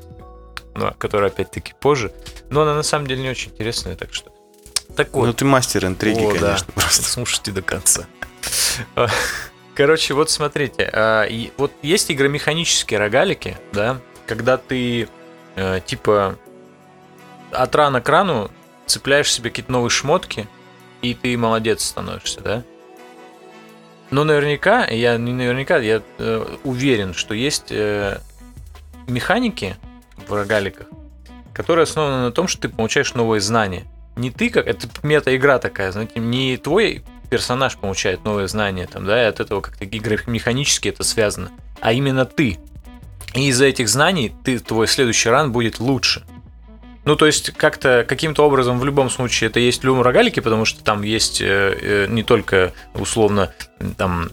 ну, 0.74 0.92
которая 0.98 1.30
опять-таки 1.30 1.74
позже. 1.78 2.12
Но 2.48 2.62
она 2.62 2.74
на 2.74 2.82
самом 2.82 3.06
деле 3.06 3.22
не 3.22 3.30
очень 3.30 3.50
интересная, 3.50 3.96
так 3.96 4.14
что. 4.14 4.30
Так 4.96 5.12
вот. 5.12 5.26
Ну 5.26 5.32
ты 5.32 5.44
мастер 5.44 5.84
интриги, 5.86 6.24
О, 6.24 6.32
да. 6.32 6.38
конечно, 6.38 6.72
просто. 6.72 7.02
Слушайте 7.10 7.52
до 7.52 7.62
конца. 7.62 8.06
А, 8.94 9.08
Короче, 9.74 10.14
вот 10.14 10.30
смотрите, 10.30 10.88
а, 10.92 11.26
вот 11.56 11.72
есть 11.82 12.10
игромеханические 12.10 12.98
рогалики, 12.98 13.56
да, 13.72 14.00
когда 14.26 14.56
ты 14.56 15.08
э, 15.56 15.80
типа 15.84 16.38
от 17.50 17.74
рана 17.74 18.00
к 18.00 18.08
рану 18.08 18.50
цепляешь 18.90 19.32
себе 19.32 19.50
какие-то 19.50 19.72
новые 19.72 19.90
шмотки, 19.90 20.48
и 21.02 21.14
ты 21.14 21.36
молодец 21.36 21.84
становишься, 21.84 22.40
да? 22.40 22.64
Но 24.10 24.24
наверняка, 24.24 24.86
я 24.86 25.16
не 25.16 25.32
наверняка, 25.32 25.78
я 25.78 26.02
э, 26.18 26.56
уверен, 26.64 27.14
что 27.14 27.32
есть 27.32 27.70
э, 27.70 28.18
механики 29.06 29.76
в 30.26 30.32
рогаликах, 30.32 30.88
которые 31.52 31.84
основаны 31.84 32.24
на 32.24 32.32
том, 32.32 32.48
что 32.48 32.62
ты 32.62 32.68
получаешь 32.68 33.14
новые 33.14 33.40
знания. 33.40 33.84
Не 34.16 34.32
ты 34.32 34.50
как, 34.50 34.66
это 34.66 34.88
мета-игра 35.04 35.60
такая, 35.60 35.92
знаете, 35.92 36.18
не 36.18 36.56
твой 36.56 37.04
персонаж 37.30 37.76
получает 37.76 38.24
новые 38.24 38.48
знания, 38.48 38.88
там, 38.88 39.06
да, 39.06 39.22
и 39.22 39.26
от 39.26 39.38
этого 39.38 39.60
как-то 39.60 39.84
механически 39.84 40.88
это 40.88 41.04
связано, 41.04 41.52
а 41.80 41.92
именно 41.92 42.26
ты. 42.26 42.58
И 43.34 43.48
из-за 43.48 43.66
этих 43.66 43.88
знаний 43.88 44.34
ты, 44.44 44.58
твой 44.58 44.88
следующий 44.88 45.28
ран 45.28 45.52
будет 45.52 45.78
лучше. 45.78 46.24
Ну, 47.10 47.16
то 47.16 47.26
есть, 47.26 47.50
как-то, 47.50 48.06
каким-то 48.08 48.46
образом, 48.46 48.78
в 48.78 48.84
любом 48.84 49.10
случае, 49.10 49.50
это 49.50 49.58
есть 49.58 49.82
в 49.82 49.84
любом 49.84 50.02
рогалике, 50.02 50.40
потому 50.42 50.64
что 50.64 50.84
там 50.84 51.02
есть 51.02 51.40
э, 51.40 51.46
э, 51.46 52.06
не 52.08 52.22
только, 52.22 52.72
условно, 52.94 53.52
там, 53.96 54.30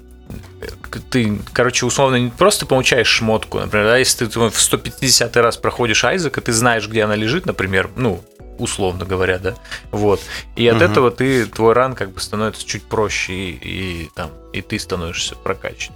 ты, 1.09 1.39
короче, 1.53 1.87
условно, 1.87 2.17
не 2.17 2.29
просто 2.29 2.67
получаешь 2.67 3.07
шмотку, 3.07 3.57
например, 3.57 3.87
да, 3.87 3.97
если 3.97 4.27
ты 4.27 4.39
в 4.39 4.61
150 4.61 5.35
раз 5.37 5.57
проходишь 5.57 6.03
Айзека, 6.03 6.39
ты 6.39 6.53
знаешь, 6.53 6.87
где 6.87 7.03
она 7.03 7.15
лежит, 7.15 7.47
например, 7.47 7.89
ну, 7.95 8.23
условно 8.59 9.05
говоря, 9.05 9.39
да, 9.39 9.55
вот, 9.89 10.21
и 10.55 10.67
от 10.67 10.75
угу. 10.75 10.83
этого 10.83 11.09
ты, 11.09 11.47
твой 11.47 11.73
ран 11.73 11.95
как 11.95 12.11
бы 12.11 12.19
становится 12.19 12.63
чуть 12.63 12.83
проще, 12.83 13.33
и, 13.33 14.03
и 14.03 14.09
там, 14.13 14.29
и 14.53 14.61
ты 14.61 14.77
становишься 14.77 15.33
прокачан, 15.35 15.95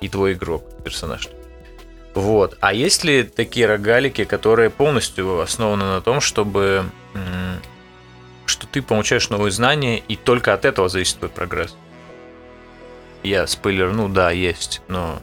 и 0.00 0.08
твой 0.08 0.34
игрок, 0.34 0.62
персонаж. 0.84 1.28
Вот. 2.14 2.58
А 2.60 2.74
есть 2.74 3.04
ли 3.04 3.22
такие 3.22 3.66
рогалики, 3.66 4.24
которые 4.24 4.70
полностью 4.70 5.40
основаны 5.40 5.84
на 5.84 6.00
том, 6.00 6.20
чтобы 6.20 6.84
что 8.46 8.66
ты 8.66 8.82
получаешь 8.82 9.30
новые 9.30 9.50
знания, 9.50 9.98
и 9.98 10.16
только 10.16 10.52
от 10.52 10.64
этого 10.64 10.88
зависит 10.88 11.18
твой 11.18 11.30
прогресс? 11.30 11.74
Я 13.22 13.46
спойлер, 13.46 13.92
ну 13.92 14.08
да, 14.08 14.30
есть, 14.30 14.82
но, 14.88 15.22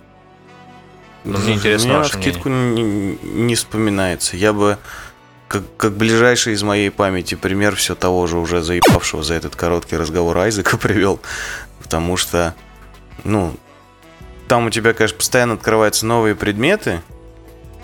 но 1.26 1.38
мне 1.38 1.56
интересно 1.56 1.90
Мне 1.90 1.98
на 2.00 2.04
скидку 2.06 2.50
не, 2.50 3.18
не 3.24 3.56
вспоминается. 3.56 4.38
Я 4.38 4.54
бы 4.54 4.78
как, 5.50 5.64
как 5.78 5.94
ближайший 5.94 6.54
из 6.54 6.64
моей 6.64 6.92
памяти 6.92 7.36
пример 7.36 7.76
все 7.76 7.96
того 7.96 8.26
же 8.28 8.38
уже 8.38 8.62
заебавшего 8.62 9.22
за 9.22 9.34
этот 9.34 9.56
короткий 9.56 9.98
разговор 9.98 10.38
Айзека 10.38 10.78
привел. 10.80 11.20
Потому 11.82 12.18
что, 12.18 12.56
ну, 13.24 13.54
там 14.50 14.66
у 14.66 14.70
тебя, 14.72 14.94
конечно, 14.94 15.18
постоянно 15.18 15.54
открываются 15.54 16.06
новые 16.06 16.36
предметы, 16.36 17.02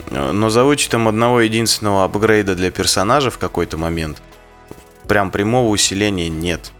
э, 0.10 0.32
но 0.32 0.50
за 0.50 0.64
вычетом 0.64 1.08
одного 1.08 1.42
единственного 1.42 2.04
апгрейда 2.04 2.56
для 2.56 2.72
персонажа 2.72 3.30
в 3.30 3.38
какой-то 3.38 3.78
момент, 3.78 4.22
прям 5.08 5.32
прямого 5.32 5.70
усиления 5.70 6.28
нет. 6.28 6.72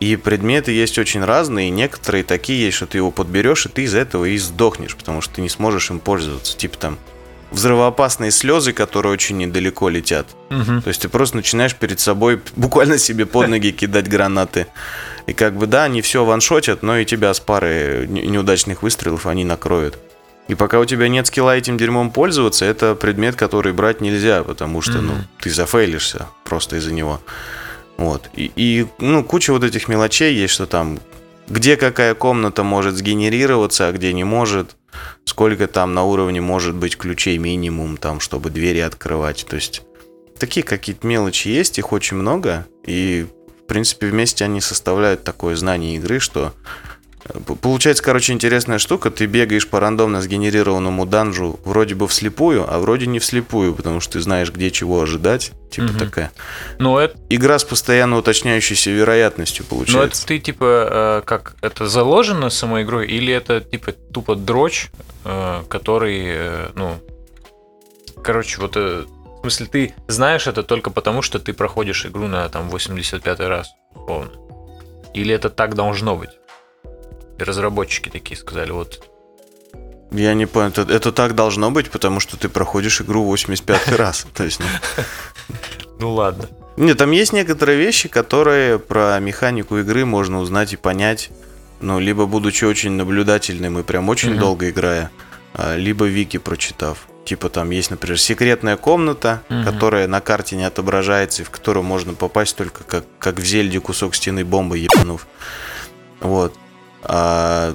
И 0.00 0.16
предметы 0.16 0.72
есть 0.72 0.98
очень 0.98 1.22
разные, 1.24 1.68
и 1.68 1.72
некоторые 1.72 2.24
такие 2.24 2.64
есть, 2.64 2.76
что 2.76 2.86
ты 2.86 2.98
его 2.98 3.10
подберешь, 3.10 3.66
и 3.66 3.68
ты 3.68 3.82
из 3.82 3.94
этого 3.94 4.24
и 4.24 4.38
сдохнешь, 4.38 4.96
потому 4.96 5.20
что 5.20 5.34
ты 5.34 5.42
не 5.42 5.48
сможешь 5.48 5.90
им 5.90 6.00
пользоваться. 6.00 6.56
Типа 6.56 6.78
там 6.78 6.98
взрывоопасные 7.50 8.30
слезы, 8.30 8.72
которые 8.72 9.12
очень 9.12 9.36
недалеко 9.36 9.88
летят. 9.88 10.26
Угу. 10.50 10.82
То 10.82 10.88
есть 10.88 11.02
ты 11.02 11.08
просто 11.08 11.36
начинаешь 11.36 11.74
перед 11.74 12.00
собой 12.00 12.40
буквально 12.56 12.96
себе 12.96 13.26
под 13.26 13.48
ноги 13.48 13.72
кидать 13.72 14.08
гранаты. 14.08 14.68
И 15.28 15.34
как 15.34 15.56
бы 15.56 15.66
да, 15.66 15.84
они 15.84 16.00
все 16.00 16.24
ваншотят, 16.24 16.82
но 16.82 16.96
и 16.96 17.04
тебя 17.04 17.34
с 17.34 17.38
пары 17.38 18.06
неудачных 18.08 18.82
выстрелов 18.82 19.26
они 19.26 19.44
накроют. 19.44 19.98
И 20.48 20.54
пока 20.54 20.80
у 20.80 20.86
тебя 20.86 21.08
нет 21.08 21.26
скилла 21.26 21.54
этим 21.54 21.76
дерьмом 21.76 22.10
пользоваться, 22.10 22.64
это 22.64 22.94
предмет, 22.94 23.36
который 23.36 23.74
брать 23.74 24.00
нельзя, 24.00 24.42
потому 24.42 24.80
что, 24.80 24.94
mm-hmm. 24.94 25.02
ну, 25.02 25.14
ты 25.38 25.50
зафейлишься 25.50 26.28
просто 26.44 26.76
из-за 26.76 26.94
него. 26.94 27.20
Вот. 27.98 28.30
И, 28.34 28.50
и, 28.56 28.86
ну, 29.00 29.22
куча 29.22 29.52
вот 29.52 29.64
этих 29.64 29.86
мелочей 29.86 30.34
есть, 30.34 30.54
что 30.54 30.66
там, 30.66 30.98
где 31.46 31.76
какая 31.76 32.14
комната 32.14 32.62
может 32.62 32.96
сгенерироваться, 32.96 33.88
а 33.88 33.92
где 33.92 34.14
не 34.14 34.24
может, 34.24 34.76
сколько 35.26 35.66
там 35.66 35.92
на 35.92 36.04
уровне 36.04 36.40
может 36.40 36.74
быть 36.74 36.96
ключей 36.96 37.36
минимум, 37.36 37.98
там, 37.98 38.20
чтобы 38.20 38.48
двери 38.48 38.78
открывать. 38.78 39.44
То 39.46 39.56
есть, 39.56 39.82
такие 40.38 40.64
какие-то 40.64 41.06
мелочи 41.06 41.48
есть, 41.48 41.78
их 41.78 41.92
очень 41.92 42.16
много, 42.16 42.66
и 42.86 43.26
принципе, 43.68 44.08
вместе 44.08 44.44
они 44.44 44.60
составляют 44.60 45.22
такое 45.24 45.54
знание 45.54 45.96
игры, 45.96 46.18
что 46.18 46.52
э, 47.24 47.38
Получается, 47.60 48.02
короче, 48.02 48.32
интересная 48.32 48.78
штука. 48.78 49.10
Ты 49.10 49.26
бегаешь 49.26 49.68
по 49.68 49.78
рандомно 49.78 50.20
сгенерированному 50.20 51.06
данжу 51.06 51.60
вроде 51.64 51.94
бы 51.94 52.08
вслепую, 52.08 52.64
а 52.66 52.78
вроде 52.78 53.06
не 53.06 53.18
вслепую, 53.18 53.74
потому 53.74 54.00
что 54.00 54.14
ты 54.14 54.20
знаешь, 54.20 54.50
где 54.50 54.70
чего 54.70 55.00
ожидать. 55.00 55.52
Типа 55.70 55.90
угу. 55.90 55.98
такая. 55.98 56.32
Но 56.78 56.98
это... 56.98 57.18
Игра 57.28 57.58
с 57.58 57.64
постоянно 57.64 58.16
уточняющейся 58.16 58.90
вероятностью 58.90 59.66
получается. 59.66 59.98
Но 59.98 60.04
это 60.04 60.26
ты 60.26 60.38
типа 60.38 61.20
э, 61.20 61.22
как 61.26 61.56
это 61.60 61.86
заложено 61.86 62.50
самой 62.50 62.84
игрой, 62.84 63.06
или 63.06 63.32
это 63.32 63.60
типа 63.60 63.92
тупо 63.92 64.34
дрочь, 64.34 64.90
э, 65.24 65.62
который, 65.68 66.72
ну, 66.74 66.98
короче, 68.22 68.60
вот 68.60 68.76
смысле, 69.50 69.66
ты 69.66 69.94
знаешь 70.06 70.46
это 70.46 70.62
только 70.62 70.90
потому, 70.90 71.22
что 71.22 71.38
ты 71.38 71.52
проходишь 71.52 72.06
игру 72.06 72.26
на 72.26 72.48
там 72.48 72.68
85 72.68 73.40
раз, 73.40 73.70
условно. 73.94 74.32
Или 75.14 75.34
это 75.34 75.50
так 75.50 75.74
должно 75.74 76.16
быть? 76.16 76.30
И 77.38 77.44
разработчики 77.44 78.08
такие 78.08 78.36
сказали, 78.36 78.70
вот 78.70 79.08
я 80.10 80.34
не 80.34 80.46
понял, 80.46 80.68
это, 80.68 80.82
это 80.82 81.12
так 81.12 81.34
должно 81.34 81.70
быть, 81.70 81.90
потому 81.90 82.20
что 82.20 82.36
ты 82.38 82.48
проходишь 82.48 83.00
игру 83.00 83.24
85 83.24 83.88
раз. 83.96 84.26
То 84.34 84.44
есть, 84.44 84.60
ну... 84.60 84.66
ну 85.98 86.12
ладно. 86.14 86.46
Нет, 86.76 86.96
там 86.96 87.10
есть 87.10 87.32
некоторые 87.32 87.76
вещи, 87.78 88.08
которые 88.08 88.78
про 88.78 89.18
механику 89.18 89.78
игры 89.78 90.04
можно 90.04 90.40
узнать 90.40 90.72
и 90.72 90.76
понять, 90.76 91.30
ну, 91.80 91.98
либо 91.98 92.26
будучи 92.26 92.64
очень 92.64 92.92
наблюдательным 92.92 93.78
и 93.78 93.82
прям 93.82 94.08
очень 94.08 94.32
угу. 94.32 94.40
долго 94.40 94.70
играя, 94.70 95.10
а, 95.54 95.76
либо 95.76 96.06
вики 96.06 96.38
прочитав. 96.38 97.08
Типа 97.28 97.50
там 97.50 97.68
есть, 97.68 97.90
например, 97.90 98.18
секретная 98.18 98.78
комната, 98.78 99.42
угу. 99.50 99.62
которая 99.62 100.08
на 100.08 100.22
карте 100.22 100.56
не 100.56 100.64
отображается, 100.64 101.42
и 101.42 101.44
в 101.44 101.50
которую 101.50 101.84
можно 101.84 102.14
попасть 102.14 102.56
только 102.56 102.84
как, 102.84 103.04
как 103.18 103.38
в 103.38 103.44
Зельде 103.44 103.80
кусок 103.80 104.14
стены 104.14 104.46
бомбы 104.46 104.78
ебанув. 104.78 105.26
Вот. 106.20 106.54
А, 107.02 107.74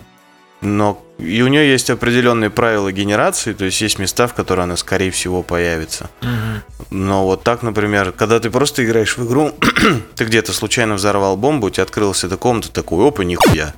но 0.61 1.05
и 1.19 1.43
у 1.43 1.49
нее 1.49 1.69
есть 1.69 1.91
определенные 1.91 2.49
правила 2.49 2.91
генерации, 2.91 3.53
то 3.53 3.63
есть 3.63 3.79
есть 3.79 3.99
места, 3.99 4.25
в 4.25 4.33
которые 4.33 4.63
она, 4.63 4.75
скорее 4.75 5.11
всего, 5.11 5.43
появится. 5.43 6.09
Угу. 6.23 6.87
Но 6.89 7.25
вот 7.27 7.43
так, 7.43 7.61
например, 7.61 8.11
когда 8.11 8.39
ты 8.39 8.49
просто 8.49 8.83
играешь 8.83 9.19
в 9.19 9.27
игру, 9.27 9.51
ты 10.15 10.25
где-то 10.25 10.51
случайно 10.51 10.95
взорвал 10.95 11.37
бомбу, 11.37 11.67
у 11.67 11.69
тебя 11.69 11.83
открылась 11.83 12.23
эта 12.23 12.37
комната, 12.37 12.71
такой, 12.71 13.07
опа, 13.07 13.23
нихуя. 13.23 13.75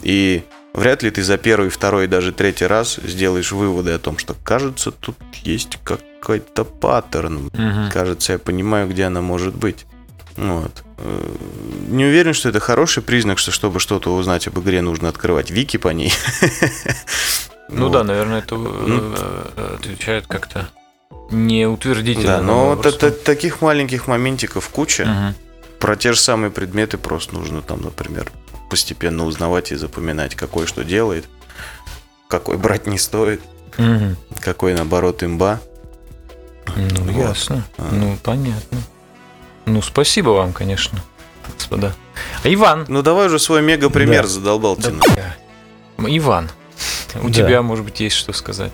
И 0.00 0.44
вряд 0.74 1.02
ли 1.02 1.10
ты 1.10 1.22
за 1.22 1.38
первый, 1.38 1.70
второй 1.70 2.04
и 2.04 2.08
даже 2.08 2.32
третий 2.32 2.66
раз 2.66 2.98
сделаешь 3.02 3.52
выводы 3.52 3.92
о 3.92 3.98
том, 3.98 4.18
что 4.18 4.34
кажется, 4.34 4.90
тут 4.90 5.16
есть 5.42 5.78
какой-то 5.84 6.64
паттерн. 6.64 7.46
Угу. 7.46 7.92
Кажется, 7.92 8.34
я 8.34 8.38
понимаю, 8.38 8.88
где 8.88 9.04
она 9.04 9.22
может 9.22 9.54
быть. 9.54 9.86
Вот. 10.36 10.82
Э, 10.98 11.36
не 11.88 12.04
уверен, 12.04 12.34
что 12.34 12.48
это 12.48 12.58
хороший 12.58 13.02
признак, 13.02 13.38
что 13.38 13.52
чтобы 13.52 13.78
что-то 13.78 14.14
узнать 14.14 14.48
об 14.48 14.58
игре, 14.58 14.82
нужно 14.82 15.08
открывать 15.08 15.50
вики 15.50 15.76
по 15.76 15.88
ней. 15.88 16.12
Ну 17.70 17.88
да, 17.88 18.04
наверное, 18.04 18.40
это 18.40 18.56
ну, 18.56 19.14
э, 19.16 19.76
отвечает 19.80 20.26
как-то 20.26 20.68
неутвердительно. 21.30 22.36
Да, 22.36 22.42
но 22.42 22.76
таких 22.76 23.62
маленьких 23.62 24.06
моментиков 24.06 24.68
куча. 24.68 25.34
Про 25.80 25.96
те 25.96 26.12
же 26.12 26.20
самые 26.20 26.50
предметы 26.50 26.98
просто 26.98 27.34
нужно 27.34 27.62
там, 27.62 27.80
например, 27.80 28.30
постепенно 28.74 29.24
узнавать 29.24 29.70
и 29.70 29.76
запоминать, 29.76 30.34
какой 30.34 30.66
что 30.66 30.82
делает, 30.82 31.26
какой 32.26 32.56
брать 32.56 32.88
не 32.88 32.98
стоит, 32.98 33.40
угу. 33.78 34.16
какой 34.40 34.74
наоборот 34.74 35.22
имба. 35.22 35.60
Ну, 36.74 37.02
вот. 37.02 37.14
ясно. 37.14 37.64
А. 37.78 37.88
Ну, 37.92 38.18
понятно. 38.20 38.78
Ну, 39.64 39.80
спасибо 39.80 40.30
вам, 40.30 40.52
конечно, 40.52 40.98
господа. 41.54 41.94
А 42.42 42.48
Иван. 42.52 42.86
Ну, 42.88 43.02
давай 43.02 43.28
уже 43.28 43.38
свой 43.38 43.62
мега-пример 43.62 44.24
да. 44.24 44.28
задолбал 44.28 44.76
да, 44.76 44.90
Иван, 45.98 46.50
у 47.22 47.28
да. 47.28 47.32
тебя, 47.32 47.62
может 47.62 47.84
быть, 47.84 48.00
есть 48.00 48.16
что 48.16 48.32
сказать? 48.32 48.72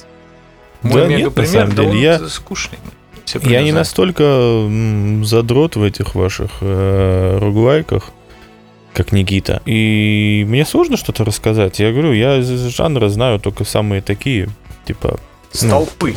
Мой 0.80 1.02
да 1.02 1.08
мега-пример, 1.08 1.68
нет, 1.68 1.76
на 1.76 1.76
самом 1.76 1.92
деле. 1.92 2.00
я... 2.00 2.26
скучный. 2.26 2.78
Я 3.34 3.62
не 3.62 3.72
настолько 3.72 4.66
задрот 5.26 5.76
в 5.76 5.82
этих 5.82 6.14
ваших 6.14 6.52
э, 6.62 7.38
руглайках 7.38 8.10
как 8.92 9.12
Никита. 9.12 9.62
И 9.66 10.44
мне 10.48 10.64
сложно 10.64 10.96
что-то 10.96 11.24
рассказать. 11.24 11.78
Я 11.78 11.92
говорю, 11.92 12.12
я 12.12 12.38
из 12.38 12.48
жанра 12.48 13.08
знаю 13.08 13.38
только 13.38 13.64
самые 13.64 14.02
такие, 14.02 14.48
типа... 14.84 15.18
Ну, 15.62 15.68
столпы. 15.68 16.16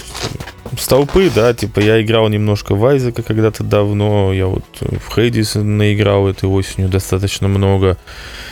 Ну, 0.66 0.78
столпы, 0.78 1.32
да, 1.34 1.54
типа 1.54 1.80
я 1.80 2.02
играл 2.02 2.30
немножко 2.30 2.76
в 2.76 2.86
Айзека 2.86 3.24
когда-то 3.24 3.64
давно, 3.64 4.32
я 4.32 4.48
вот 4.48 4.64
в 4.80 5.16
Хейдис 5.16 5.56
наиграл 5.56 6.28
этой 6.28 6.48
осенью 6.50 6.90
достаточно 6.90 7.48
много. 7.48 7.98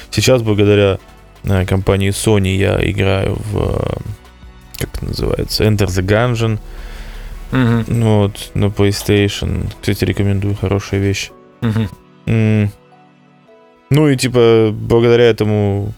Сейчас 0.09 0.41
благодаря 0.41 0.97
э, 1.43 1.65
компании 1.65 2.09
Sony 2.09 2.55
я 2.55 2.79
играю 2.81 3.35
в, 3.35 3.57
э, 3.57 3.97
как 4.79 4.95
это 4.95 5.05
называется, 5.05 5.63
Enter 5.63 5.87
the 5.87 6.03
Gungeon. 6.03 6.59
Угу. 7.51 8.03
Вот, 8.03 8.51
на 8.53 8.65
PlayStation. 8.65 9.67
Кстати, 9.81 10.05
рекомендую, 10.05 10.55
хорошая 10.55 10.99
вещь. 10.99 11.31
Угу. 11.61 12.71
Ну 13.91 14.07
и 14.07 14.15
типа 14.15 14.69
благодаря 14.71 15.25
этому, 15.25 15.91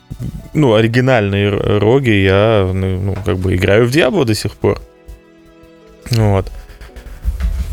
ну, 0.55 0.73
оригинальной 0.73 1.51
роге 1.77 2.23
я, 2.23 2.67
ну, 2.73 2.99
ну, 2.99 3.15
как 3.23 3.37
бы 3.37 3.53
играю 3.55 3.85
в 3.85 3.91
Диабло 3.91 4.25
до 4.25 4.33
сих 4.33 4.53
пор. 4.53 4.81
Вот. 6.09 6.51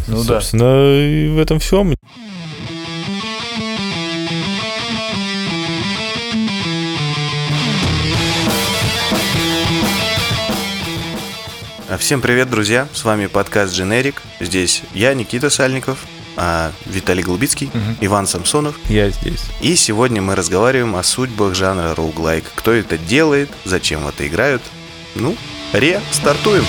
Ну 0.09 0.23
Собственно, 0.23 0.65
да. 0.65 1.07
и 1.07 1.29
в 1.31 1.39
этом 1.39 1.59
всем. 1.59 1.95
А 11.89 11.97
всем 11.97 12.21
привет, 12.21 12.51
друзья! 12.51 12.89
С 12.93 13.07
вами 13.07 13.27
подкаст 13.27 13.73
«Дженерик». 13.73 14.21
Здесь 14.39 14.83
я, 14.93 15.15
Никита 15.15 15.49
Сальников 15.49 16.07
а, 16.43 16.73
Виталий 16.87 17.23
Голубицкий, 17.23 17.71
Мгм. 17.75 17.97
Иван 18.01 18.27
Самсонов. 18.27 18.75
Я 18.89 19.11
здесь. 19.11 19.43
И 19.61 19.77
сегодня 19.77 20.23
мы 20.23 20.35
разговариваем 20.35 20.97
о 20.97 21.03
судьбах 21.03 21.55
жанра 21.55 21.95
роуглайк. 21.95 22.45
Кто 22.55 22.73
это 22.73 22.97
делает, 22.97 23.51
зачем 23.65 24.05
в 24.05 24.09
это 24.09 24.27
играют. 24.27 24.63
Ну, 25.15 25.37
ре, 25.75 26.01
стартуем! 26.11 26.65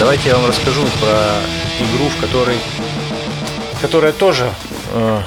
Давайте 0.00 0.30
я 0.30 0.36
вам 0.36 0.48
расскажу 0.48 0.82
про 1.00 1.36
игру, 1.78 2.08
в 2.08 2.20
которой... 2.20 2.56
Которая 3.80 4.12
тоже 4.12 4.52
э, 4.94 5.20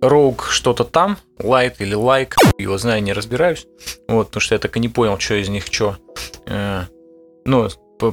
Rogue 0.00 0.42
что-то 0.48 0.84
там, 0.84 1.18
Light 1.38 1.76
или 1.80 1.96
Like, 1.96 2.34
его 2.58 2.78
знаю, 2.78 3.02
не 3.02 3.12
разбираюсь. 3.12 3.66
Вот, 4.06 4.28
потому 4.28 4.40
что 4.40 4.54
я 4.54 4.60
так 4.60 4.76
и 4.76 4.80
не 4.80 4.88
понял, 4.88 5.18
что 5.18 5.34
из 5.34 5.48
них 5.48 5.66
что. 5.70 5.96
Э, 6.46 6.84
ну, 7.44 7.68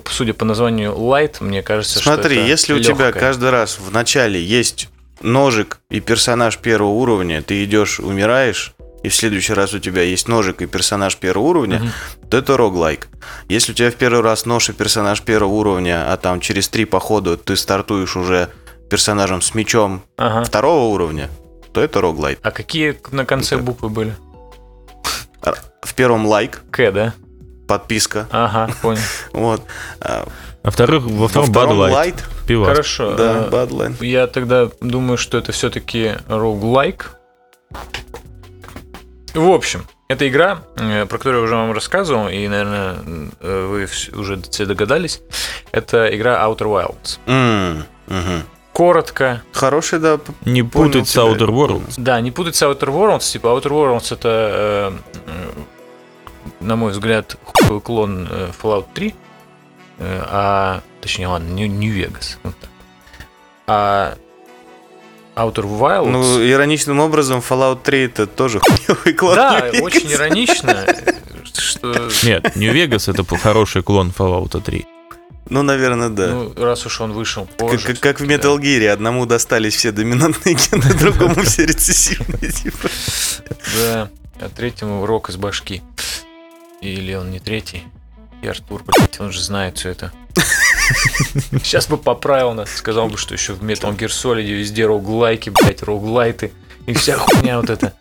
судя 0.10 0.34
по 0.34 0.46
названию 0.46 0.92
Light, 0.94 1.38
мне 1.44 1.62
кажется, 1.62 2.00
Смотри, 2.00 2.36
что 2.36 2.42
это 2.42 2.50
если 2.50 2.74
у 2.74 2.80
тебя 2.80 3.12
каждый 3.12 3.50
раз 3.50 3.78
в 3.80 3.92
начале 3.92 4.42
есть 4.44 4.90
ножик 5.22 5.80
и 5.90 6.00
персонаж 6.00 6.58
первого 6.58 6.92
уровня, 6.92 7.42
ты 7.42 7.64
идешь, 7.64 8.00
умираешь, 8.00 8.74
и 9.04 9.10
в 9.10 9.16
следующий 9.16 9.54
раз 9.54 9.74
у 9.74 9.80
тебя 9.80 10.02
есть 10.04 10.28
ножик 10.30 10.62
и 10.62 10.66
персонаж 10.66 11.18
первого 11.18 11.48
уровня, 11.48 11.80
Мгм. 11.80 11.90
то 12.30 12.38
это 12.38 12.56
роглайк. 12.58 13.10
Если 13.50 13.74
у 13.74 13.76
тебя 13.76 13.92
в 13.92 13.96
первый 13.96 14.22
раз 14.22 14.46
нож 14.46 14.70
и 14.70 14.74
персонаж 14.74 15.22
первого 15.22 15.52
уровня, 15.54 16.12
а 16.12 16.18
там 16.18 16.40
через 16.40 16.70
три 16.70 16.86
похода 16.86 17.36
ты 17.38 17.56
стартуешь 17.58 18.16
уже 18.16 18.50
персонажем 18.90 19.42
с 19.42 19.54
мечом 19.56 20.04
Ага. 20.18 20.44
второго 20.46 20.94
уровня, 20.94 21.30
то 21.74 21.82
это 21.82 22.00
роглайк. 22.00 22.40
А 22.44 22.52
какие 22.52 22.98
на 23.12 23.26
конце 23.26 23.56
Это- 23.56 23.64
буквы 23.64 23.90
были? 23.90 24.16
В 25.82 25.94
первом 25.96 26.26
лайк, 26.26 26.62
К, 26.72 26.92
да? 26.92 27.14
Подписка, 27.78 28.28
Ага, 28.32 28.70
понял. 28.82 29.00
вот. 29.34 29.62
А 30.00 30.26
А 30.64 30.72
вторых, 30.72 31.04
во 31.04 31.28
втором 31.28 31.50
Bud 31.52 31.70
Light. 31.72 31.92
лайт, 31.92 32.24
Пивас. 32.48 32.70
Хорошо. 32.70 33.16
да, 33.16 33.48
э, 33.48 33.50
Badline. 33.50 34.06
Я 34.06 34.28
тогда 34.28 34.70
думаю, 34.82 35.18
что 35.18 35.38
это 35.38 35.52
все-таки 35.52 36.16
roguelike. 36.28 37.04
В 39.34 39.50
общем, 39.50 39.86
эта 40.10 40.28
игра, 40.28 40.60
э, 40.78 41.06
про 41.06 41.18
которую 41.18 41.40
я 41.42 41.46
уже 41.46 41.56
вам 41.56 41.72
рассказывал, 41.74 42.28
и, 42.30 42.48
наверное, 42.48 42.96
э, 43.42 43.66
вы 43.68 43.88
уже 44.20 44.40
все 44.50 44.66
догадались, 44.66 45.22
это 45.72 46.16
игра 46.16 46.36
Outer 46.46 46.68
Wilds. 46.68 47.20
М, 47.26 47.86
мгм. 48.08 48.44
Коротко, 48.74 49.42
Хороший, 49.54 50.00
да, 50.00 50.20
Не 50.46 50.64
путать 50.64 51.08
с. 51.08 51.16
Outer 51.18 51.50
Worlds. 51.50 51.94
да, 51.98 52.20
не 52.22 52.32
путать 52.32 52.56
с 52.56 52.62
Outer 52.64 52.90
Worlds, 52.90 53.32
типа 53.32 53.48
Outer 53.48 53.70
Worlds 53.72 54.14
это, 54.14 55.00
э, 55.28 55.42
на 56.60 56.76
мой 56.76 56.92
взгляд, 56.92 57.38
хуевый 57.44 57.82
клон 57.82 58.28
э, 58.30 58.52
Fallout 58.62 58.86
3, 58.94 59.16
э, 60.00 60.22
а, 60.26 60.82
точнее, 61.02 61.28
ладно, 61.28 61.50
вот 62.44 62.56
так. 62.60 62.70
А 63.66 64.16
Outer 65.36 65.64
Wilds... 65.64 66.10
Ну, 66.10 66.46
ироничным 66.46 67.00
образом, 67.00 67.40
Fallout 67.40 67.82
3 67.84 68.06
это 68.06 68.28
тоже 68.28 68.60
хуёвый 68.60 69.14
клон 69.14 69.36
Да, 69.36 69.70
очень 69.82 70.12
иронично, 70.12 70.86
что 71.54 72.10
Нет, 72.24 72.56
Нью-Вегас 72.56 73.08
это 73.08 73.24
хороший 73.38 73.84
клон 73.84 74.14
Fallout 74.16 74.62
3. 74.62 74.86
Ну, 75.50 75.62
наверное, 75.62 76.10
да. 76.10 76.28
ну, 76.28 76.54
раз 76.56 76.86
уж 76.86 77.02
он 77.02 77.12
вышел 77.12 77.46
Как, 77.46 77.58
позже. 77.58 77.88
как- 77.88 78.00
как 78.00 78.20
в 78.20 78.24
Metal 78.24 78.58
Gear, 78.58 78.88
одному 78.90 79.26
достались 79.26 79.76
все 79.76 79.92
доминантные 79.92 80.56
гены, 80.56 80.94
другому 80.94 81.42
все 81.44 81.66
рецессивные. 81.66 82.52
типа. 82.52 82.90
Да, 83.78 84.10
а 84.40 84.50
третьему 84.50 85.02
урок 85.02 85.30
из 85.30 85.36
башки. 85.36 85.82
Или 86.84 87.14
он 87.14 87.32
не 87.32 87.40
третий. 87.40 87.84
И 88.42 88.48
Артур, 88.48 88.84
блядь, 88.84 89.20
он 89.22 89.32
же 89.32 89.42
знает 89.42 89.78
все 89.78 89.90
это. 89.90 90.12
Сейчас 91.64 91.88
бы 91.88 91.98
поправил 91.98 92.54
нас, 92.54 92.70
сказал 92.76 93.08
бы, 93.08 93.18
что 93.18 93.34
еще 93.34 93.54
в 93.54 93.64
Metal 93.64 93.96
Gear 93.96 94.10
Solid 94.10 94.44
везде 94.44 94.86
роглайки, 94.86 95.50
блядь, 95.50 95.82
роглайты 95.82 96.52
и 96.86 96.94
вся 96.94 97.18
хуйня 97.18 97.62
вот 97.62 97.70
эта. 97.70 97.94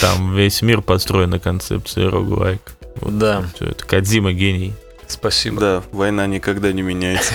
Там 0.00 0.34
весь 0.34 0.62
мир 0.62 0.80
построен 0.80 1.28
на 1.30 1.38
концепции 1.38 2.04
роглайк. 2.04 2.72
Вот 2.96 3.18
Да. 3.18 3.44
Все 3.54 3.66
это 3.66 3.84
Кадзима 3.84 4.32
гений. 4.32 4.74
Спасибо. 5.06 5.60
Да, 5.60 5.82
война 5.92 6.26
никогда 6.26 6.72
не 6.72 6.80
меняется. 6.80 7.34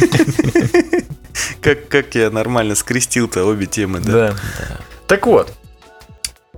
Как, 1.60 1.88
как 1.88 2.14
я 2.14 2.30
нормально 2.30 2.74
скрестил-то 2.74 3.44
обе 3.44 3.66
темы, 3.66 4.00
да? 4.00 4.12
Да. 4.12 4.36
Так 5.06 5.26
вот. 5.26 5.52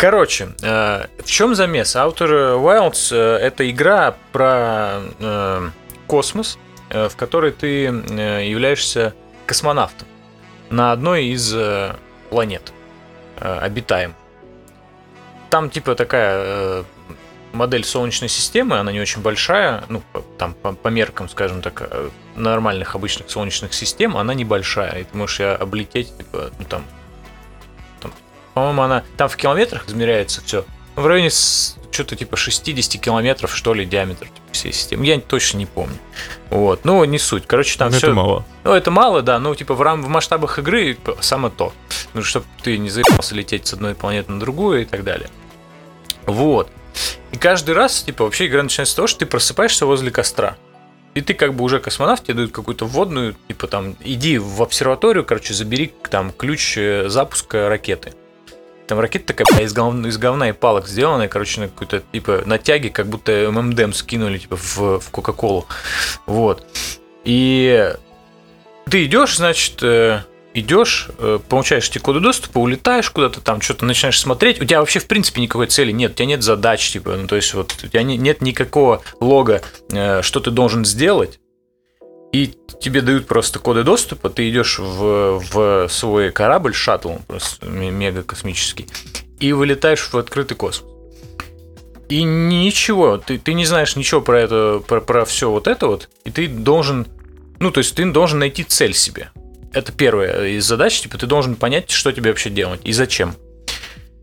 Короче, 0.00 0.48
э, 0.62 1.08
в 1.22 1.26
чем 1.26 1.54
замес? 1.54 1.94
Outer 1.94 2.58
Wilds 2.58 3.14
э, 3.14 3.36
это 3.36 3.70
игра 3.70 4.16
про 4.32 5.02
э, 5.18 5.68
космос, 6.06 6.58
э, 6.88 7.10
в 7.10 7.16
которой 7.16 7.52
ты 7.52 7.84
э, 7.84 8.48
являешься 8.48 9.12
космонавтом 9.44 10.08
на 10.70 10.92
одной 10.92 11.26
из 11.26 11.54
э, 11.54 11.96
планет 12.30 12.72
э, 13.40 13.58
обитаем. 13.58 14.14
Там 15.50 15.68
типа 15.68 15.94
такая 15.94 16.34
э, 16.38 16.84
модель 17.52 17.84
Солнечной 17.84 18.30
системы, 18.30 18.78
она 18.78 18.92
не 18.92 19.00
очень 19.02 19.20
большая, 19.20 19.84
ну 19.90 20.02
там 20.38 20.54
по, 20.54 20.72
по 20.72 20.88
меркам, 20.88 21.28
скажем 21.28 21.60
так, 21.60 21.82
э, 21.90 22.08
нормальных 22.36 22.94
обычных 22.94 23.28
солнечных 23.28 23.74
систем, 23.74 24.16
она 24.16 24.32
небольшая, 24.32 25.00
и 25.00 25.04
ты 25.04 25.14
можешь 25.14 25.40
ее 25.40 25.50
облететь, 25.52 26.16
типа, 26.16 26.52
ну 26.58 26.64
там 26.64 26.86
по-моему, 28.54 28.82
она 28.82 29.04
там 29.16 29.28
в 29.28 29.36
километрах 29.36 29.88
измеряется 29.88 30.42
все. 30.44 30.64
В 30.96 31.06
районе 31.06 31.30
что-то 31.30 32.16
типа 32.16 32.36
60 32.36 33.00
километров, 33.00 33.54
что 33.54 33.74
ли, 33.74 33.84
диаметр 33.84 34.28
всей 34.52 34.72
системы. 34.72 35.06
Я 35.06 35.18
точно 35.20 35.58
не 35.58 35.66
помню. 35.66 35.96
Вот. 36.50 36.84
Ну, 36.84 37.04
не 37.04 37.18
суть. 37.18 37.44
Короче, 37.46 37.78
там 37.78 37.90
Ну, 37.90 37.96
все. 37.98 38.08
это 38.08 38.16
мало. 38.16 38.44
Ну, 38.64 38.72
это 38.72 38.90
мало, 38.90 39.22
да. 39.22 39.38
Ну, 39.38 39.54
типа, 39.54 39.74
в, 39.74 39.82
рам... 39.82 40.02
в 40.02 40.08
масштабах 40.08 40.58
игры 40.58 40.96
самое 41.20 41.52
то. 41.56 41.72
Ну, 42.14 42.22
чтобы 42.22 42.46
ты 42.62 42.78
не 42.78 42.90
заебался 42.90 43.34
лететь 43.34 43.66
с 43.66 43.72
одной 43.72 43.94
планеты 43.94 44.32
на 44.32 44.40
другую 44.40 44.82
и 44.82 44.84
так 44.84 45.04
далее. 45.04 45.28
Вот. 46.26 46.70
И 47.32 47.36
каждый 47.36 47.74
раз, 47.74 48.02
типа, 48.02 48.24
вообще 48.24 48.46
игра 48.46 48.62
начинается 48.62 48.92
с 48.92 48.96
того, 48.96 49.08
что 49.08 49.20
ты 49.20 49.26
просыпаешься 49.26 49.86
возле 49.86 50.10
костра. 50.10 50.56
И 51.14 51.20
ты 51.22 51.34
как 51.34 51.54
бы 51.54 51.64
уже 51.64 51.80
космонавт, 51.80 52.24
тебе 52.24 52.34
дают 52.34 52.52
какую-то 52.52 52.86
вводную, 52.86 53.34
типа 53.48 53.66
там, 53.66 53.96
иди 54.00 54.38
в 54.38 54.62
обсерваторию, 54.62 55.24
короче, 55.24 55.54
забери 55.54 55.92
там 56.08 56.30
ключ 56.32 56.76
э, 56.76 57.08
запуска 57.08 57.68
ракеты. 57.68 58.12
Там 58.90 58.98
ракета 58.98 59.32
такая 59.32 59.62
из 59.62 59.72
говна, 59.72 60.08
из 60.08 60.18
говна 60.18 60.48
и 60.48 60.52
палок 60.52 60.88
сделанная, 60.88 61.28
короче, 61.28 61.60
на 61.60 61.68
какой-то, 61.68 62.02
типа, 62.10 62.42
на 62.44 62.58
тяге, 62.58 62.90
как 62.90 63.06
будто 63.06 63.48
ММДМ 63.52 63.92
скинули, 63.92 64.38
типа, 64.38 64.56
в, 64.56 64.98
в 64.98 65.10
Кока-Колу. 65.12 65.64
Вот. 66.26 66.66
И 67.22 67.94
ты 68.90 69.04
идешь, 69.04 69.36
значит, 69.36 69.80
э, 69.84 70.24
идешь, 70.54 71.06
э, 71.18 71.38
получаешь 71.48 71.88
эти 71.88 71.98
коды 71.98 72.18
доступа, 72.18 72.58
улетаешь 72.58 73.08
куда-то 73.10 73.40
там, 73.40 73.60
что-то 73.60 73.84
начинаешь 73.84 74.18
смотреть. 74.18 74.60
У 74.60 74.64
тебя 74.64 74.80
вообще, 74.80 74.98
в 74.98 75.06
принципе, 75.06 75.40
никакой 75.40 75.68
цели 75.68 75.92
нет, 75.92 76.10
у 76.10 76.14
тебя 76.14 76.26
нет 76.26 76.42
задач, 76.42 76.90
типа, 76.90 77.12
ну, 77.12 77.28
то 77.28 77.36
есть 77.36 77.54
вот 77.54 77.72
у 77.84 77.86
тебя 77.86 78.02
не- 78.02 78.16
нет 78.16 78.40
никакого 78.40 79.02
лога, 79.20 79.62
э, 79.92 80.22
что 80.22 80.40
ты 80.40 80.50
должен 80.50 80.84
сделать. 80.84 81.38
И 82.32 82.54
тебе 82.80 83.00
дают 83.02 83.26
просто 83.26 83.58
коды 83.58 83.82
доступа, 83.82 84.30
ты 84.30 84.48
идешь 84.48 84.78
в, 84.78 85.40
в 85.52 85.88
свой 85.88 86.30
корабль, 86.30 86.74
шаттл, 86.74 87.14
просто 87.26 87.66
ме- 87.66 87.90
мега 87.90 88.22
космический, 88.22 88.86
и 89.40 89.52
вылетаешь 89.52 90.08
в 90.12 90.16
открытый 90.16 90.56
космос. 90.56 90.88
И 92.08 92.22
ничего, 92.22 93.18
ты, 93.18 93.38
ты 93.38 93.54
не 93.54 93.64
знаешь 93.64 93.96
ничего 93.96 94.20
про 94.20 94.40
это, 94.40 94.82
про, 94.86 95.00
про 95.00 95.24
все 95.24 95.50
вот 95.50 95.66
это 95.66 95.86
вот, 95.88 96.08
и 96.24 96.30
ты 96.30 96.46
должен, 96.46 97.06
ну, 97.58 97.70
то 97.70 97.78
есть 97.78 97.94
ты 97.94 98.04
должен 98.10 98.38
найти 98.38 98.62
цель 98.64 98.94
себе. 98.94 99.30
Это 99.72 99.92
первая 99.92 100.46
из 100.48 100.64
задач, 100.64 101.00
типа 101.00 101.18
ты 101.18 101.26
должен 101.26 101.54
понять, 101.56 101.90
что 101.90 102.12
тебе 102.12 102.30
вообще 102.30 102.50
делать 102.50 102.80
и 102.84 102.92
зачем. 102.92 103.34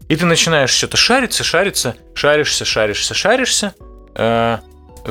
И 0.09 0.15
ты 0.15 0.25
начинаешь 0.25 0.69
что-то 0.69 0.95
шариться, 0.95 1.43
шариться, 1.43 1.95
шаришься, 2.13 2.63
шаришься, 2.63 3.13
шаришься. 3.13 3.73
э, 4.15 4.57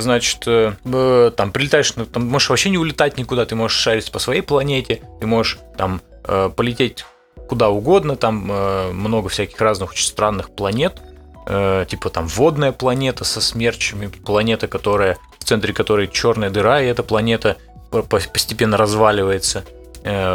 значит, 0.00 0.42
э, 0.46 1.30
там 1.36 1.52
прилетаешь, 1.52 1.94
ну, 1.96 2.06
там 2.06 2.26
можешь 2.26 2.50
вообще 2.50 2.70
не 2.70 2.78
улетать 2.78 3.18
никуда, 3.18 3.46
ты 3.46 3.54
можешь 3.54 3.78
шарить 3.78 4.10
по 4.12 4.18
своей 4.18 4.42
планете, 4.42 5.02
ты 5.20 5.26
можешь 5.26 5.58
там 5.76 6.00
э, 6.24 6.50
полететь 6.54 7.04
куда 7.48 7.68
угодно, 7.68 8.16
там 8.16 8.50
э, 8.50 8.92
много 8.92 9.28
всяких 9.28 9.60
разных 9.60 9.90
очень 9.90 10.06
странных 10.06 10.50
планет, 10.50 11.00
э, 11.46 11.86
типа 11.88 12.10
там 12.10 12.26
водная 12.26 12.72
планета 12.72 13.24
со 13.24 13.40
смерчами, 13.40 14.08
планета, 14.08 14.68
которая 14.68 15.16
в 15.38 15.44
центре 15.44 15.72
которой 15.72 16.08
черная 16.08 16.50
дыра, 16.50 16.82
и 16.82 16.86
эта 16.86 17.02
планета 17.02 17.56
по- 17.90 18.02
по- 18.02 18.20
постепенно 18.32 18.76
разваливается, 18.76 19.64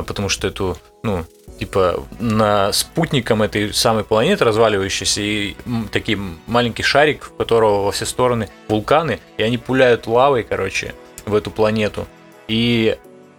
потому 0.05 0.27
что 0.27 0.47
эту, 0.47 0.77
ну, 1.03 1.25
типа 1.59 2.03
на 2.19 2.73
спутником 2.73 3.41
этой 3.41 3.73
самой 3.73 4.03
планеты 4.03 4.43
разваливающейся 4.43 5.21
и 5.21 5.55
такие 5.91 6.19
маленький 6.47 6.83
шарик, 6.83 7.25
в 7.25 7.35
которого 7.35 7.85
во 7.85 7.91
все 7.91 8.05
стороны 8.05 8.49
вулканы, 8.67 9.19
и 9.37 9.43
они 9.43 9.57
пуляют 9.57 10.07
лавой, 10.07 10.43
короче, 10.43 10.93
в 11.25 11.35
эту 11.35 11.51
планету. 11.51 12.07
И 12.47 12.97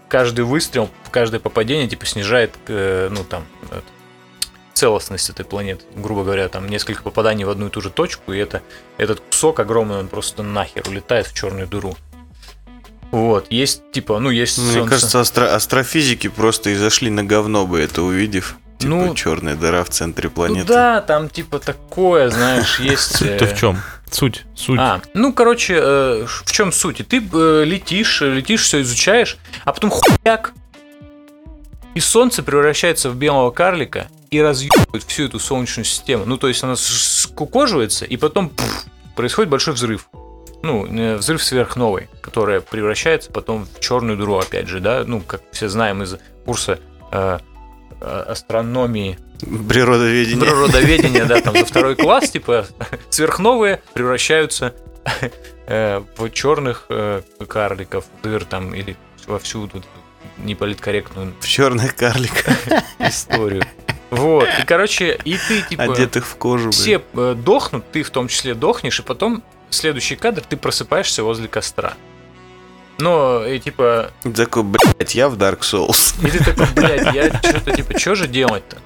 каждый 0.09 0.45
выстрел, 0.45 0.89
каждое 1.11 1.41
попадение 1.41 1.89
типа 1.89 2.07
снижает, 2.07 2.55
э, 2.69 3.09
ну 3.11 3.25
там, 3.25 3.45
целостность 4.75 5.31
этой 5.31 5.45
планеты. 5.45 5.85
Грубо 5.95 6.25
говоря, 6.25 6.49
там 6.49 6.69
несколько 6.69 7.03
попаданий 7.03 7.45
в 7.45 7.51
одну 7.51 7.67
и 7.67 7.71
ту 7.71 7.81
же 7.81 7.91
точку, 7.91 8.33
и 8.33 8.39
это, 8.39 8.63
этот 8.97 9.21
кусок 9.21 9.61
огромный, 9.61 9.99
он 9.99 10.09
просто 10.09 10.43
нахер 10.43 10.89
улетает 10.89 11.27
в 11.27 11.35
черную 11.35 11.67
дыру. 11.67 11.95
Вот, 13.13 13.47
есть 13.53 13.83
типа, 13.93 14.19
ну, 14.19 14.31
есть 14.31 14.59
Мне 14.59 14.73
солнце. 14.73 14.89
кажется, 14.91 15.21
астро- 15.21 15.49
астрофизики 15.55 16.29
просто 16.29 16.71
и 16.71 16.75
зашли 16.75 17.11
на 17.11 17.23
говно 17.23 17.67
бы 17.67 17.79
это 17.79 18.03
увидев. 18.03 18.57
Типа 18.79 18.91
Ну, 18.95 19.15
черная 19.15 19.55
дыра 19.55 19.85
в 19.85 19.91
центре 19.91 20.29
Ну 20.29 20.35
планеты. 20.35 20.67
да, 20.67 21.01
там 21.03 21.29
типа 21.29 21.59
такое, 21.61 22.31
знаешь, 22.31 22.81
есть... 22.81 23.17
Суть-то 23.19 23.45
э, 23.45 23.55
в 23.55 23.59
чем? 23.59 23.79
Суть, 24.11 24.45
суть. 24.57 24.79
А, 24.81 25.01
ну, 25.15 25.33
короче, 25.33 25.75
э, 25.79 26.27
в 26.27 26.51
чем 26.51 26.73
суть? 26.73 27.07
Ты 27.07 27.23
э, 27.33 27.65
летишь, 27.65 28.23
летишь, 28.23 28.63
все 28.65 28.81
изучаешь, 28.81 29.37
а 29.65 29.73
потом 29.73 29.91
хуяк, 29.91 30.53
и 31.95 32.01
солнце 32.01 32.43
превращается 32.43 33.11
в 33.11 33.17
белого 33.17 33.51
карлика 33.51 34.09
и 34.31 34.41
разъебывает 34.41 35.05
всю 35.07 35.25
эту 35.25 35.39
солнечную 35.39 35.85
систему. 35.85 36.25
Ну, 36.25 36.39
то 36.39 36.49
есть 36.49 36.63
она 36.65 36.75
скукоживается, 36.77 38.07
и 38.07 38.17
потом 38.17 38.49
пф, 38.49 38.85
происходит 39.15 39.51
большой 39.51 39.75
взрыв. 39.75 40.09
Ну, 40.63 40.87
э, 40.87 41.17
взрыв 41.17 41.43
сверхновой, 41.43 42.09
которая 42.21 42.61
превращается 42.61 43.33
потом 43.33 43.67
в 43.67 43.81
черную 43.81 44.17
дыру, 44.17 44.39
опять 44.39 44.69
же, 44.69 44.81
да, 44.81 45.03
ну, 45.05 45.21
как 45.21 45.43
все 45.51 45.69
знаем 45.69 46.03
из 46.03 46.17
курса 46.45 46.79
э, 47.11 47.39
э, 48.01 48.25
астрономии 48.29 49.19
Природоведение. 49.41 50.47
природоведения, 50.47 51.25
да, 51.25 51.41
там 51.41 51.57
за 51.57 51.65
второй 51.67 51.97
класс, 51.97 52.31
типа, 52.31 52.67
сверхновые 53.11 53.83
превращаются 53.93 54.73
э, 55.67 56.01
в 56.17 56.31
черных 56.31 56.87
карликов, 57.49 58.05
дыр 58.23 58.45
там, 58.45 58.73
или 58.73 58.97
во 59.27 59.41
всю 59.41 59.67
тут 59.67 59.85
неполиткорректную 60.39 61.35
В 61.41 61.49
черных 61.49 61.97
карликах, 61.97 62.57
историю. 63.01 63.65
Вот, 64.11 64.49
и, 64.61 64.65
короче, 64.65 65.19
и 65.25 65.37
ты, 65.49 65.63
типа, 65.63 65.85
одетых 65.85 66.25
в 66.25 66.37
кожу. 66.37 66.71
все 66.71 67.03
дохнут, 67.13 67.91
ты 67.91 68.05
в 68.05 68.11
том 68.11 68.29
числе 68.29 68.55
дохнешь, 68.55 69.01
и 69.01 69.03
потом 69.03 69.43
следующий 69.75 70.17
кадр, 70.17 70.43
ты 70.49 70.57
просыпаешься 70.57 71.23
возле 71.23 71.49
костра. 71.49 71.95
Но, 72.99 73.45
и 73.45 73.59
типа, 73.59 74.11
Такой, 74.37 74.63
блядь, 74.63 75.15
я 75.15 75.29
в 75.29 75.37
Dark 75.37 75.61
Souls. 75.61 76.15
И 76.27 76.31
ты 76.31 76.45
такой, 76.45 76.67
блядь, 76.75 77.15
я 77.15 77.29
что-то 77.43 77.73
типа, 77.73 77.99
что 77.99 78.15
же 78.15 78.29
делать-то? 78.29 78.79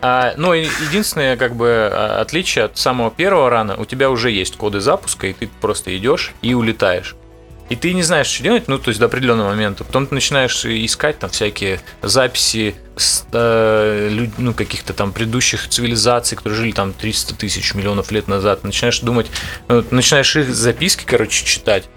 А, 0.00 0.34
ну, 0.36 0.52
единственное, 0.52 1.36
как 1.36 1.56
бы, 1.56 1.90
а, 1.92 2.20
отличие 2.20 2.66
от 2.66 2.78
самого 2.78 3.10
первого 3.10 3.50
рана, 3.50 3.76
у 3.76 3.84
тебя 3.84 4.10
уже 4.10 4.30
есть 4.30 4.56
коды 4.56 4.80
запуска, 4.80 5.26
и 5.26 5.32
ты 5.32 5.48
просто 5.60 5.96
идешь 5.96 6.34
и 6.42 6.54
улетаешь. 6.54 7.16
И 7.68 7.76
ты 7.76 7.92
не 7.92 8.02
знаешь, 8.02 8.26
что 8.28 8.42
делать, 8.42 8.66
ну, 8.66 8.78
то 8.78 8.88
есть 8.88 8.98
до 8.98 9.06
определенного 9.06 9.48
момента. 9.50 9.84
Потом 9.84 10.06
ты 10.06 10.14
начинаешь 10.14 10.64
искать 10.64 11.18
там 11.18 11.28
всякие 11.28 11.80
записи 12.02 12.74
с, 12.96 13.26
э, 13.32 14.08
лю- 14.10 14.30
ну, 14.38 14.54
каких-то 14.54 14.94
там 14.94 15.12
предыдущих 15.12 15.68
цивилизаций, 15.68 16.36
которые 16.36 16.56
жили 16.58 16.72
там 16.72 16.92
300 16.94 17.34
тысяч 17.34 17.74
миллионов 17.74 18.10
лет 18.10 18.26
назад. 18.26 18.64
Начинаешь 18.64 19.00
думать, 19.00 19.26
ну, 19.68 19.84
начинаешь 19.90 20.34
их 20.36 20.54
записки, 20.54 21.04
короче, 21.06 21.44
читать 21.44 21.88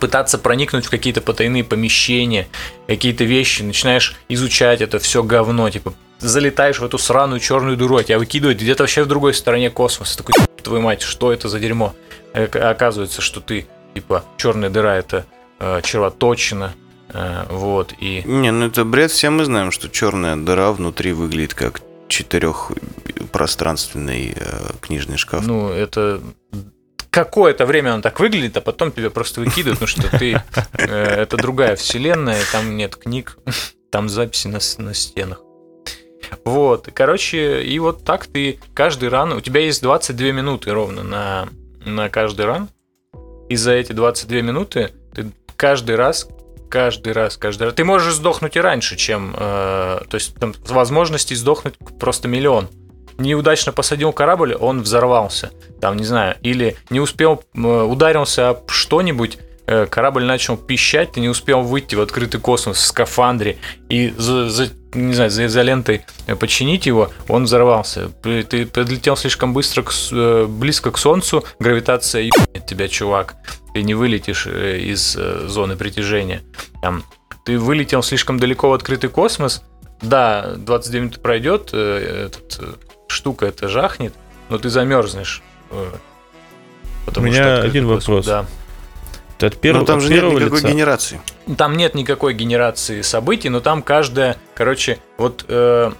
пытаться 0.00 0.38
проникнуть 0.38 0.86
в 0.86 0.90
какие-то 0.90 1.20
потайные 1.22 1.64
помещения, 1.64 2.46
какие-то 2.86 3.24
вещи, 3.24 3.62
начинаешь 3.62 4.16
изучать 4.28 4.80
это 4.82 4.98
все 4.98 5.22
говно, 5.22 5.70
типа 5.70 5.94
залетаешь 6.18 6.78
в 6.78 6.84
эту 6.84 6.98
сраную 6.98 7.40
черную 7.40 7.76
дыру, 7.76 7.96
а 7.96 8.04
тебя 8.04 8.18
выкидывают 8.18 8.58
где-то 8.60 8.82
вообще 8.82 9.02
в 9.02 9.06
другой 9.06 9.34
стороне 9.34 9.70
космоса. 9.70 10.16
Такой, 10.18 10.34
«Еб 10.38 10.62
твою 10.62 10.82
мать, 10.82 11.02
что 11.02 11.32
это 11.32 11.48
за 11.48 11.58
дерьмо? 11.58 11.94
Э, 12.32 12.44
Оказывается, 12.46 13.20
что 13.22 13.40
ты, 13.40 13.66
типа, 13.94 14.24
черная 14.36 14.70
дыра 14.70 14.96
это 14.96 15.26
э, 15.58 15.80
червоточина, 15.82 16.74
э, 17.08 17.46
вот, 17.50 17.94
и... 17.98 18.22
Не, 18.24 18.50
ну 18.50 18.66
это 18.66 18.84
бред, 18.84 19.10
все 19.10 19.30
мы 19.30 19.44
знаем, 19.44 19.70
что 19.70 19.88
черная 19.88 20.36
дыра 20.36 20.72
внутри 20.72 21.12
выглядит 21.12 21.54
как 21.54 21.80
четырехпространственный 22.08 24.34
э, 24.36 24.70
книжный 24.80 25.16
шкаф. 25.16 25.46
Ну, 25.46 25.70
это 25.70 26.20
какое-то 27.10 27.64
время 27.64 27.94
он 27.94 28.02
так 28.02 28.20
выглядит, 28.20 28.56
а 28.56 28.60
потом 28.60 28.90
тебя 28.90 29.10
просто 29.10 29.40
выкидывают, 29.40 29.80
ну 29.80 29.86
что 29.86 30.08
ты... 30.18 30.42
э, 30.72 31.22
это 31.22 31.36
другая 31.36 31.76
вселенная, 31.76 32.40
там 32.52 32.76
нет 32.76 32.96
книг, 32.96 33.38
там 33.90 34.08
записи 34.08 34.48
на, 34.48 34.58
на 34.78 34.94
стенах. 34.94 35.40
Вот, 36.44 36.88
короче, 36.92 37.62
и 37.62 37.78
вот 37.78 38.04
так 38.04 38.26
ты 38.26 38.58
каждый 38.74 39.08
ран... 39.08 39.32
У 39.32 39.40
тебя 39.40 39.60
есть 39.60 39.82
22 39.82 40.32
минуты 40.32 40.72
ровно 40.72 41.02
на, 41.02 41.48
на 41.84 42.08
каждый 42.08 42.46
ран. 42.46 42.68
И 43.48 43.56
за 43.56 43.72
эти 43.72 43.92
22 43.92 44.40
минуты 44.40 44.90
ты 45.14 45.30
каждый 45.56 45.96
раз 45.96 46.28
каждый 46.74 47.12
раз, 47.12 47.36
каждый 47.36 47.64
раз. 47.64 47.74
Ты 47.74 47.84
можешь 47.84 48.14
сдохнуть 48.14 48.56
и 48.56 48.60
раньше, 48.60 48.96
чем... 48.96 49.32
э, 49.36 50.00
то 50.08 50.14
есть 50.14 50.34
там 50.34 50.54
возможностей 50.66 51.36
сдохнуть 51.36 51.74
просто 52.00 52.26
миллион. 52.26 52.68
Неудачно 53.16 53.70
посадил 53.70 54.12
корабль, 54.12 54.54
он 54.54 54.82
взорвался. 54.82 55.52
Там, 55.80 55.96
не 55.96 56.04
знаю, 56.04 56.36
или 56.42 56.76
не 56.90 56.98
успел, 56.98 57.44
э, 57.54 57.60
ударился 57.60 58.48
об 58.48 58.70
что-нибудь, 58.70 59.38
корабль 59.66 60.24
начал 60.24 60.56
пищать, 60.56 61.12
ты 61.12 61.20
не 61.20 61.28
успел 61.28 61.62
выйти 61.62 61.94
в 61.94 62.00
открытый 62.00 62.40
космос 62.40 62.76
в 62.78 62.80
скафандре 62.86 63.56
и 63.88 64.12
за, 64.16 64.48
за- 64.50 64.70
не 64.92 65.14
знаю, 65.14 65.30
за 65.30 65.46
изолентой 65.46 66.04
э, 66.26 66.36
починить 66.36 66.86
его, 66.86 67.10
он 67.28 67.44
взорвался. 67.44 68.10
Ты 68.22 68.66
подлетел 68.66 69.16
слишком 69.16 69.52
быстро, 69.52 69.82
к 69.82 69.92
э, 70.12 70.46
близко 70.48 70.90
к 70.92 70.98
Солнцу, 70.98 71.44
гравитация 71.58 72.22
ебнет 72.22 72.66
тебя, 72.66 72.88
чувак. 72.88 73.34
Ты 73.74 73.82
не 73.82 73.94
вылетишь 73.94 74.46
э, 74.46 74.78
из 74.78 75.16
э, 75.16 75.46
зоны 75.48 75.76
притяжения. 75.76 76.42
Там, 76.82 77.02
ты 77.44 77.58
вылетел 77.58 78.02
слишком 78.02 78.38
далеко 78.38 78.70
в 78.70 78.72
открытый 78.74 79.10
космос, 79.10 79.62
да, 80.00 80.54
22 80.56 81.00
минуты 81.00 81.20
пройдет, 81.20 81.70
э, 81.72 82.26
этот, 82.26 82.58
э, 82.60 82.74
штука 83.08 83.46
это 83.46 83.68
жахнет, 83.68 84.14
но 84.48 84.58
ты 84.58 84.68
замерзнешь. 84.68 85.42
э, 85.70 85.90
потому 87.06 87.26
У 87.26 87.30
меня 87.30 87.56
один 87.62 87.86
космос, 87.86 88.06
вопрос. 88.06 88.26
Да. 88.26 88.46
Ты 89.50 89.56
от 89.56 89.60
первого, 89.60 89.80
Но 89.80 89.86
там 89.86 89.98
от 89.98 90.04
же 90.04 90.10
нет 90.10 90.24
никакой 90.24 90.58
лица. 90.58 90.68
генерации. 90.68 91.20
Там 91.56 91.76
нет 91.76 91.94
никакой 91.94 92.34
генерации 92.34 93.02
событий, 93.02 93.48
но 93.50 93.60
там 93.60 93.82
каждая, 93.82 94.36
короче, 94.54 94.98
вот 95.18 95.44
э, 95.48 95.92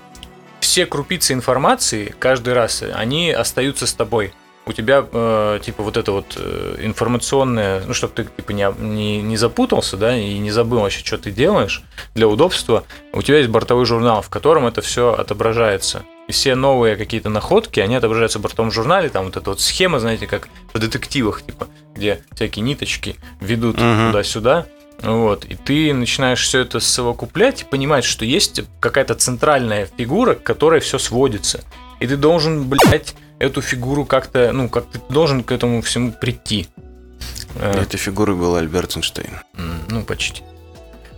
все 0.61 0.87
крупицы 0.87 1.35
информации 1.35 2.15
каждый 2.19 2.55
раз 2.55 2.83
они 2.95 3.31
остаются 3.31 3.87
с 3.87 3.93
тобой. 3.93 4.33
У 4.67 4.73
тебя 4.73 5.05
э, 5.13 5.59
типа 5.63 5.83
вот 5.83 5.99
это 5.99 6.13
вот 6.13 6.39
э, 6.39 6.77
информационное, 6.81 7.83
ну 7.87 7.93
чтобы 7.93 8.15
ты 8.15 8.25
типа 8.25 8.53
не, 8.53 8.67
не, 8.79 9.21
не 9.21 9.37
запутался, 9.37 9.99
да, 9.99 10.17
и 10.17 10.39
не 10.39 10.51
забыл 10.51 10.81
вообще, 10.81 11.05
что 11.05 11.19
ты 11.19 11.31
делаешь 11.31 11.83
для 12.15 12.27
удобства. 12.27 12.85
У 13.13 13.21
тебя 13.21 13.39
есть 13.39 13.51
бортовой 13.51 13.85
журнал, 13.85 14.23
в 14.23 14.31
котором 14.31 14.67
это 14.67 14.81
все 14.81 15.13
отображается. 15.13 16.03
И 16.27 16.33
все 16.33 16.55
новые 16.55 16.97
какие-то 16.97 17.29
находки, 17.29 17.81
они 17.81 17.97
отображаются 17.97 18.39
в 18.39 18.43
бортовом 18.43 18.73
журнале, 18.73 19.11
там 19.11 19.27
вот 19.27 19.37
эта 19.37 19.51
вот 19.51 19.61
схема, 19.61 19.99
знаете, 20.01 20.27
как 20.27 20.49
в 20.73 20.79
детективах, 20.79 21.43
типа, 21.43 21.69
где 21.95 22.23
всякие 22.35 22.63
ниточки 22.63 23.17
ведут 23.41 23.77
Мгм. 23.79 24.09
туда-сюда. 24.09 24.67
Вот, 25.03 25.45
и 25.45 25.55
ты 25.55 25.93
начинаешь 25.93 26.41
все 26.43 26.61
это 26.61 26.81
совокуплять 26.81 27.63
и 27.63 27.65
понимать, 27.65 28.05
что 28.05 28.25
есть 28.25 28.63
какая-то 28.81 29.15
центральная 29.17 29.87
фигура, 29.99 30.35
к 30.35 30.43
которой 30.43 30.81
все 30.81 30.99
сводится. 30.99 31.63
И 32.01 32.07
ты 32.07 32.17
должен, 32.17 32.65
блядь, 32.69 33.15
эту 33.39 33.61
фигуру 33.61 34.07
как-то, 34.07 34.51
ну, 34.53 34.69
как 34.71 34.87
ты 34.87 35.01
должен 35.11 35.43
к 35.43 35.53
этому 35.53 35.83
всему 35.83 36.13
прийти. 36.13 36.69
Этой 37.61 37.99
фигурой 37.99 38.35
был 38.37 38.57
Альберт 38.57 38.97
Эйнштейн. 38.97 39.41
Ну, 39.89 40.03
почти. 40.05 40.43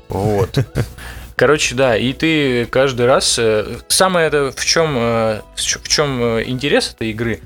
Вот. 0.09 0.59
Короче, 1.37 1.75
да, 1.75 1.97
и 1.97 2.15
ты 2.15 2.65
каждый 2.65 3.05
раз... 3.07 3.39
э, 3.39 3.77
Самое 3.89 4.29
это 4.29 4.53
в 4.57 4.65
чем, 4.65 4.97
э, 4.97 5.43
в 5.55 5.89
чем 5.89 6.23
э, 6.23 6.45
интерес 6.47 6.95
этой 6.95 7.11
игры? 7.11 7.41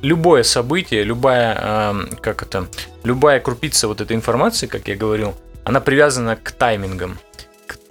Любое 0.00 0.44
событие, 0.44 1.02
любая, 1.02 1.90
эм, 1.90 2.08
как 2.20 2.42
это, 2.42 2.68
любая 3.02 3.40
крупица 3.40 3.88
вот 3.88 4.00
этой 4.00 4.14
информации, 4.16 4.68
как 4.68 4.86
я 4.86 4.96
говорил, 4.96 5.34
она 5.64 5.80
привязана 5.80 6.36
к 6.36 6.52
таймингам. 6.52 7.18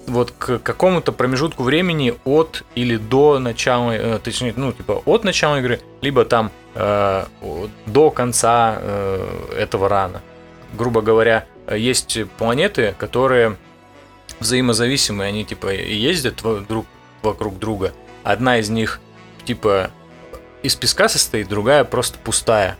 Вот 0.08 0.32
к 0.38 0.60
какому-то 0.60 1.12
промежутку 1.12 1.64
времени 1.64 2.16
от 2.24 2.64
или 2.76 2.96
до 2.98 3.38
начала, 3.40 4.20
точнее, 4.20 4.54
ну, 4.56 4.72
типа 4.72 5.02
от 5.06 5.24
начала 5.24 5.60
игры, 5.60 5.80
либо 6.02 6.24
там 6.26 6.52
э, 6.76 7.26
до 7.86 8.10
конца 8.10 8.78
э, 8.80 9.56
этого 9.58 9.90
рана. 9.90 10.22
Грубо 10.74 11.02
говоря, 11.02 11.46
есть 11.70 12.18
планеты, 12.38 12.96
которые 12.98 13.58
взаимозависимые, 14.42 15.30
они 15.30 15.46
типа 15.46 15.74
ездят 15.74 16.42
друг 16.68 16.86
вокруг 17.22 17.58
друга. 17.60 17.94
Одна 18.24 18.58
из 18.60 18.70
них 18.70 19.00
типа 19.46 19.92
из 20.64 20.76
песка 20.76 21.08
состоит, 21.08 21.48
другая 21.48 21.84
просто 21.84 22.18
пустая. 22.20 22.78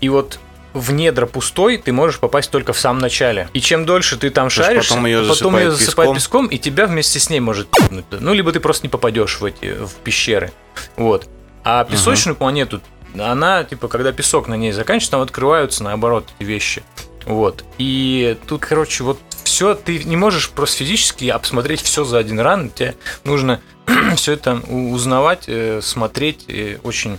И 0.00 0.08
вот 0.08 0.38
в 0.72 0.92
недра 0.92 1.26
пустой 1.26 1.78
ты 1.78 1.92
можешь 1.92 2.18
попасть 2.18 2.50
только 2.50 2.72
в 2.72 2.78
самом 2.78 3.00
начале. 3.00 3.48
И 3.52 3.60
чем 3.60 3.86
дольше 3.86 4.16
ты 4.16 4.30
там 4.30 4.50
шаришь, 4.50 4.88
потом 4.88 5.06
её 5.06 5.20
потом 5.20 5.34
засыпает 5.34 5.64
её 5.66 5.70
засыпает 5.70 6.14
песком. 6.14 6.16
песком, 6.16 6.46
и 6.48 6.58
тебя 6.58 6.86
вместе 6.86 7.20
с 7.20 7.30
ней 7.30 7.40
может. 7.40 7.68
Ну, 8.10 8.34
либо 8.34 8.52
ты 8.52 8.60
просто 8.60 8.86
не 8.86 8.90
попадешь 8.90 9.40
в 9.40 9.44
эти 9.44 9.72
в 9.84 9.94
пещеры. 10.02 10.52
Вот. 10.96 11.28
А 11.62 11.84
песочную 11.84 12.36
планету, 12.36 12.80
она, 13.18 13.62
типа, 13.64 13.88
когда 13.88 14.12
песок 14.12 14.48
на 14.48 14.54
ней 14.54 14.72
заканчивается, 14.72 15.12
там 15.12 15.20
открываются, 15.20 15.84
наоборот, 15.84 16.28
эти 16.38 16.46
вещи. 16.46 16.82
Вот. 17.24 17.64
И 17.78 18.36
тут, 18.46 18.66
короче, 18.66 19.04
вот 19.04 19.18
все, 19.54 19.74
ты 19.76 20.02
не 20.02 20.16
можешь 20.16 20.50
просто 20.50 20.78
физически 20.78 21.26
обсмотреть 21.26 21.80
все 21.80 22.04
за 22.04 22.18
один 22.18 22.40
ран. 22.40 22.70
Тебе 22.70 22.96
нужно 23.22 23.60
все 24.16 24.32
это 24.32 24.54
узнавать, 24.68 25.44
э, 25.46 25.80
смотреть, 25.80 26.46
э, 26.48 26.78
очень 26.82 27.18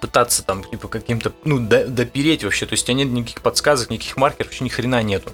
пытаться 0.00 0.42
там 0.42 0.64
типа 0.64 0.88
каким-то, 0.88 1.30
ну, 1.44 1.58
до- 1.58 1.86
допереть 1.86 2.42
вообще. 2.42 2.64
То 2.64 2.72
есть 2.72 2.84
у 2.84 2.86
тебя 2.86 2.94
нет 2.96 3.08
никаких 3.08 3.42
подсказок, 3.42 3.90
никаких 3.90 4.16
маркеров, 4.16 4.46
вообще 4.48 4.64
ни 4.64 4.70
хрена 4.70 5.02
нету. 5.02 5.30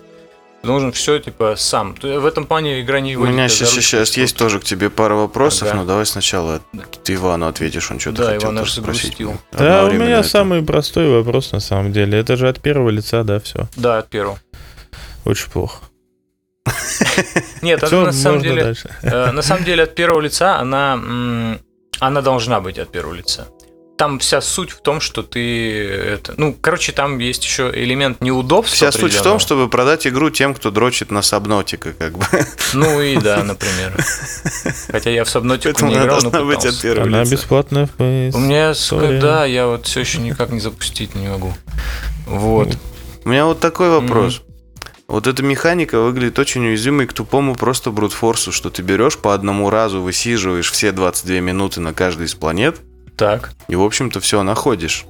Ты 0.60 0.66
должен 0.66 0.90
все 0.90 1.20
типа 1.20 1.54
сам. 1.56 1.94
В 2.02 2.26
этом 2.26 2.44
плане 2.44 2.80
игра 2.80 2.98
не 2.98 3.16
У 3.16 3.24
меня 3.24 3.48
сейчас, 3.48 3.70
сейчас 3.70 4.16
есть 4.16 4.36
тоже 4.36 4.58
к 4.58 4.64
тебе 4.64 4.90
пара 4.90 5.14
вопросов, 5.14 5.68
Ага. 5.68 5.76
но 5.76 5.84
давай 5.84 6.04
сначала 6.04 6.60
ты 7.04 7.14
Ивану 7.14 7.46
ответишь, 7.46 7.92
он 7.92 8.00
что-то 8.00 8.24
Да, 8.24 8.32
хотел 8.34 8.52
Иван 8.52 8.66
спросить. 8.66 9.16
Да, 9.52 9.84
у 9.84 9.92
меня 9.92 10.18
это- 10.18 10.28
самый 10.28 10.62
простой 10.64 11.08
вопрос 11.10 11.52
на 11.52 11.60
самом 11.60 11.92
деле. 11.92 12.18
Это 12.18 12.36
же 12.36 12.48
от 12.48 12.60
первого 12.60 12.90
лица, 12.90 13.22
да, 13.22 13.38
все. 13.38 13.68
Да, 13.76 13.98
от 13.98 14.08
первого. 14.08 14.40
Очень 15.24 15.48
плохо. 15.50 15.78
Нет, 17.62 17.82
она 17.84 18.02
на 18.06 18.12
самом 18.12 18.40
деле. 18.42 18.74
Э, 19.02 19.30
На 19.32 19.42
самом 19.42 19.64
деле 19.64 19.84
от 19.84 19.94
первого 19.94 20.20
лица 20.20 20.58
она, 20.58 21.58
она 22.00 22.22
должна 22.22 22.60
быть 22.60 22.78
от 22.78 22.90
первого 22.90 23.14
лица. 23.14 23.48
Там 23.96 24.20
вся 24.20 24.40
суть 24.40 24.70
в 24.70 24.80
том, 24.80 25.00
что 25.00 25.24
ты 25.24 25.84
это, 25.84 26.32
ну, 26.36 26.54
короче, 26.60 26.92
там 26.92 27.18
есть 27.18 27.42
еще 27.44 27.68
элемент 27.74 28.20
неудобства. 28.20 28.76
Вся 28.76 28.92
суть 28.92 29.12
в 29.12 29.22
том, 29.22 29.40
чтобы 29.40 29.68
продать 29.68 30.06
игру 30.06 30.30
тем, 30.30 30.54
кто 30.54 30.70
дрочит 30.70 31.10
на 31.10 31.20
Сабнотика, 31.20 31.92
как 31.94 32.12
бы. 32.16 32.24
Ну 32.74 33.02
и 33.02 33.16
да, 33.16 33.42
например. 33.42 33.96
Хотя 34.92 35.10
я 35.10 35.24
в 35.24 35.28
Сабнотику 35.28 35.72
Поэтому 35.80 35.90
не 35.90 35.96
играл, 35.96 36.20
но 36.22 36.44
быть 36.44 36.64
от 36.64 36.80
первого 36.80 37.08
Она 37.08 37.22
лица. 37.22 37.32
бесплатная 37.32 37.86
в 37.86 37.96
PS. 38.00 38.36
У 38.36 38.38
меня, 38.38 38.72
сука, 38.74 39.18
да, 39.20 39.44
я 39.44 39.66
вот 39.66 39.86
все 39.86 39.98
еще 39.98 40.18
никак 40.18 40.50
не 40.50 40.60
запустить 40.60 41.16
не 41.16 41.26
могу. 41.26 41.52
Вот. 42.26 42.68
У 43.24 43.28
меня 43.30 43.46
вот 43.46 43.58
такой 43.58 43.90
вопрос. 43.90 44.42
Вот 45.08 45.26
эта 45.26 45.42
механика 45.42 46.00
выглядит 46.00 46.38
очень 46.38 46.66
уязвимой 46.66 47.06
к 47.06 47.14
тупому 47.14 47.56
просто 47.56 47.90
брутфорсу, 47.90 48.52
что 48.52 48.68
ты 48.68 48.82
берешь 48.82 49.16
по 49.16 49.32
одному 49.32 49.70
разу, 49.70 50.02
высиживаешь 50.02 50.70
все 50.70 50.92
22 50.92 51.40
минуты 51.40 51.80
на 51.80 51.94
каждой 51.94 52.26
из 52.26 52.34
планет, 52.34 52.76
Так. 53.16 53.52
и, 53.68 53.74
в 53.74 53.82
общем-то, 53.82 54.20
все 54.20 54.42
находишь. 54.42 55.06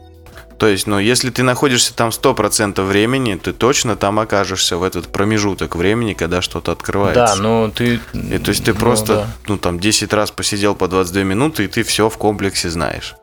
То 0.57 0.69
есть, 0.69 0.87
ну, 0.87 1.01
если 1.01 1.31
ты 1.31 1.43
находишься 1.43 1.95
там 1.95 2.11
100% 2.11 2.81
времени, 2.85 3.35
ты 3.35 3.53
точно 3.53 3.97
там 3.97 4.21
окажешься 4.21 4.77
в 4.77 4.85
этот 4.85 5.09
промежуток 5.09 5.75
времени, 5.75 6.15
когда 6.15 6.43
что-то 6.43 6.71
открывается. 6.71 7.37
Да, 7.37 7.43
но 7.43 7.69
ты... 7.69 8.01
И, 8.13 8.39
то 8.39 8.51
есть 8.51 8.65
ты 8.65 8.75
ну, 8.75 8.79
просто, 8.79 9.15
да. 9.15 9.27
ну, 9.49 9.59
там, 9.59 9.81
10 9.81 10.13
раз 10.13 10.31
посидел 10.31 10.77
по 10.77 10.87
22 10.87 11.23
минуты, 11.25 11.65
и 11.65 11.69
ты 11.69 11.83
все 11.83 12.09
в 12.09 12.17
комплексе 12.19 12.71
знаешь. 12.71 13.17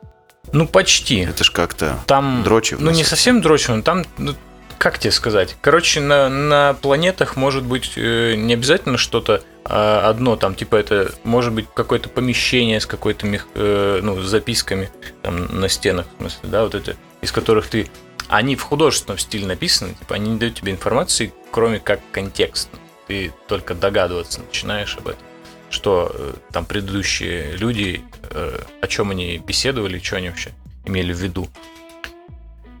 Ну, 0.52 0.66
почти. 0.66 1.20
Это 1.20 1.42
ж 1.42 1.50
как-то 1.50 1.98
Там... 2.06 2.42
дрочевно. 2.42 2.86
Ну, 2.86 2.96
не 2.96 3.04
совсем 3.04 3.40
дрочевно, 3.40 3.82
там, 3.82 4.04
ну, 4.18 4.34
как 4.78 4.98
тебе 4.98 5.10
сказать? 5.10 5.56
Короче, 5.60 6.00
на, 6.00 6.28
на 6.28 6.74
планетах 6.74 7.36
может 7.36 7.64
быть 7.64 7.92
э, 7.96 8.34
не 8.36 8.54
обязательно 8.54 8.98
что-то 8.98 9.42
а, 9.68 10.08
одно, 10.08 10.36
там, 10.36 10.54
типа, 10.54 10.76
это 10.76 11.12
может 11.24 11.52
быть 11.52 11.66
какое-то 11.74 12.08
помещение 12.08 12.80
с 12.80 12.86
какой-то, 12.86 13.26
э, 13.26 14.00
ну, 14.02 14.20
с 14.20 14.26
записками 14.26 14.90
там 15.22 15.60
на 15.60 15.68
стенах, 15.68 16.06
в 16.14 16.20
смысле, 16.20 16.40
да, 16.44 16.64
вот 16.64 16.74
это, 16.74 16.96
из 17.20 17.32
которых 17.32 17.68
ты... 17.68 17.88
Они 18.28 18.56
в 18.56 18.62
художественном 18.62 19.18
стиле 19.18 19.46
написаны, 19.46 19.94
типа, 19.94 20.14
они 20.16 20.32
не 20.32 20.38
дают 20.38 20.54
тебе 20.54 20.72
информации, 20.72 21.32
кроме 21.50 21.78
как 21.78 22.00
контекст. 22.12 22.68
Ты 23.06 23.32
только 23.46 23.74
догадываться 23.74 24.40
начинаешь 24.40 24.96
об 24.96 25.08
этом. 25.08 25.22
Что 25.70 26.10
э, 26.12 26.34
там 26.52 26.64
предыдущие 26.64 27.56
люди, 27.56 28.02
э, 28.30 28.60
о 28.80 28.86
чем 28.86 29.10
они 29.10 29.38
беседовали, 29.38 29.98
что 29.98 30.16
они 30.16 30.28
вообще 30.28 30.50
имели 30.84 31.12
в 31.12 31.18
виду. 31.18 31.48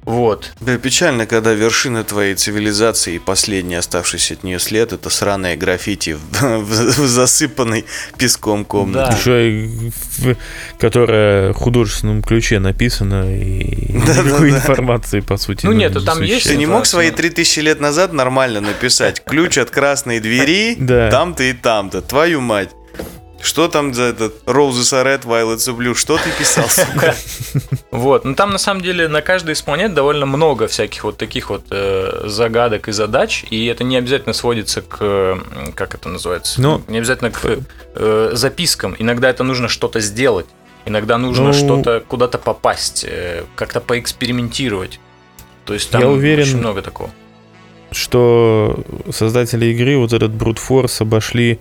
Вот. 0.06 0.52
Да, 0.60 0.78
печально, 0.78 1.26
когда 1.26 1.52
вершина 1.52 2.04
твоей 2.04 2.34
цивилизации 2.36 3.16
и 3.16 3.18
последний 3.18 3.74
оставшийся 3.74 4.34
от 4.34 4.44
нее 4.44 4.58
след 4.58 4.92
это 4.92 5.10
сраное 5.10 5.56
граффити 5.56 6.14
в, 6.14 6.40
в- 6.42 6.98
в 6.98 7.06
засыпанной 7.06 7.84
песком 8.16 8.64
комнате. 8.64 9.10
Да. 9.10 9.16
Еще 9.18 10.36
которая 10.78 11.52
в 11.52 11.56
художественном 11.56 12.22
ключе 12.22 12.58
написана 12.58 13.36
и 13.36 13.92
Да-да-да. 14.06 14.22
никакой 14.22 14.50
информации, 14.50 15.20
по 15.20 15.36
сути. 15.36 15.66
Ну, 15.66 15.72
не 15.72 15.78
нет, 15.80 16.04
там 16.04 16.22
есть 16.22 16.46
Ты 16.48 16.56
не 16.56 16.66
мог 16.66 16.86
свои 16.86 17.10
3000 17.10 17.60
лет 17.60 17.80
назад 17.80 18.12
нормально 18.12 18.60
написать? 18.60 19.22
Ключ 19.24 19.58
от 19.58 19.70
красной 19.70 20.20
двери 20.20 20.76
Да. 20.78 21.10
там-то 21.10 21.42
и 21.42 21.52
там-то. 21.52 22.00
Твою 22.02 22.40
мать. 22.40 22.70
Что 23.40 23.68
там 23.68 23.94
за 23.94 24.04
этот 24.04 24.42
Roses 24.46 24.92
are 24.92 25.04
red, 25.04 25.22
violets 25.24 25.68
are 25.68 25.76
blue? 25.76 25.94
Что 25.94 26.16
ты 26.16 26.30
писал, 26.38 26.68
сука? 26.68 27.14
Вот, 27.90 28.24
ну 28.24 28.34
там 28.34 28.50
на 28.50 28.58
самом 28.58 28.80
деле 28.82 29.08
на 29.08 29.22
каждой 29.22 29.52
из 29.54 29.62
планет 29.62 29.94
довольно 29.94 30.26
много 30.26 30.66
всяких 30.66 31.04
вот 31.04 31.16
таких 31.16 31.50
вот 31.50 31.64
э, 31.70 32.22
загадок 32.26 32.88
и 32.88 32.92
задач, 32.92 33.44
и 33.50 33.66
это 33.66 33.84
не 33.84 33.96
обязательно 33.96 34.32
сводится 34.32 34.82
к, 34.82 35.38
как 35.74 35.94
это 35.94 36.08
называется, 36.08 36.60
Ну, 36.60 36.82
не 36.88 36.98
обязательно 36.98 37.30
к 37.30 37.40
э, 37.94 38.30
запискам. 38.32 38.96
Иногда 38.98 39.30
это 39.30 39.44
нужно 39.44 39.68
что-то 39.68 40.00
сделать, 40.00 40.46
иногда 40.84 41.16
нужно 41.18 41.46
Ну, 41.46 41.52
что-то 41.52 42.02
куда-то 42.06 42.38
попасть, 42.38 43.04
э, 43.08 43.44
как-то 43.54 43.80
поэкспериментировать. 43.80 44.98
То 45.64 45.74
есть 45.74 45.90
там 45.90 46.00
Я 46.00 46.08
уверен, 46.08 46.42
очень 46.42 46.58
много 46.58 46.82
такого. 46.82 47.10
что 47.92 48.82
создатели 49.10 49.66
игры 49.66 49.96
вот 49.98 50.12
этот 50.12 50.32
Brute 50.32 50.58
Force 50.68 51.00
обошли, 51.02 51.60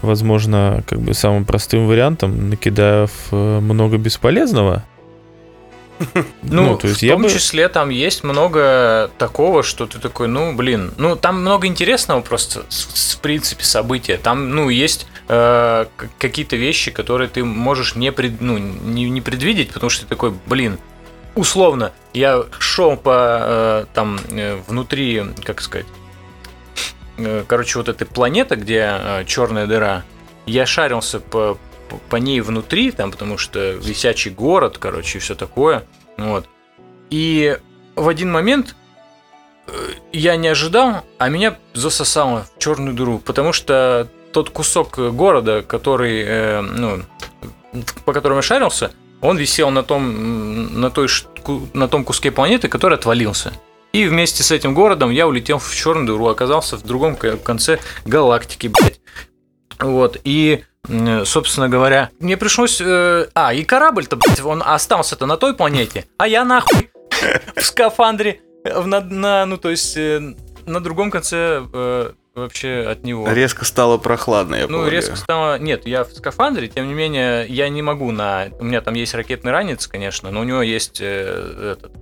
возможно, 0.00 0.82
как 0.86 1.00
бы 1.00 1.14
самым 1.14 1.44
простым 1.44 1.86
вариантом, 1.86 2.50
накидав 2.50 3.10
э, 3.30 3.60
много 3.60 3.98
бесполезного. 3.98 4.84
Ну, 6.42 6.76
то 6.76 6.88
есть 6.88 7.00
в 7.00 7.02
я 7.04 7.12
том 7.12 7.22
бы- 7.22 7.30
числе 7.30 7.68
там 7.68 7.90
есть 7.90 8.24
много 8.24 9.10
такого, 9.18 9.62
что 9.62 9.86
ты 9.86 9.98
такой, 9.98 10.26
ну, 10.28 10.54
блин, 10.54 10.92
ну, 10.96 11.16
там 11.16 11.40
много 11.40 11.66
интересного 11.66 12.20
просто, 12.20 12.64
в 12.70 13.18
принципе, 13.20 13.64
события. 13.64 14.16
Там, 14.16 14.50
ну, 14.50 14.68
есть 14.68 15.06
э, 15.28 15.86
какие-то 16.18 16.56
вещи, 16.56 16.90
которые 16.90 17.28
ты 17.28 17.44
можешь 17.44 17.94
не, 17.94 18.10
пред, 18.10 18.40
ну, 18.40 18.58
не, 18.58 19.08
не 19.10 19.20
предвидеть, 19.20 19.70
потому 19.72 19.90
что 19.90 20.02
ты 20.02 20.08
такой, 20.08 20.34
блин, 20.46 20.78
условно, 21.36 21.92
я 22.14 22.42
шел 22.58 22.96
по, 22.96 23.38
э, 23.40 23.84
там, 23.94 24.18
э, 24.30 24.58
внутри, 24.66 25.22
как 25.44 25.60
сказать, 25.60 25.86
короче, 27.46 27.78
вот 27.78 27.88
этой 27.88 28.06
планеты, 28.06 28.56
где 28.56 29.24
черная 29.26 29.66
дыра, 29.66 30.04
я 30.46 30.66
шарился 30.66 31.20
по, 31.20 31.58
по- 32.08 32.16
ней 32.16 32.40
внутри, 32.40 32.90
там, 32.90 33.10
потому 33.10 33.38
что 33.38 33.72
висячий 33.72 34.30
город, 34.30 34.78
короче, 34.78 35.18
и 35.18 35.20
все 35.20 35.34
такое. 35.34 35.84
Вот. 36.16 36.46
И 37.10 37.58
в 37.94 38.08
один 38.08 38.32
момент 38.32 38.74
э, 39.66 39.72
я 40.12 40.36
не 40.36 40.48
ожидал, 40.48 41.04
а 41.18 41.28
меня 41.28 41.58
засосало 41.74 42.46
в 42.56 42.58
черную 42.58 42.94
дыру, 42.94 43.18
потому 43.18 43.52
что 43.52 44.08
тот 44.32 44.50
кусок 44.50 44.98
города, 44.98 45.62
который, 45.62 46.22
э, 46.26 46.60
ну, 46.60 47.02
по 48.04 48.12
которому 48.12 48.38
я 48.38 48.42
шарился, 48.42 48.92
он 49.20 49.36
висел 49.36 49.70
на 49.70 49.82
том, 49.82 50.80
на 50.80 50.90
той, 50.90 51.08
на 51.74 51.88
том 51.88 52.04
куске 52.04 52.30
планеты, 52.30 52.68
который 52.68 52.98
отвалился. 52.98 53.52
И 53.92 54.06
вместе 54.06 54.42
с 54.42 54.50
этим 54.50 54.74
городом 54.74 55.10
я 55.10 55.26
улетел 55.28 55.58
в 55.58 55.74
черную 55.74 56.06
дыру, 56.06 56.26
оказался 56.28 56.76
в 56.76 56.82
другом 56.82 57.14
ко- 57.16 57.36
конце 57.36 57.78
галактики, 58.06 58.68
блядь. 58.68 59.00
Вот, 59.78 60.16
и, 60.24 60.64
собственно 61.24 61.68
говоря, 61.68 62.10
мне 62.18 62.36
пришлось... 62.36 62.80
э, 62.80 63.28
а, 63.34 63.52
и 63.52 63.64
корабль-то, 63.64 64.16
блядь, 64.16 64.40
он 64.42 64.62
остался-то 64.64 65.26
на 65.26 65.36
той 65.36 65.54
планете, 65.54 66.06
а 66.18 66.26
я 66.28 66.44
нахуй 66.44 66.90
в 67.56 67.62
скафандре, 67.62 68.40
в, 68.64 68.86
на, 68.86 69.00
на- 69.00 69.44
ну, 69.46 69.56
то 69.58 69.68
есть, 69.70 69.96
э, 69.96 70.20
на 70.66 70.80
другом 70.80 71.10
конце 71.10 71.62
э, 71.72 72.12
вообще 72.34 72.86
от 72.88 73.02
него. 73.02 73.28
Резко 73.30 73.64
стало 73.64 73.98
прохладно, 73.98 74.54
я 74.54 74.62
Ну, 74.62 74.68
полагаю. 74.78 74.92
резко 74.92 75.16
стало... 75.16 75.58
Нет, 75.58 75.84
я 75.86 76.04
в 76.04 76.12
скафандре, 76.12 76.68
тем 76.68 76.86
не 76.88 76.94
менее, 76.94 77.46
я 77.48 77.68
не 77.68 77.82
могу 77.82 78.10
на... 78.12 78.48
У 78.60 78.64
меня 78.64 78.80
там 78.80 78.94
есть 78.94 79.14
ракетный 79.14 79.50
ранец, 79.52 79.86
конечно, 79.86 80.30
но 80.30 80.40
у 80.40 80.44
него 80.44 80.62
есть 80.62 80.98
э, 81.00 81.74
этот... 81.76 81.92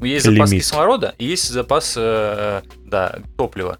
Есть 0.00 0.26
запас 0.26 0.50
Лимит. 0.50 0.62
кислорода 0.64 1.14
и 1.18 1.24
есть 1.24 1.48
запас, 1.48 1.94
э, 1.96 2.62
да, 2.84 3.18
топлива. 3.36 3.78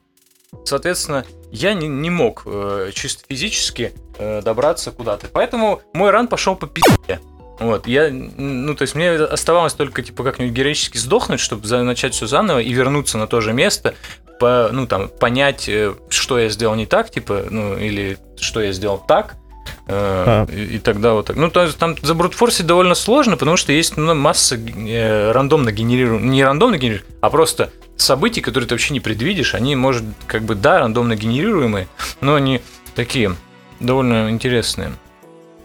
Соответственно, 0.64 1.24
я 1.52 1.74
не, 1.74 1.86
не 1.88 2.10
мог 2.10 2.42
э, 2.46 2.90
чисто 2.94 3.24
физически 3.28 3.92
э, 4.18 4.42
добраться 4.42 4.90
куда-то. 4.90 5.28
Поэтому 5.32 5.82
мой 5.92 6.10
ран 6.10 6.28
пошел 6.28 6.56
по 6.56 6.66
пизде. 6.66 7.20
Вот, 7.58 7.86
я, 7.86 8.10
ну, 8.10 8.74
то 8.74 8.82
есть 8.82 8.94
мне 8.94 9.12
оставалось 9.12 9.72
только, 9.72 10.02
типа, 10.02 10.22
как-нибудь 10.24 10.52
героически 10.52 10.98
сдохнуть, 10.98 11.40
чтобы 11.40 11.66
за- 11.66 11.82
начать 11.82 12.12
все 12.14 12.26
заново 12.26 12.58
и 12.60 12.70
вернуться 12.72 13.16
на 13.16 13.26
то 13.26 13.40
же 13.40 13.54
место, 13.54 13.94
по, 14.38 14.68
ну, 14.72 14.86
там, 14.86 15.08
понять, 15.08 15.66
э, 15.68 15.94
что 16.10 16.38
я 16.38 16.48
сделал 16.50 16.74
не 16.74 16.84
так, 16.86 17.10
типа, 17.10 17.44
ну, 17.50 17.78
или 17.78 18.18
что 18.38 18.60
я 18.60 18.72
сделал 18.72 19.02
так, 19.08 19.36
э, 19.36 19.45
А. 19.88 20.46
и, 20.50 20.76
и 20.76 20.78
тогда 20.78 21.12
вот 21.14 21.26
так. 21.26 21.36
Ну, 21.36 21.50
то 21.50 21.62
есть 21.62 21.78
там 21.78 21.94
забрутфорсить 22.02 22.66
довольно 22.66 22.94
сложно, 22.94 23.36
потому 23.36 23.56
что 23.56 23.72
есть 23.72 23.96
ну, 23.96 24.14
масса 24.14 24.56
э, 24.56 25.30
рандомно 25.32 25.70
генерируемых, 25.70 26.24
не 26.24 26.44
рандомно 26.44 26.76
генерируемых, 26.76 27.06
а 27.20 27.30
просто 27.30 27.70
событий, 27.96 28.40
которые 28.40 28.68
ты 28.68 28.74
вообще 28.74 28.92
не 28.92 29.00
предвидишь, 29.00 29.54
они, 29.54 29.76
может, 29.76 30.04
как 30.26 30.42
бы, 30.42 30.54
да, 30.54 30.80
рандомно 30.80 31.14
генерируемые, 31.16 31.88
но 32.20 32.34
они 32.34 32.62
такие 32.94 33.36
довольно 33.80 34.30
интересные. 34.30 34.92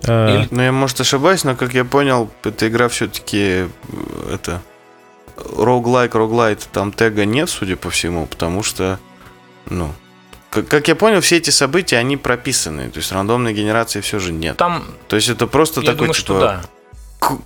А, 0.08 0.36
Или- 0.36 0.48
Ну, 0.52 0.62
я, 0.62 0.72
может, 0.72 1.00
ошибаюсь, 1.02 1.44
но, 1.44 1.56
как 1.56 1.74
я 1.74 1.84
понял, 1.84 2.30
эта 2.44 2.68
игра 2.68 2.90
все-таки 2.90 3.66
это 4.32 4.62
роглайк, 5.58 6.16
роглайт, 6.16 6.68
там 6.72 6.92
тега 6.94 7.26
нет, 7.26 7.50
судя 7.50 7.76
по 7.76 7.90
всему, 7.90 8.26
потому 8.28 8.64
что, 8.64 9.00
ну, 9.70 9.92
как, 10.52 10.88
я 10.90 10.96
понял, 10.96 11.22
все 11.22 11.38
эти 11.38 11.50
события, 11.50 11.98
они 11.98 12.18
прописаны. 12.18 12.90
То 12.90 12.98
есть 12.98 13.12
рандомной 13.12 13.54
генерации 13.54 14.02
все 14.02 14.20
же 14.20 14.34
нет. 14.34 14.58
Там, 14.58 14.84
То 15.08 15.16
есть 15.16 15.30
это 15.30 15.48
просто 15.48 15.80
я 15.80 15.86
такой, 15.88 16.08
думаю, 16.08 16.14
типа, 16.14 16.26
что 16.26 16.40
да. 16.40 16.62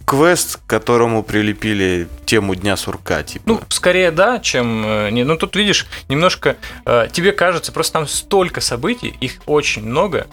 квест, 0.05 0.57
к 0.57 0.67
которому 0.67 1.21
прилепили 1.21 2.07
тему 2.25 2.55
Дня 2.55 2.75
сурка, 2.75 3.21
типа. 3.21 3.43
Ну, 3.45 3.61
скорее 3.69 4.09
да, 4.09 4.39
чем... 4.39 4.83
э, 4.83 5.09
Не, 5.11 5.23
ну, 5.23 5.37
тут, 5.37 5.55
видишь, 5.55 5.85
немножко... 6.09 6.57
э, 6.85 7.07
тебе 7.11 7.31
кажется, 7.31 7.71
просто 7.71 7.93
там 7.93 8.07
столько 8.07 8.59
событий, 8.59 9.15
их 9.21 9.33
очень 9.45 9.85
много, 9.85 10.25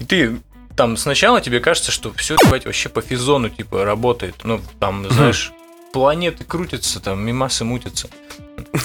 и 0.00 0.04
ты 0.04 0.40
там 0.74 0.96
сначала 0.96 1.40
тебе 1.40 1.60
кажется, 1.60 1.92
что 1.92 2.12
все 2.14 2.34
это 2.34 2.46
вообще 2.48 2.88
по 2.88 3.00
физону, 3.00 3.48
типа, 3.48 3.84
работает. 3.84 4.36
Ну, 4.42 4.60
там, 4.80 5.08
знаешь, 5.10 5.52
планеты 5.92 6.44
крутятся, 6.44 6.98
там, 6.98 7.24
мимасы 7.24 7.64
мутятся. 7.64 8.08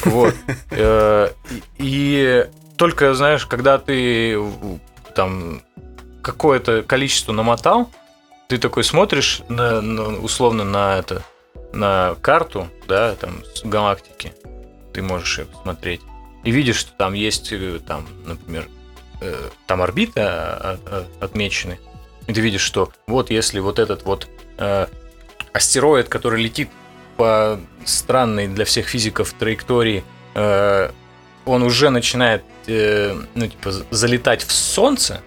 Вот. 0.06 0.36
Э, 0.72 1.30
и 1.78 2.48
только, 2.78 3.14
знаешь, 3.14 3.46
когда 3.46 3.78
ты 3.78 4.40
там 5.16 5.62
какое-то 6.22 6.84
количество 6.84 7.32
намотал, 7.34 7.90
ты 8.48 8.58
такой 8.58 8.84
смотришь 8.84 9.42
на, 9.50 9.82
на- 9.82 10.20
условно 10.20 10.64
на 10.64 10.98
это 10.98 11.24
на 11.72 12.16
карту, 12.22 12.68
да, 12.88 13.16
там 13.16 13.44
с 13.54 13.64
галактики, 13.64 14.34
ты 14.94 15.02
можешь 15.02 15.40
ее 15.40 15.46
посмотреть 15.46 16.02
и 16.44 16.52
видишь, 16.52 16.78
что 16.78 16.92
там 16.94 17.14
есть, 17.14 17.52
э, 17.52 17.80
там, 17.86 18.06
например, 18.26 18.68
э, 19.22 19.50
там 19.66 19.82
орбиты 19.82 20.22
а, 20.22 20.78
а, 20.86 21.06
отмечены, 21.22 21.80
и 22.28 22.34
ты 22.34 22.42
видишь, 22.42 22.62
что 22.62 22.92
вот 23.08 23.32
если 23.32 23.60
вот 23.60 23.80
этот 23.80 24.04
вот 24.04 24.28
э, 24.58 24.88
астероид, 25.54 26.10
который 26.10 26.42
летит 26.42 26.70
по 27.18 27.60
странной 27.86 28.48
для 28.48 28.66
всех 28.66 28.88
физиков 28.88 29.34
траектории, 29.34 30.04
э, 30.36 30.92
он 31.46 31.64
уже 31.64 31.90
начинает, 31.90 32.44
э, 32.68 33.16
ну, 33.36 33.48
типа, 33.48 33.72
залетать 33.92 34.44
в 34.44 34.52
Солнце, 34.52 35.22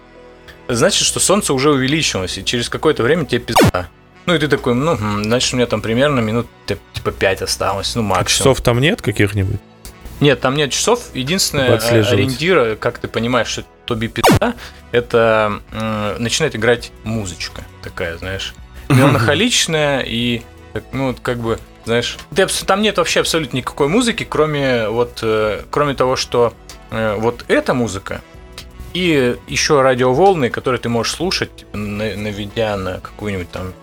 значит, 0.67 1.03
что 1.05 1.19
Солнце 1.19 1.53
уже 1.53 1.71
увеличилось, 1.71 2.37
и 2.37 2.45
через 2.45 2.69
какое-то 2.69 3.03
время 3.03 3.25
тебе 3.25 3.39
пизда. 3.39 3.87
Ну, 4.25 4.33
и 4.35 4.39
ты 4.39 4.47
такой, 4.47 4.75
ну, 4.75 4.91
м, 4.97 5.23
значит, 5.23 5.53
у 5.53 5.57
меня 5.57 5.67
там 5.67 5.81
примерно 5.81 6.19
минут, 6.19 6.47
типа, 6.93 7.11
5 7.11 7.41
осталось, 7.43 7.95
ну, 7.95 8.01
А 8.01 8.05
максимум. 8.05 8.27
часов 8.27 8.61
там 8.61 8.79
нет 8.81 9.01
каких-нибудь? 9.01 9.59
Нет, 10.19 10.41
там 10.41 10.55
нет 10.55 10.71
часов. 10.71 11.01
Единственное 11.13 11.77
э, 11.77 12.01
ориентира, 12.01 12.75
как 12.75 12.97
ты 12.97 13.07
понимаешь, 13.07 13.47
что 13.47 13.63
Тоби 13.85 14.07
пизда, 14.07 14.55
это 14.91 15.61
м, 15.71 16.21
начинает 16.21 16.55
играть 16.55 16.91
музычка 17.03 17.61
такая, 17.83 18.17
знаешь, 18.17 18.53
меланхоличная 18.89 20.01
и, 20.01 20.41
ну, 20.91 21.07
вот 21.07 21.19
как 21.21 21.37
бы, 21.39 21.59
знаешь, 21.87 22.17
там 22.65 22.81
нет 22.81 22.97
вообще 22.97 23.21
абсолютно 23.21 23.57
никакой 23.57 23.87
музыки, 23.87 24.25
кроме 24.29 24.87
вот, 24.89 25.19
э, 25.21 25.63
кроме 25.71 25.93
того, 25.95 26.15
что 26.15 26.53
э, 26.91 27.15
вот 27.17 27.45
эта 27.47 27.73
музыка 27.73 28.21
и 28.93 29.35
еще 29.47 29.81
радиоволны, 29.81 30.49
которые 30.49 30.79
ты 30.79 30.89
можешь 30.89 31.13
слушать, 31.13 31.55
типа, 31.55 31.77
на- 31.77 32.15
наведя 32.15 32.77
на 32.77 32.99
какую-нибудь 32.99 33.49
там 33.51 33.73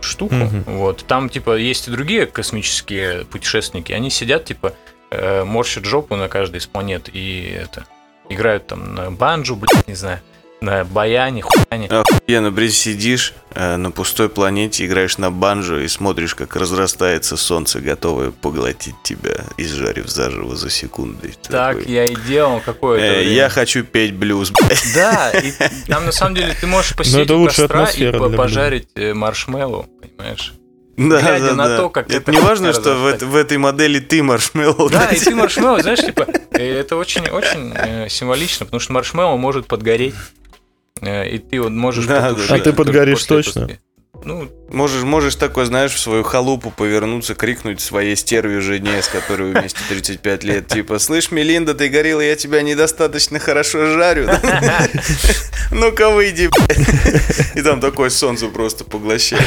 штуку. 0.00 0.34
Мгм. 0.34 0.64
Вот. 0.66 1.04
Там, 1.06 1.28
типа, 1.28 1.56
есть 1.56 1.88
и 1.88 1.90
другие 1.90 2.26
космические 2.26 3.24
путешественники. 3.24 3.92
Они 3.92 4.10
сидят, 4.10 4.44
типа, 4.44 4.74
э, 5.10 5.44
морщат 5.44 5.84
жопу 5.84 6.16
на 6.16 6.28
каждой 6.28 6.56
из 6.56 6.66
планет 6.66 7.08
и 7.12 7.56
это 7.62 7.86
играют 8.28 8.66
там 8.66 8.94
на 8.94 9.10
банджу, 9.10 9.56
блядь, 9.56 9.86
не 9.88 9.94
знаю, 9.94 10.20
на 10.62 10.84
баяне, 10.84 11.42
хуяне. 11.42 11.88
Охуенно, 11.88 12.50
блин, 12.50 12.70
сидишь 12.70 13.34
э, 13.54 13.76
на 13.76 13.90
пустой 13.90 14.28
планете, 14.28 14.86
играешь 14.86 15.18
на 15.18 15.30
банджо 15.30 15.80
и 15.80 15.88
смотришь, 15.88 16.34
как 16.34 16.56
разрастается 16.56 17.36
солнце, 17.36 17.80
готовое 17.80 18.30
поглотить 18.30 18.94
тебя, 19.02 19.44
изжарив 19.56 20.08
заживо 20.08 20.56
за 20.56 20.68
ты 20.68 21.34
Так 21.48 21.78
такой, 21.78 21.92
я 21.92 22.06
и 22.06 22.14
делал 22.14 22.60
какое-то 22.60 23.04
«Э, 23.04 23.18
время. 23.18 23.32
я 23.32 23.48
хочу 23.48 23.82
петь 23.82 24.14
блюз, 24.14 24.50
блядь. 24.50 24.82
Да, 24.94 25.30
и 25.30 25.52
там 25.88 26.06
на 26.06 26.12
самом 26.12 26.36
деле 26.36 26.54
ты 26.58 26.66
можешь 26.66 26.94
посидеть 26.96 27.24
это 27.24 27.36
у 27.36 27.46
костра 27.46 27.84
и 27.86 28.12
пожарить 28.36 28.88
э, 28.94 29.12
маршмеллоу, 29.14 29.86
понимаешь? 30.00 30.54
Да, 30.96 31.20
Глядя 31.20 31.46
да, 31.48 31.54
на 31.54 31.68
да. 31.68 31.76
то, 31.78 31.88
как 31.88 32.06
Это 32.08 32.18
это 32.18 32.32
не 32.32 32.40
важно, 32.40 32.72
что 32.72 32.94
в, 32.94 33.18
в 33.18 33.34
этой 33.34 33.56
модели 33.58 33.98
ты 33.98 34.22
маршмеллоу. 34.22 34.90
Да, 34.90 35.06
да, 35.06 35.16
и 35.16 35.18
ты 35.18 35.34
маршмеллоу, 35.34 35.80
знаешь, 35.80 36.00
типа, 36.00 36.26
э, 36.52 36.80
это 36.80 36.96
очень, 36.96 37.28
очень 37.28 37.72
э, 37.74 38.08
символично, 38.08 38.66
потому 38.66 38.80
что 38.80 38.92
маршмеллоу 38.92 39.38
может 39.38 39.66
подгореть, 39.66 40.14
и 41.02 41.38
ты 41.38 41.60
вот 41.60 41.70
можешь 41.72 42.06
Да, 42.06 42.30
потушить. 42.30 42.50
А 42.50 42.58
ты 42.58 42.72
подгоришь 42.72 43.24
точно? 43.24 43.68
Ну, 44.24 44.48
Можешь, 44.70 45.02
можешь 45.02 45.34
такой, 45.34 45.64
знаешь, 45.66 45.92
в 45.92 45.98
свою 45.98 46.22
халупу 46.22 46.70
повернуться, 46.70 47.34
крикнуть 47.34 47.80
своей 47.80 48.14
стерве 48.14 48.60
жене, 48.60 49.02
с 49.02 49.08
которой 49.08 49.52
вы 49.52 49.60
вместе 49.60 49.80
35 49.88 50.44
лет, 50.44 50.68
типа, 50.68 50.98
слышь, 51.00 51.30
Мелинда, 51.32 51.74
ты 51.74 51.88
горела, 51.88 52.20
я 52.20 52.36
тебя 52.36 52.62
недостаточно 52.62 53.38
хорошо 53.40 53.86
жарю. 53.86 54.28
Ну-ка 55.72 56.10
выйди. 56.10 56.48
И 57.58 57.62
там 57.62 57.80
такое 57.80 58.10
солнце 58.10 58.46
просто 58.46 58.84
поглощает. 58.84 59.42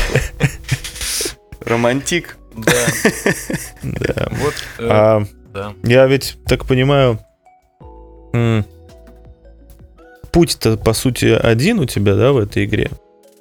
Романтик. 1.62 2.38
да, 2.56 2.72
Да. 3.84 4.28
вот, 4.32 4.54
э, 4.78 4.88
А 4.90 5.26
да. 5.54 5.74
я 5.84 6.06
ведь 6.08 6.38
так 6.48 6.66
понимаю, 6.66 7.20
путь-то 10.36 10.76
по 10.76 10.92
сути 10.92 11.28
один 11.28 11.80
у 11.80 11.86
тебя, 11.86 12.14
да, 12.16 12.34
в 12.34 12.38
этой 12.40 12.66
игре? 12.66 12.92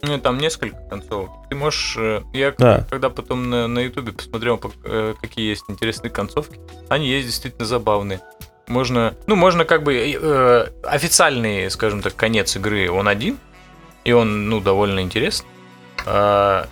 Ну, 0.02 0.16
там 0.20 0.38
несколько 0.38 0.76
концовок. 0.88 1.30
Ты 1.50 1.56
можешь... 1.56 1.96
э, 1.98 2.22
Я 2.32 2.54
Да. 2.56 2.86
когда 2.88 3.10
потом 3.10 3.50
на, 3.50 3.66
на 3.66 3.80
Ютубе 3.80 4.12
посмотрел, 4.12 4.60
э, 4.84 5.14
какие 5.20 5.48
есть 5.48 5.64
интересные 5.66 6.12
концовки, 6.12 6.60
они 6.88 7.08
есть 7.08 7.26
действительно 7.26 7.66
забавные. 7.66 8.20
Можно... 8.68 9.14
Ну, 9.26 9.34
можно 9.34 9.64
как 9.64 9.82
бы... 9.82 9.92
э, 9.96 10.66
официальный, 10.84 11.68
скажем 11.68 12.00
так, 12.00 12.14
конец 12.14 12.54
игры, 12.54 12.88
он 12.88 13.08
один, 13.08 13.38
и 14.04 14.12
он, 14.12 14.48
ну, 14.48 14.60
довольно 14.60 15.00
интересный. 15.00 15.48
А, 16.06 16.68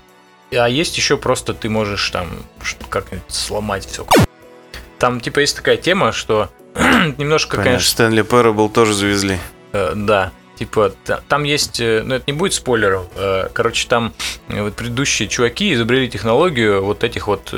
а 0.53 0.69
есть 0.69 0.97
еще 0.97 1.17
просто 1.17 1.53
ты 1.53 1.69
можешь 1.69 2.09
там 2.11 2.29
как-нибудь 2.91 3.25
сломать 3.27 3.87
все. 3.87 4.07
Там, 5.01 5.21
типа, 5.21 5.41
есть 5.41 5.57
такая 5.57 5.79
тема, 5.79 6.13
что 6.13 6.49
немножко, 7.19 7.57
Конечно, 7.57 7.65
конечно, 7.73 7.91
Стэнли 7.91 8.23
Парабл 8.23 8.69
тоже 8.69 8.95
завезли. 8.95 9.39
Э, 9.73 9.93
да. 9.95 10.33
Типа, 10.59 10.93
та- 11.05 11.21
там 11.29 11.45
есть, 11.45 11.81
э, 11.81 12.03
ну 12.05 12.15
это 12.15 12.25
не 12.27 12.33
будет 12.35 12.53
спойлеров, 12.55 13.07
э, 13.17 13.49
короче, 13.53 13.89
там 13.89 14.13
вот 14.49 14.75
предыдущие 14.75 15.29
чуваки 15.29 15.73
изобрели 15.73 16.09
технологию 16.09 16.85
вот 16.85 17.05
этих 17.05 17.27
вот 17.27 17.53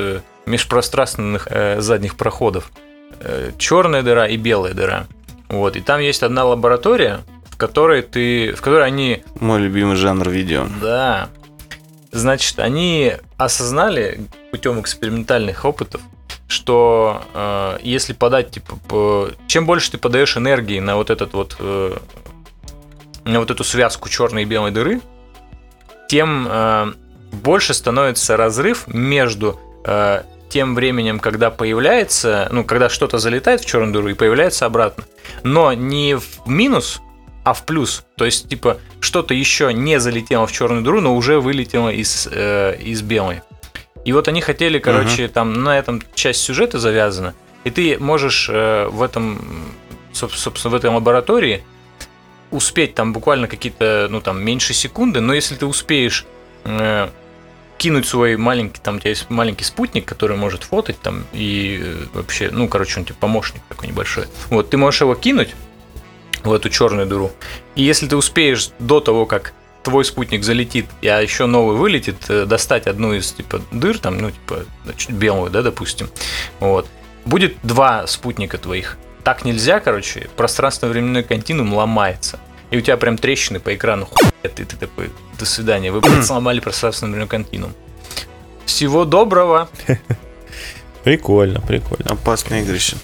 межпространственных 0.45 1.47
задних 1.79 2.15
проходов. 2.15 2.71
Черная 3.57 4.01
дыра 4.03 4.27
и 4.27 4.37
белая 4.37 4.73
дыра. 4.73 5.07
Вот, 5.49 5.75
и 5.75 5.81
там 5.81 5.99
есть 5.99 6.23
одна 6.23 6.45
лаборатория, 6.45 7.21
в 7.49 7.57
которой 7.57 8.01
ты, 8.01 8.53
в 8.53 8.61
которой 8.61 8.85
они 8.87 9.23
Мой 9.39 9.59
любимый 9.59 9.95
жанр 9.95 10.29
видео. 10.29 10.67
да. 10.81 11.29
Значит, 12.11 12.59
они 12.59 13.13
осознали 13.37 14.21
путем 14.51 14.79
экспериментальных 14.79 15.65
опытов, 15.65 15.99
что 16.47 17.23
э, 17.33 17.77
если 17.81 18.13
подать, 18.13 18.51
типа, 18.51 18.75
по- 18.87 19.29
чем 19.47 19.65
больше 19.65 19.91
ты 19.91 19.97
подаешь 19.97 20.37
энергии 20.37 20.79
на 20.79 20.95
вот 20.95 21.09
этот 21.09 21.33
вот 21.33 21.55
э, 21.59 21.97
на 23.23 23.39
вот 23.39 23.49
эту 23.49 23.63
связку 23.63 24.09
черной 24.09 24.43
и 24.43 24.45
белой 24.45 24.71
дыры, 24.71 25.01
тем 26.07 26.47
э, 26.47 26.93
больше 27.31 27.73
становится 27.73 28.37
разрыв 28.37 28.87
между 28.87 29.59
э, 29.83 30.23
тем 30.49 30.75
временем, 30.75 31.19
когда 31.19 31.49
появляется, 31.51 32.47
ну, 32.51 32.63
когда 32.63 32.89
что-то 32.89 33.17
залетает 33.17 33.61
в 33.61 33.65
черную 33.65 33.91
дыру 33.91 34.09
и 34.09 34.13
появляется 34.13 34.65
обратно, 34.65 35.03
но 35.43 35.73
не 35.73 36.15
в 36.15 36.47
минус, 36.47 37.01
а 37.43 37.53
в 37.53 37.65
плюс. 37.65 38.05
То 38.15 38.25
есть, 38.25 38.47
типа, 38.47 38.77
что-то 38.99 39.33
еще 39.33 39.73
не 39.73 39.99
залетело 39.99 40.47
в 40.47 40.51
черную 40.51 40.83
дыру, 40.83 41.01
но 41.01 41.15
уже 41.15 41.39
вылетело 41.39 41.89
из, 41.89 42.27
э, 42.31 42.77
из 42.79 43.01
белой. 43.01 43.41
И 44.05 44.13
вот 44.13 44.27
они 44.27 44.39
хотели, 44.39 44.79
короче, 44.79 45.27
там 45.27 45.63
на 45.63 45.77
этом 45.77 46.01
часть 46.13 46.41
сюжета 46.41 46.79
завязана. 46.79 47.33
И 47.63 47.71
ты 47.71 47.97
можешь 47.99 48.47
э, 48.49 48.87
в 48.87 49.01
этом, 49.01 49.73
соб- 50.13 50.35
собственно, 50.35 50.71
в 50.71 50.75
этой 50.75 50.91
лаборатории 50.91 51.63
успеть 52.51 52.93
там 52.93 53.11
буквально 53.11 53.47
какие-то, 53.47 54.07
ну 54.09 54.21
там, 54.21 54.43
меньше 54.43 54.73
секунды, 54.73 55.19
но 55.19 55.33
если 55.33 55.55
ты 55.55 55.65
успеешь 55.65 56.25
э, 56.63 57.09
кинуть 57.79 58.07
свой 58.07 58.37
маленький, 58.37 58.79
там 58.79 58.97
у 58.97 58.99
тебя 58.99 59.09
есть 59.09 59.29
маленький 59.29 59.63
спутник, 59.63 60.05
который 60.05 60.37
может 60.37 60.63
фотать 60.63 60.99
там 61.01 61.25
и 61.33 61.81
э, 61.83 61.95
вообще, 62.13 62.49
ну, 62.51 62.67
короче, 62.67 62.99
он 62.99 63.05
тебе 63.05 63.15
помощник 63.19 63.61
такой 63.67 63.87
небольшой. 63.87 64.25
Вот, 64.51 64.69
ты 64.69 64.77
можешь 64.77 65.01
его 65.01 65.15
кинуть 65.15 65.55
в 66.43 66.53
эту 66.53 66.69
черную 66.69 67.07
дыру. 67.07 67.31
И 67.75 67.81
если 67.81 68.07
ты 68.07 68.15
успеешь 68.15 68.69
до 68.77 68.99
того, 68.99 69.25
как 69.25 69.53
твой 69.85 70.03
спутник 70.03 70.43
залетит, 70.43 70.87
а 71.03 71.21
еще 71.21 71.45
новый 71.45 71.77
вылетит, 71.77 72.17
э, 72.27 72.45
достать 72.45 72.87
одну 72.87 73.13
из 73.13 73.31
типа 73.31 73.61
дыр, 73.71 73.99
там, 73.99 74.17
ну, 74.17 74.31
типа, 74.31 74.65
чуть 74.97 75.11
белую, 75.11 75.51
да, 75.51 75.61
допустим, 75.61 76.09
вот, 76.59 76.87
будет 77.23 77.55
два 77.61 78.07
спутника 78.07 78.57
твоих. 78.57 78.97
Так 79.23 79.45
нельзя, 79.45 79.79
короче, 79.79 80.27
пространственно-временной 80.35 81.23
континуум 81.23 81.73
ломается. 81.73 82.39
И 82.71 82.77
у 82.77 82.81
тебя 82.81 82.97
прям 82.97 83.17
трещины 83.17 83.59
по 83.59 83.75
экрану 83.75 84.07
хуя, 84.07 84.31
и 84.43 84.47
ты 84.47 84.65
такой, 84.65 85.11
до 85.39 85.45
свидания, 85.45 85.91
вы 85.91 86.01
сломали 86.23 86.59
пространственно-временной 86.59 87.29
континуум. 87.29 87.73
Всего 88.65 89.05
доброго. 89.05 89.69
Прикольно, 91.03 91.61
прикольно. 91.61 92.13
Опасное 92.13 92.63
игрище. 92.63 92.97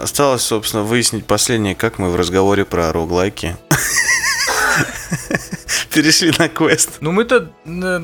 Осталось, 0.00 0.42
собственно, 0.42 0.82
выяснить 0.84 1.24
последнее, 1.26 1.74
как 1.74 1.98
мы 1.98 2.10
в 2.10 2.16
разговоре 2.16 2.64
про 2.64 2.92
роглайки 2.92 3.56
перешли 5.92 6.32
на 6.38 6.48
квест. 6.48 6.98
Ну 7.00 7.12
мы-то... 7.12 7.50
Но, 7.64 8.02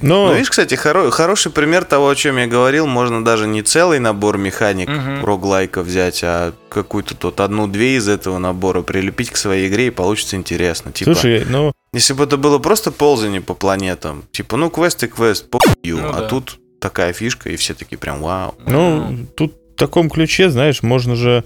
Ну, 0.00 0.32
видишь, 0.34 0.50
кстати, 0.50 0.74
хоро- 0.74 1.10
хороший 1.10 1.50
пример 1.50 1.84
того, 1.84 2.08
о 2.08 2.14
чем 2.14 2.36
я 2.36 2.46
говорил. 2.46 2.86
Можно 2.86 3.24
даже 3.24 3.48
не 3.48 3.62
целый 3.62 3.98
набор 3.98 4.38
механик 4.38 4.88
Мгм. 4.88 5.24
роглайка 5.24 5.82
взять, 5.82 6.20
а 6.22 6.52
какую-то 6.68 7.16
тут 7.16 7.40
одну-две 7.40 7.96
из 7.96 8.08
этого 8.08 8.38
набора 8.38 8.82
прилепить 8.82 9.30
к 9.30 9.36
своей 9.36 9.66
игре, 9.68 9.88
и 9.88 9.90
получится 9.90 10.36
интересно. 10.36 10.92
Типа, 10.92 11.14
слушай, 11.14 11.44
ну, 11.48 11.72
если 11.92 12.12
бы 12.12 12.22
это 12.22 12.36
было 12.36 12.58
просто 12.60 12.92
ползание 12.92 13.40
по 13.40 13.54
планетам, 13.54 14.24
типа, 14.30 14.56
ну, 14.56 14.70
квест 14.70 15.02
и 15.02 15.08
квест, 15.08 15.50
похую, 15.50 15.74
Ну 15.98 16.08
а 16.10 16.20
да. 16.20 16.28
тут 16.28 16.60
такая 16.80 17.12
фишка, 17.12 17.48
и 17.50 17.56
все 17.56 17.74
такие 17.74 17.98
прям 17.98 18.22
вау. 18.22 18.54
ну, 18.66 19.26
тут 19.36 19.54
таком 19.76 20.10
ключе, 20.10 20.50
знаешь, 20.50 20.82
можно 20.82 21.16
же, 21.16 21.44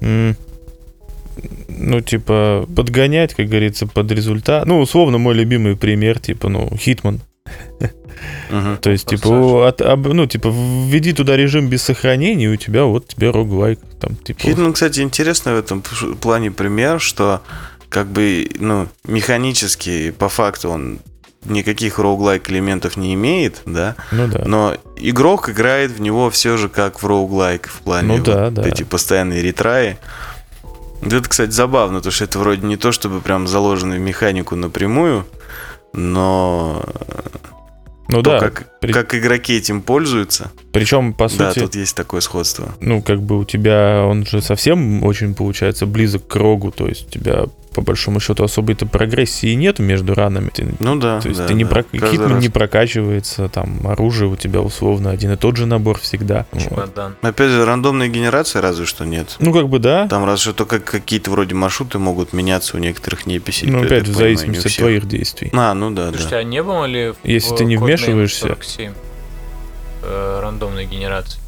ну, 0.00 0.34
типа, 2.00 2.66
подгонять, 2.74 3.34
как 3.34 3.48
говорится, 3.48 3.86
под 3.86 4.10
результат. 4.12 4.66
Ну, 4.66 4.80
условно, 4.80 5.18
мой 5.18 5.34
любимый 5.34 5.76
пример, 5.76 6.18
типа, 6.18 6.48
ну, 6.48 6.70
Хитман. 6.76 7.20
То 8.80 8.90
есть, 8.90 9.06
типа, 9.06 9.28
Красавчик. 9.28 9.66
от- 9.68 9.82
об- 9.82 10.12
ну, 10.12 10.26
типа, 10.26 10.48
введи 10.48 11.12
туда 11.12 11.36
режим 11.36 11.68
без 11.68 11.82
сохранения, 11.82 12.46
и 12.46 12.48
у 12.48 12.56
тебя 12.56 12.84
вот 12.84 13.08
тебе 13.08 13.30
роглайк. 13.30 13.78
Там, 14.00 14.16
типа, 14.16 14.40
Хитман, 14.40 14.72
кстати, 14.72 15.00
интересный 15.00 15.54
в 15.54 15.58
этом 15.58 15.82
плане 16.20 16.50
пример, 16.50 17.00
что 17.00 17.42
как 17.88 18.08
бы, 18.08 18.48
ну, 18.58 18.88
механически, 19.06 20.10
по 20.12 20.28
факту 20.28 20.70
он 20.70 20.98
никаких 21.48 21.98
роуглайк 21.98 22.50
элементов 22.50 22.96
не 22.96 23.14
имеет, 23.14 23.62
да, 23.66 23.96
ну 24.12 24.26
да. 24.28 24.42
но 24.46 24.74
игрок 24.96 25.48
играет 25.48 25.90
в 25.92 26.00
него 26.00 26.30
все 26.30 26.56
же 26.56 26.68
как 26.68 27.02
в 27.02 27.06
роуглайк 27.06 27.68
в 27.68 27.80
плане 27.80 28.08
Ну 28.08 28.16
вот 28.16 28.24
да, 28.24 28.50
да. 28.50 28.62
эти 28.68 28.82
постоянные 28.82 29.42
ретраи. 29.42 29.98
Это, 31.02 31.28
кстати, 31.28 31.50
забавно, 31.50 31.98
потому 31.98 32.12
что 32.12 32.24
это 32.24 32.38
вроде 32.38 32.66
не 32.66 32.76
то, 32.76 32.90
чтобы 32.90 33.20
прям 33.20 33.46
заложено 33.46 33.96
в 33.96 34.00
механику 34.00 34.56
напрямую, 34.56 35.26
но 35.92 36.82
Ну 38.08 38.22
то, 38.22 38.30
да. 38.30 38.40
как, 38.40 38.66
при- 38.86 38.92
как 38.92 39.14
игроки 39.14 39.56
этим 39.56 39.82
пользуются, 39.82 40.50
Причем, 40.72 41.12
по 41.12 41.28
да, 41.28 41.50
сути, 41.52 41.60
тут 41.64 41.74
есть 41.76 41.96
такое 41.96 42.20
сходство. 42.20 42.74
ну, 42.80 43.02
как 43.02 43.22
бы 43.22 43.38
у 43.38 43.44
тебя, 43.44 44.02
он 44.04 44.24
же 44.26 44.40
совсем 44.42 45.02
очень, 45.04 45.34
получается, 45.34 45.86
близок 45.86 46.26
к 46.26 46.36
рогу, 46.36 46.70
то 46.70 46.86
есть 46.88 47.06
у 47.08 47.10
тебя, 47.10 47.44
по 47.74 47.82
большому 47.82 48.20
счету, 48.20 48.42
особой-то 48.44 48.86
прогрессии 48.86 49.52
нет 49.54 49.78
между 49.78 50.14
ранами. 50.14 50.48
Ты- 50.52 50.66
Ну 50.78 50.96
да, 50.96 51.20
то 51.20 51.28
есть 51.28 51.40
да, 51.40 51.46
ты 51.46 51.54
не 51.54 51.64
да. 51.64 51.70
прок- 51.70 51.86
Хитман 51.92 52.32
раз. 52.34 52.42
не 52.42 52.48
прокачивается, 52.48 53.48
там, 53.48 53.86
оружие 53.86 54.30
у 54.30 54.36
тебя 54.36 54.60
условно 54.60 55.10
один 55.10 55.32
и 55.32 55.36
тот 55.36 55.56
же 55.56 55.66
набор 55.66 55.98
всегда. 55.98 56.46
Вот. 56.52 56.62
Чемодан. 56.62 57.16
Опять 57.22 57.50
же, 57.50 57.64
рандомной 57.64 58.08
генерации 58.08 58.60
разве 58.60 58.86
что 58.86 59.04
нет. 59.04 59.36
Ну, 59.40 59.52
как 59.52 59.68
бы 59.68 59.78
да, 59.78 60.06
Там 60.08 60.24
разве 60.24 60.42
что 60.42 60.52
только 60.54 60.78
какие-то 60.80 61.30
вроде 61.30 61.54
маршруты 61.54 61.98
могут 61.98 62.32
меняться 62.32 62.76
у 62.76 62.80
некоторых 62.80 63.26
неписей. 63.26 63.70
я 63.70 63.78
опять 63.80 64.08
в 64.08 64.14
зависимости 64.16 64.68
от 64.68 64.74
твоих 64.76 65.06
действий. 65.06 65.50
А, 65.52 65.74
ну 65.74 65.90
да, 65.90 66.08
Слушайте, 66.10 66.30
да. 66.30 66.38
а 66.38 66.42
не 66.44 66.62
было 66.62 66.84
ли 66.86 67.10
в 67.10 67.16
Если 67.24 67.54
ты 67.56 67.64
не 67.64 67.76
вмешиваешься. 67.76 68.40
47, 68.40 68.75
э, 70.02 70.40
рандомной 70.42 70.86
генерации, 70.86 71.40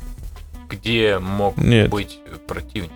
где 0.69 1.19
мог 1.19 1.57
Нет. 1.57 1.91
быть 1.91 2.19
противник? 2.47 2.91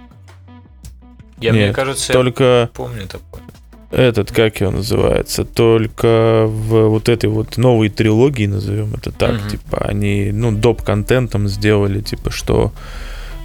Я, 1.38 1.50
Нет, 1.50 1.64
мне 1.66 1.72
кажется, 1.72 2.12
Только 2.12 2.44
я 2.44 2.70
помню 2.72 3.06
такое. 3.08 3.42
этот, 3.90 4.30
как 4.30 4.60
его 4.60 4.70
называется, 4.70 5.44
только 5.44 6.44
в 6.46 6.88
вот 6.88 7.08
этой 7.08 7.28
вот 7.28 7.56
новой 7.56 7.88
трилогии, 7.88 8.46
назовем 8.46 8.94
это 8.94 9.10
так, 9.10 9.40
Мгм. 9.40 9.50
типа, 9.50 9.78
они, 9.78 10.30
ну, 10.32 10.52
доп-контентом 10.52 11.48
сделали, 11.48 12.00
типа, 12.00 12.30
что 12.30 12.72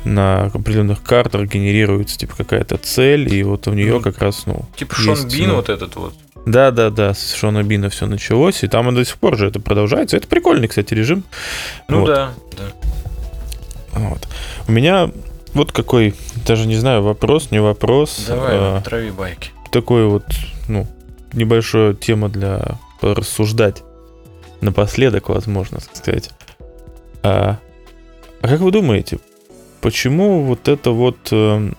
на 0.04 0.46
определенных 0.46 1.02
картах 1.04 1.50
генерируется, 1.50 2.18
типа, 2.18 2.36
какая-то 2.38 2.78
цель, 2.78 3.34
и 3.34 3.44
вот 3.44 3.68
у 3.68 3.74
нее 3.74 3.94
Ну, 3.96 4.02
как 4.02 4.20
раз, 4.20 4.46
ну... 4.46 4.66
Типа 4.76 4.96
Шон 4.96 5.28
Бин 5.28 5.50
ну, 5.50 5.56
вот 5.56 5.70
этот 5.70 5.96
вот. 5.96 6.14
Да-да-да, 6.48 7.14
с 7.14 7.34
Шона 7.34 7.62
Бина 7.62 7.90
все 7.90 8.06
началось, 8.06 8.64
и 8.64 8.68
там 8.68 8.90
и 8.90 8.96
до 8.96 9.04
сих 9.04 9.18
пор 9.18 9.38
же 9.38 9.48
это 9.48 9.60
продолжается. 9.60 10.16
Это 10.16 10.28
прикольный, 10.30 10.70
кстати, 10.70 10.94
режим. 10.94 11.24
Ну 11.90 12.02
Вот. 12.02 12.08
да, 12.08 12.32
да. 12.58 12.88
Вот. 14.00 14.28
У 14.68 14.72
меня 14.72 15.12
вот 15.54 15.74
какой, 15.74 16.16
даже 16.46 16.66
не 16.66 16.78
знаю, 16.78 17.04
вопрос, 17.04 17.52
не 17.52 17.60
вопрос. 17.60 18.26
Давай, 18.28 18.54
а, 18.54 18.82
трави 18.82 19.12
байки. 19.12 19.52
такой 19.74 20.08
вот, 20.08 20.24
ну, 20.70 20.88
небольшая 21.34 21.94
тема 21.94 22.30
для 22.30 22.78
порассуждать 23.02 23.84
напоследок, 24.62 25.28
возможно 25.28 25.82
сказать. 25.82 26.30
А, 27.24 27.58
а 28.42 28.48
как 28.48 28.62
вы 28.62 28.72
думаете, 28.72 29.20
почему 29.82 30.44
вот 30.44 30.70
это 30.70 30.92
вот 30.92 31.18
эм, 31.32 31.76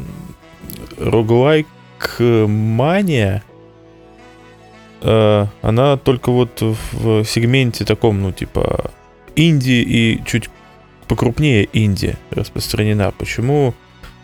роглайк 0.99 1.67
мания, 2.19 3.43
э, 5.01 5.47
она 5.63 5.97
только 5.97 6.31
вот 6.31 6.61
в 6.61 7.25
сегменте 7.25 7.85
таком, 7.85 8.23
ну, 8.23 8.33
типа, 8.33 8.91
инди 9.37 9.71
и 9.71 10.23
чуть 10.25 10.51
покрупнее 11.07 11.69
инди 11.73 12.17
распространена? 12.31 13.13
Почему 13.17 13.75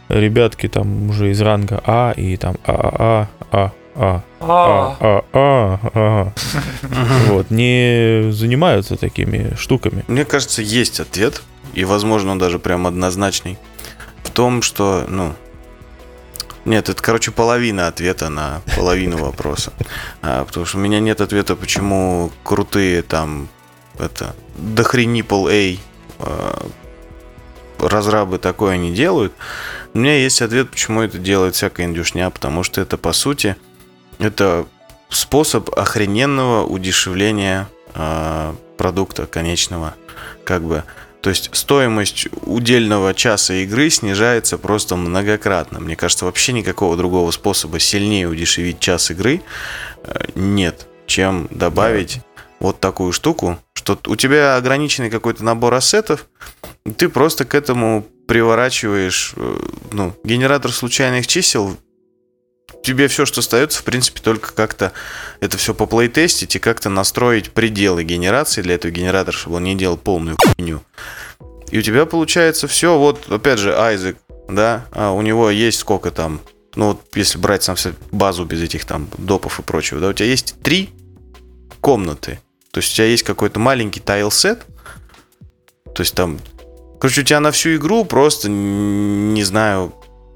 ребятки 0.09 0.69
там 0.69 1.09
уже 1.11 1.31
из 1.31 1.41
ранга 1.41 1.83
А 1.87 2.13
и 2.13 2.37
там 2.37 2.57
ААА, 2.67 3.29
А, 3.51 3.71
А, 3.95 4.23
А, 4.41 4.97
А, 5.01 5.25
А, 5.33 5.81
А, 5.95 6.33
вот, 7.29 7.51
не 7.51 8.31
занимаются 8.33 8.97
такими 8.97 9.55
штуками. 9.57 10.05
Мне 10.09 10.25
кажется, 10.25 10.63
есть 10.63 11.01
ответ, 11.01 11.43
и, 11.75 11.85
возможно, 11.85 12.33
он 12.33 12.39
даже 12.39 12.59
прям 12.59 12.87
однозначный, 12.87 13.59
в 14.23 14.31
том, 14.31 14.63
что, 14.63 15.05
ну, 15.09 15.35
нет, 16.65 16.89
это, 16.89 17.03
короче, 17.03 17.31
половина 17.31 17.89
ответа 17.89 18.29
на 18.29 18.63
половину 18.77 19.19
вопроса. 19.19 19.73
А, 20.23 20.45
потому 20.45 20.67
что 20.67 20.79
у 20.79 20.81
меня 20.81 21.01
нет 21.01 21.21
ответа, 21.21 21.57
почему 21.57 22.33
крутые 22.43 23.03
там, 23.03 23.49
это, 23.99 24.35
дохренипл 24.57 25.49
A 25.49 25.77
а, 26.19 26.67
разрабы 27.79 28.39
такое 28.39 28.77
не 28.77 28.93
делают. 28.93 29.33
У 29.93 29.99
меня 29.99 30.17
есть 30.17 30.41
ответ, 30.43 30.71
почему 30.71 31.03
это 31.03 31.19
делает 31.19 31.55
всякая 31.55 31.87
индюшня, 31.87 32.31
потому 32.31 32.63
что 32.63 32.81
это, 32.81 32.97
по 32.97 33.13
сути, 33.13 33.57
это 34.19 34.67
способ 35.11 35.71
охрененного 35.79 36.65
удешевления 36.65 37.69
а, 37.95 38.57
продукта 38.77 39.27
конечного. 39.27 39.95
Как 40.45 40.63
бы. 40.63 40.85
То 41.25 41.31
есть 41.31 41.49
стоимость 41.55 42.29
удельного 42.43 43.15
часа 43.15 43.55
игры 43.55 43.89
снижается 43.89 44.59
просто 44.59 44.95
многократно. 44.95 45.81
Мне 45.81 45.97
кажется, 45.97 46.27
вообще 46.27 46.53
никакого 46.53 46.99
другого 46.99 47.31
способа 47.31 47.81
сильнее 47.81 48.29
удешевить 48.29 48.79
час 48.79 49.11
игры 49.11 49.41
э, 50.03 50.27
нет, 50.35 50.87
чем 51.07 51.49
добавить 51.51 52.21
вот 52.61 52.79
такую 52.79 53.15
штуку, 53.15 53.59
что 53.73 53.99
у 54.07 54.17
тебя 54.17 54.57
ограниченный 54.57 55.09
какой-то 55.09 55.43
набор 55.45 55.73
ассетов, 55.73 56.27
и 56.85 56.93
ты 56.93 57.09
просто 57.09 57.47
к 57.47 57.55
этому 57.55 58.07
приворачиваешь 58.29 59.33
э, 59.37 59.57
ну, 59.93 60.15
генератор 60.25 60.73
случайных 60.73 61.27
чисел. 61.27 61.75
Тебе 62.85 63.09
все, 63.09 63.25
что 63.25 63.41
остается, 63.41 63.81
в 63.81 63.85
принципе, 63.85 64.21
только 64.21 64.53
как-то 64.53 64.93
это 65.41 65.57
все 65.57 65.73
поплейтестить 65.73 66.55
и 66.55 66.59
как-то 66.59 66.91
настроить 66.91 67.51
пределы 67.51 68.05
генерации 68.05 68.61
для 68.61 68.75
этого 68.75 68.93
генератора, 68.93 69.35
чтобы 69.35 69.57
он 69.57 69.65
не 69.65 69.75
делал 69.75 69.97
полную 69.97 70.37
хуйню. 70.37 70.83
И 71.71 71.79
у 71.79 71.83
тебя 71.83 72.05
получается 72.05 72.69
все, 72.69 72.99
вот 72.99 73.33
опять 73.33 73.59
же, 73.59 73.75
Айзек, 73.75 74.19
да, 74.51 74.85
а 74.93 75.13
у 75.13 75.23
него 75.23 75.49
есть 75.49 75.79
сколько 75.79 76.11
там, 76.11 76.43
ну 76.75 76.89
вот 76.89 77.01
если 77.15 77.39
брать 77.39 77.63
сам 77.63 77.77
базу 78.13 78.45
без 78.45 78.61
этих 78.61 78.85
там 78.85 79.09
допов 79.17 79.61
и 79.61 79.63
прочего, 79.63 79.99
да, 79.99 80.09
у 80.09 80.13
тебя 80.13 80.29
есть 80.29 80.55
три 80.63 80.91
комнаты. 81.81 82.39
То 82.71 82.81
есть 82.81 82.93
у 82.93 82.97
тебя 82.97 83.07
есть 83.07 83.23
какой-то 83.23 83.59
маленький 83.61 84.01
тайл-сет, 84.01 84.67
то 85.95 86.03
есть 86.03 86.15
там, 86.15 86.39
короче, 87.01 87.23
у 87.23 87.25
тебя 87.25 87.41
на 87.41 87.51
всю 87.51 87.77
игру 87.77 88.05
просто, 88.05 88.51
не 88.51 89.43
знаю, 89.43 89.95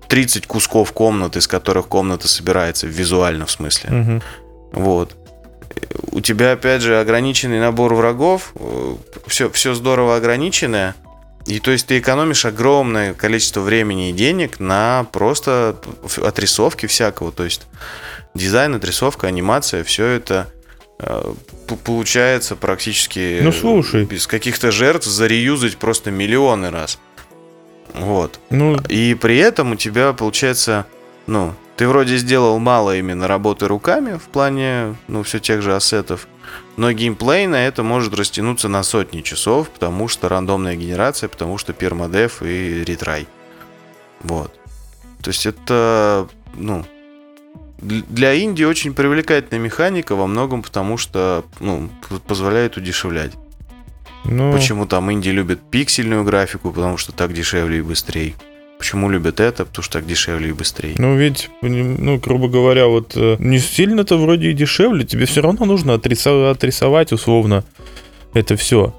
30 0.08 0.46
кусков 0.46 0.92
комнат, 0.92 1.36
из 1.36 1.46
которых 1.46 1.88
комната 1.88 2.28
собирается 2.28 2.86
визуально 2.86 3.46
в 3.46 3.50
смысле. 3.50 3.90
Мгм. 3.90 4.22
Вот. 4.72 5.16
У 6.10 6.20
тебя, 6.20 6.52
опять 6.52 6.82
же, 6.82 6.98
ограниченный 6.98 7.60
набор 7.60 7.94
врагов, 7.94 8.52
все, 9.26 9.50
все 9.50 9.74
здорово 9.74 10.16
ограниченное. 10.16 10.94
И 11.46 11.60
то 11.60 11.70
есть 11.70 11.86
ты 11.86 11.98
экономишь 11.98 12.44
огромное 12.44 13.14
количество 13.14 13.60
времени 13.60 14.10
и 14.10 14.12
денег 14.12 14.60
на 14.60 15.06
просто 15.12 15.76
отрисовки 16.22 16.86
всякого. 16.86 17.32
То 17.32 17.44
есть 17.44 17.66
дизайн, 18.34 18.74
отрисовка, 18.74 19.28
анимация, 19.28 19.82
все 19.84 20.06
это 20.06 20.48
э, 20.98 21.32
получается 21.84 22.54
практически 22.56 23.40
Ну, 23.42 23.50
э, 23.50 23.52
слушай. 23.52 24.04
без 24.04 24.26
каких-то 24.26 24.70
жертв 24.70 25.06
зареюзать 25.06 25.76
просто 25.78 26.10
миллионы 26.10 26.70
раз. 26.70 26.98
Вот. 27.94 28.40
Ну, 28.50 28.76
И 28.88 29.14
при 29.14 29.38
этом 29.38 29.72
у 29.72 29.76
тебя 29.76 30.12
получается, 30.12 30.86
ну, 31.26 31.54
ты 31.76 31.86
вроде 31.88 32.16
сделал 32.16 32.58
мало 32.58 32.96
именно 32.96 33.28
работы 33.28 33.66
руками 33.68 34.18
в 34.18 34.28
плане, 34.28 34.96
ну, 35.06 35.22
все 35.22 35.38
тех 35.38 35.62
же 35.62 35.74
ассетов, 35.76 36.26
но 36.76 36.90
геймплей 36.92 37.46
на 37.46 37.66
это 37.66 37.82
может 37.82 38.14
растянуться 38.14 38.68
на 38.68 38.82
сотни 38.82 39.20
часов, 39.22 39.68
потому 39.70 40.08
что 40.08 40.28
рандомная 40.28 40.76
генерация, 40.76 41.28
потому 41.28 41.58
что 41.58 41.72
пермодев 41.72 42.42
и 42.42 42.84
ретрай. 42.84 43.26
Вот. 44.22 44.52
То 45.22 45.30
есть 45.30 45.46
это, 45.46 46.28
ну, 46.54 46.84
дл- 47.80 48.04
для 48.08 48.32
Индии 48.34 48.64
очень 48.64 48.94
привлекательная 48.94 49.60
механика 49.62 50.14
во 50.16 50.26
многом, 50.26 50.62
потому 50.62 50.96
что, 50.96 51.44
ну, 51.60 51.88
позволяет 52.26 52.76
удешевлять. 52.76 53.32
Ну, 54.24 54.52
Почему 54.52 54.86
там 54.86 55.10
Индии 55.10 55.30
любят 55.30 55.60
пиксельную 55.70 56.24
графику, 56.24 56.70
потому 56.70 56.96
что 56.98 57.12
так 57.12 57.32
дешевле 57.32 57.78
и 57.78 57.82
быстрее. 57.82 58.34
Почему 58.78 59.10
любят 59.10 59.40
это? 59.40 59.64
Потому 59.64 59.82
что 59.82 59.94
так 59.94 60.06
дешевле 60.06 60.50
и 60.50 60.52
быстрее. 60.52 60.94
Ну, 60.98 61.16
ведь, 61.16 61.50
ну, 61.62 62.18
грубо 62.18 62.48
говоря, 62.48 62.86
вот 62.86 63.12
э, 63.16 63.36
не 63.40 63.58
сильно-то 63.58 64.16
вроде 64.18 64.50
и 64.50 64.52
дешевле, 64.54 65.04
тебе 65.04 65.26
все 65.26 65.40
равно 65.40 65.66
нужно 65.66 65.94
отрисовать, 65.94 66.56
отрисовать 66.56 67.12
условно 67.12 67.64
это 68.34 68.56
все. 68.56 68.94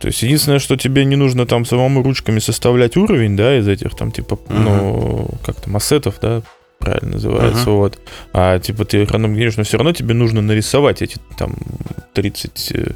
То 0.00 0.08
есть 0.08 0.22
единственное, 0.22 0.58
что 0.58 0.76
тебе 0.76 1.04
не 1.04 1.16
нужно 1.16 1.46
там 1.46 1.64
самому 1.64 2.02
ручками 2.02 2.38
составлять 2.38 2.96
уровень, 2.96 3.36
да, 3.36 3.58
из 3.58 3.68
этих 3.68 3.94
там 3.94 4.10
типа, 4.12 4.38
ну, 4.48 5.28
как 5.44 5.60
там, 5.60 5.76
ассетов, 5.76 6.14
да, 6.22 6.42
правильно 6.78 7.12
называется, 7.12 7.68
Мгм. 7.68 7.76
вот. 7.76 7.98
А 8.32 8.58
типа 8.58 8.84
ты 8.84 9.04
экраном 9.04 9.34
генеришь, 9.34 9.56
но 9.58 9.64
все 9.64 9.76
равно 9.76 9.92
тебе 9.92 10.14
нужно 10.14 10.40
нарисовать 10.40 11.02
эти 11.02 11.18
там 11.38 11.54
30, 12.14 12.72
э, 12.74 12.92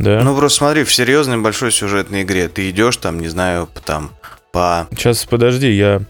да. 0.00 0.20
Ну, 0.22 0.36
просто 0.36 0.58
смотри, 0.58 0.84
в 0.84 0.92
серьезной 0.92 1.38
большой 1.38 1.70
сюжетной 1.72 2.22
игре 2.22 2.48
ты 2.48 2.68
идешь 2.70 2.96
там, 2.96 3.20
не 3.20 3.28
знаю, 3.28 3.68
там, 3.84 4.10
по... 4.52 4.88
Сейчас, 4.90 5.24
подожди, 5.26 5.70
я 5.70 6.02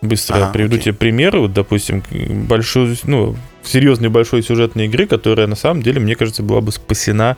быстро 0.00 0.36
Ага, 0.36 0.52
приведу 0.52 0.76
окей. 0.76 0.84
тебе 0.84 0.94
примеры. 0.94 1.40
Вот, 1.40 1.52
допустим, 1.52 2.02
большую, 2.48 2.96
ну, 3.04 3.36
серьезной 3.62 4.08
большой 4.08 4.42
сюжетной 4.42 4.86
игры, 4.86 5.06
которая 5.06 5.46
на 5.46 5.56
самом 5.56 5.82
деле, 5.82 6.00
мне 6.00 6.14
кажется, 6.14 6.42
была 6.42 6.60
бы 6.60 6.72
спасена 6.72 7.36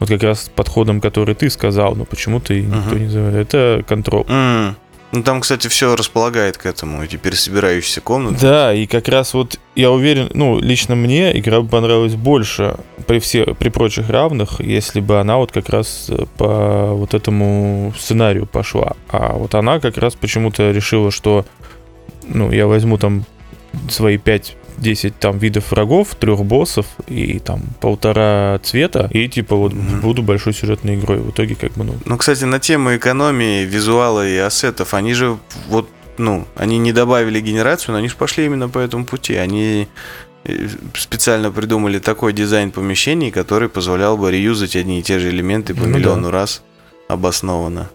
вот 0.00 0.08
как 0.08 0.22
раз 0.22 0.50
подходом, 0.54 1.00
который 1.00 1.34
ты 1.34 1.48
сказал, 1.50 1.94
но 1.94 2.04
почему-то 2.04 2.54
никто 2.54 2.76
Мгм. 2.90 2.98
не 2.98 3.04
называет. 3.06 3.34
Это 3.36 3.84
контрол. 3.86 4.26
М, 4.28 4.76
Ну, 5.14 5.22
там, 5.22 5.40
кстати, 5.40 5.68
все 5.68 5.94
располагает 5.94 6.58
к 6.58 6.66
этому. 6.66 7.04
Эти 7.04 7.14
пересобирающиеся 7.14 8.00
комнаты. 8.00 8.40
Да, 8.40 8.74
и 8.74 8.84
как 8.86 9.06
раз 9.06 9.32
вот 9.32 9.60
я 9.76 9.92
уверен, 9.92 10.28
ну, 10.34 10.58
лично 10.58 10.96
мне 10.96 11.38
игра 11.38 11.60
бы 11.60 11.68
понравилась 11.68 12.16
больше 12.16 12.78
при, 13.06 13.20
все, 13.20 13.54
при 13.54 13.68
прочих 13.68 14.10
равных, 14.10 14.60
если 14.60 14.98
бы 14.98 15.20
она 15.20 15.36
вот 15.36 15.52
как 15.52 15.68
раз 15.68 16.06
э, 16.08 16.24
по 16.36 16.94
вот 16.94 17.14
этому 17.14 17.94
сценарию 17.96 18.46
пошла. 18.46 18.96
А 19.08 19.34
вот 19.34 19.54
она 19.54 19.78
как 19.78 19.98
раз 19.98 20.16
почему-то 20.16 20.72
решила, 20.72 21.12
что, 21.12 21.46
ну, 22.26 22.50
я 22.50 22.66
возьму 22.66 22.98
там 22.98 23.24
свои 23.88 24.18
5-10 24.80 25.14
там 25.20 25.38
видов 25.38 25.70
врагов, 25.70 26.14
трех 26.14 26.44
боссов 26.44 26.86
и 27.06 27.38
там 27.38 27.62
полтора 27.80 28.58
цвета, 28.62 29.08
и 29.12 29.28
типа 29.28 29.56
вот 29.56 29.72
Мгм. 29.72 30.00
буду 30.00 30.22
большой 30.22 30.52
сюжетной 30.54 30.94
игрой. 30.96 31.18
В 31.18 31.30
итоге 31.30 31.54
как 31.54 31.72
бы, 31.72 31.84
ну, 31.84 31.94
Ну, 32.04 32.16
кстати, 32.16 32.44
на 32.44 32.58
тему 32.58 32.96
экономии, 32.96 33.64
визуала 33.64 34.26
и 34.26 34.36
ассетов, 34.36 34.94
они 34.94 35.14
же 35.14 35.38
вот, 35.68 35.88
ну, 36.18 36.46
они 36.56 36.78
не 36.78 36.92
добавили 36.92 37.40
генерацию, 37.40 37.92
но 37.92 37.98
они 37.98 38.08
же 38.08 38.16
пошли 38.16 38.44
именно 38.46 38.68
по 38.68 38.78
этому 38.78 39.04
пути. 39.04 39.34
Они 39.36 39.88
э, 40.44 40.68
специально 40.94 41.50
придумали 41.50 41.98
такой 41.98 42.32
дизайн 42.32 42.70
помещений, 42.70 43.30
который 43.30 43.68
позволял 43.68 44.16
бы 44.16 44.30
реюзать 44.30 44.76
одни 44.76 45.00
и 45.00 45.02
те 45.02 45.18
же 45.18 45.30
элементы 45.30 45.74
по 45.74 45.80
Ну 45.80 45.92
да. 45.92 45.98
миллиону 45.98 46.30
раз 46.30 46.62
обоснованно. 47.08 47.88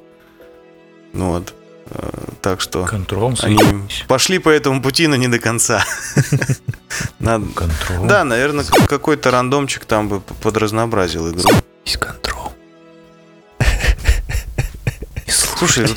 Ну 1.13 1.29
вот. 1.31 1.53
Э, 1.91 2.09
Так 2.41 2.61
что 2.61 2.85
Контрол. 2.85 3.33
они 3.43 3.59
пошли 4.07 4.39
по 4.39 4.49
этому 4.49 4.81
пути, 4.81 5.07
но 5.07 5.15
не 5.15 5.27
до 5.27 5.39
конца. 5.39 5.83
Надо... 7.19 7.45
Контрол. 7.53 8.05
Да, 8.05 8.23
наверное, 8.23 8.63
какой-то 8.65 9.31
рандомчик 9.31 9.85
там 9.85 10.07
бы 10.07 10.21
подразнообразил 10.21 11.29
игру. 11.31 11.49
Есть 11.85 11.97
контрол. 11.97 12.53
Слушай, 15.27 15.87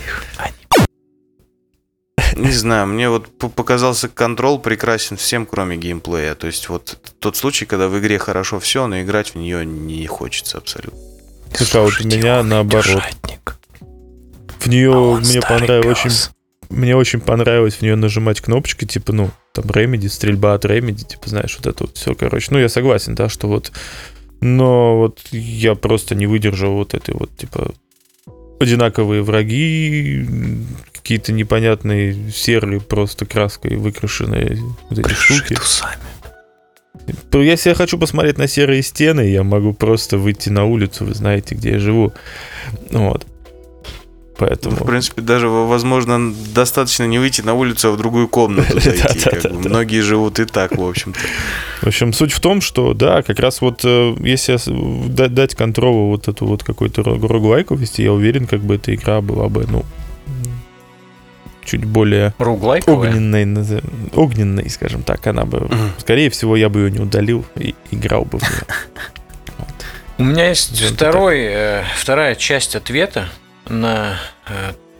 Не 2.34 2.50
знаю, 2.50 2.88
мне 2.88 3.08
вот 3.08 3.28
показался 3.38 4.08
контрол 4.08 4.58
прекрасен 4.58 5.16
всем, 5.16 5.46
кроме 5.46 5.76
геймплея. 5.76 6.34
То 6.34 6.48
есть 6.48 6.68
вот 6.68 6.98
тот 7.20 7.36
случай, 7.36 7.66
когда 7.66 7.88
в 7.88 7.98
игре 7.98 8.18
хорошо 8.18 8.58
все, 8.58 8.86
но 8.86 9.00
играть 9.00 9.34
в 9.34 9.36
нее 9.36 9.64
не 9.64 10.06
хочется 10.06 10.58
абсолютно. 10.58 10.98
слушай, 11.54 11.76
а 11.76 11.84
вот 11.84 12.00
у 12.00 12.04
меня 12.04 12.42
наоборот. 12.42 13.02
В 14.58 14.66
нее 14.68 14.92
А 14.92 15.18
мне 15.18 15.40
понравилось 15.40 15.98
очень 16.04 16.10
мне 16.72 16.96
очень 16.96 17.20
понравилось 17.20 17.74
в 17.74 17.82
нее 17.82 17.96
нажимать 17.96 18.40
кнопочки, 18.40 18.84
типа, 18.84 19.12
ну, 19.12 19.30
там, 19.52 19.66
Remedy, 19.66 20.08
стрельба 20.08 20.54
от 20.54 20.64
Remedy, 20.64 21.06
типа, 21.06 21.28
знаешь, 21.28 21.56
вот 21.56 21.66
это 21.66 21.84
вот 21.84 21.96
все, 21.96 22.14
короче. 22.14 22.48
Ну, 22.50 22.58
я 22.58 22.68
согласен, 22.68 23.14
да, 23.14 23.28
что 23.28 23.48
вот... 23.48 23.72
Но 24.40 24.98
вот 24.98 25.20
я 25.30 25.76
просто 25.76 26.16
не 26.16 26.26
выдержал 26.26 26.72
вот 26.72 26.94
этой 26.94 27.14
вот, 27.14 27.30
типа, 27.36 27.72
одинаковые 28.58 29.22
враги, 29.22 30.26
какие-то 30.92 31.32
непонятные 31.32 32.30
серые 32.30 32.80
просто 32.80 33.24
краской 33.24 33.76
выкрашенные 33.76 34.58
вот 34.88 34.98
эти 34.98 35.14
штуки. 35.14 35.56
Если 37.32 37.68
я 37.70 37.74
хочу 37.74 37.98
посмотреть 37.98 38.38
на 38.38 38.46
серые 38.46 38.82
стены, 38.82 39.22
я 39.22 39.42
могу 39.42 39.72
просто 39.74 40.18
выйти 40.18 40.48
на 40.48 40.64
улицу, 40.64 41.04
вы 41.04 41.14
знаете, 41.14 41.54
где 41.54 41.72
я 41.72 41.78
живу. 41.78 42.12
Вот. 42.90 43.26
Поэтому... 44.42 44.74
В 44.74 44.84
принципе, 44.84 45.22
даже, 45.22 45.48
возможно, 45.48 46.34
достаточно 46.52 47.04
не 47.04 47.20
выйти 47.20 47.42
на 47.42 47.54
улицу, 47.54 47.88
а 47.88 47.92
в 47.92 47.96
другую 47.96 48.26
комнату 48.26 48.80
зайти. 48.80 49.48
Многие 49.48 50.00
живут 50.00 50.40
и 50.40 50.46
так, 50.46 50.76
в 50.76 50.84
общем-то. 50.84 51.20
В 51.82 51.86
общем, 51.86 52.12
суть 52.12 52.32
в 52.32 52.40
том, 52.40 52.60
что, 52.60 52.92
да, 52.92 53.22
как 53.22 53.38
раз 53.38 53.60
вот 53.60 53.82
э, 53.84 54.16
если 54.18 54.58
дать 55.28 55.54
контролу 55.54 56.08
вот 56.08 56.26
эту 56.26 56.44
вот 56.46 56.64
какой-то 56.64 57.02
ро- 57.02 57.24
роглайковости, 57.24 58.02
я 58.02 58.12
уверен, 58.12 58.48
как 58.48 58.62
бы 58.62 58.74
эта 58.74 58.92
игра 58.92 59.20
была 59.20 59.48
бы, 59.48 59.64
ну, 59.70 59.84
чуть 61.64 61.84
более 61.84 62.34
Руглайковая? 62.38 63.10
огненной, 63.10 63.80
огненной, 64.12 64.68
скажем 64.70 65.04
так, 65.04 65.24
она 65.28 65.44
бы, 65.44 65.70
скорее 65.98 66.30
всего, 66.30 66.56
я 66.56 66.68
бы 66.68 66.80
ее 66.80 66.90
не 66.90 66.98
удалил 66.98 67.44
и 67.54 67.76
играл 67.92 68.24
бы 68.24 68.40
в 68.40 68.42
нее. 68.42 68.62
У 70.18 70.24
меня 70.24 70.48
есть 70.48 70.80
второй, 70.80 71.42
э, 71.44 71.84
вторая 71.96 72.34
часть 72.34 72.74
ответа 72.74 73.28
на 73.68 74.18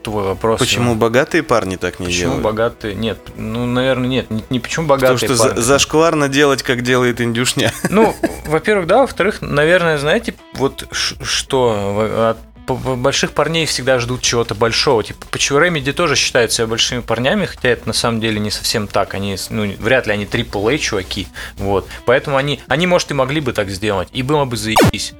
твой 0.03 0.23
вопрос. 0.25 0.59
Почему 0.59 0.95
богатые 0.95 1.43
парни 1.43 1.77
так 1.77 1.99
не 1.99 2.07
Почему 2.07 2.21
делают? 2.21 2.43
богатые? 2.43 2.93
Нет, 2.95 3.19
ну, 3.37 3.65
наверное, 3.65 4.07
нет. 4.09 4.29
Не, 4.31 4.43
не 4.49 4.59
почему 4.59 4.85
Потому 4.87 5.13
богатые 5.13 5.27
что 5.29 5.35
за- 5.35 5.43
парни. 5.49 5.61
зашкварно 5.61 6.27
делать, 6.29 6.61
как 6.63 6.81
делает 6.81 7.21
индюшня. 7.21 7.71
Ну, 7.89 8.13
во-первых, 8.45 8.87
да, 8.87 8.99
во-вторых, 9.01 9.41
наверное, 9.41 9.97
знаете, 9.97 10.35
вот 10.55 10.87
что 10.91 12.31
от 12.31 12.37
п- 12.65 12.95
больших 12.95 13.31
парней 13.31 13.65
всегда 13.65 13.99
ждут 13.99 14.21
чего-то 14.21 14.55
большого. 14.55 15.03
Типа, 15.03 15.25
почему 15.31 15.59
Remedy 15.59 15.93
тоже 15.93 16.15
считают 16.17 16.51
себя 16.51 16.67
большими 16.67 16.99
парнями, 16.99 17.45
хотя 17.45 17.69
это 17.69 17.87
на 17.87 17.93
самом 17.93 18.19
деле 18.19 18.39
не 18.41 18.51
совсем 18.51 18.87
так. 18.87 19.13
Они, 19.13 19.37
ну, 19.49 19.71
вряд 19.79 20.05
ли 20.07 20.13
они 20.13 20.25
AAA 20.25 20.77
чуваки. 20.79 21.27
Вот. 21.57 21.87
Поэтому 22.05 22.35
они, 22.35 22.59
они, 22.67 22.87
может, 22.87 23.09
и 23.11 23.13
могли 23.13 23.39
бы 23.39 23.53
так 23.53 23.69
сделать. 23.69 24.09
И 24.11 24.21
было 24.21 24.43
бы 24.45 24.57
заебись, 24.57 25.13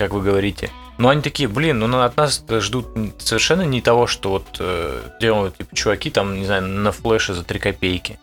как 0.00 0.14
вы 0.14 0.22
говорите. 0.22 0.70
Но 0.96 1.10
они 1.10 1.20
такие, 1.20 1.46
блин, 1.46 1.78
ну 1.78 2.00
от 2.00 2.16
нас 2.16 2.42
ждут 2.48 2.86
совершенно 3.18 3.62
не 3.62 3.82
того, 3.82 4.06
что 4.06 4.30
вот 4.30 4.46
э, 4.58 5.02
делают 5.20 5.58
типа, 5.58 5.76
чуваки 5.76 6.08
там, 6.08 6.38
не 6.38 6.46
знаю, 6.46 6.62
на 6.62 6.90
флеше 6.90 7.34
за 7.34 7.44
3 7.44 7.58
копейки. 7.58 8.18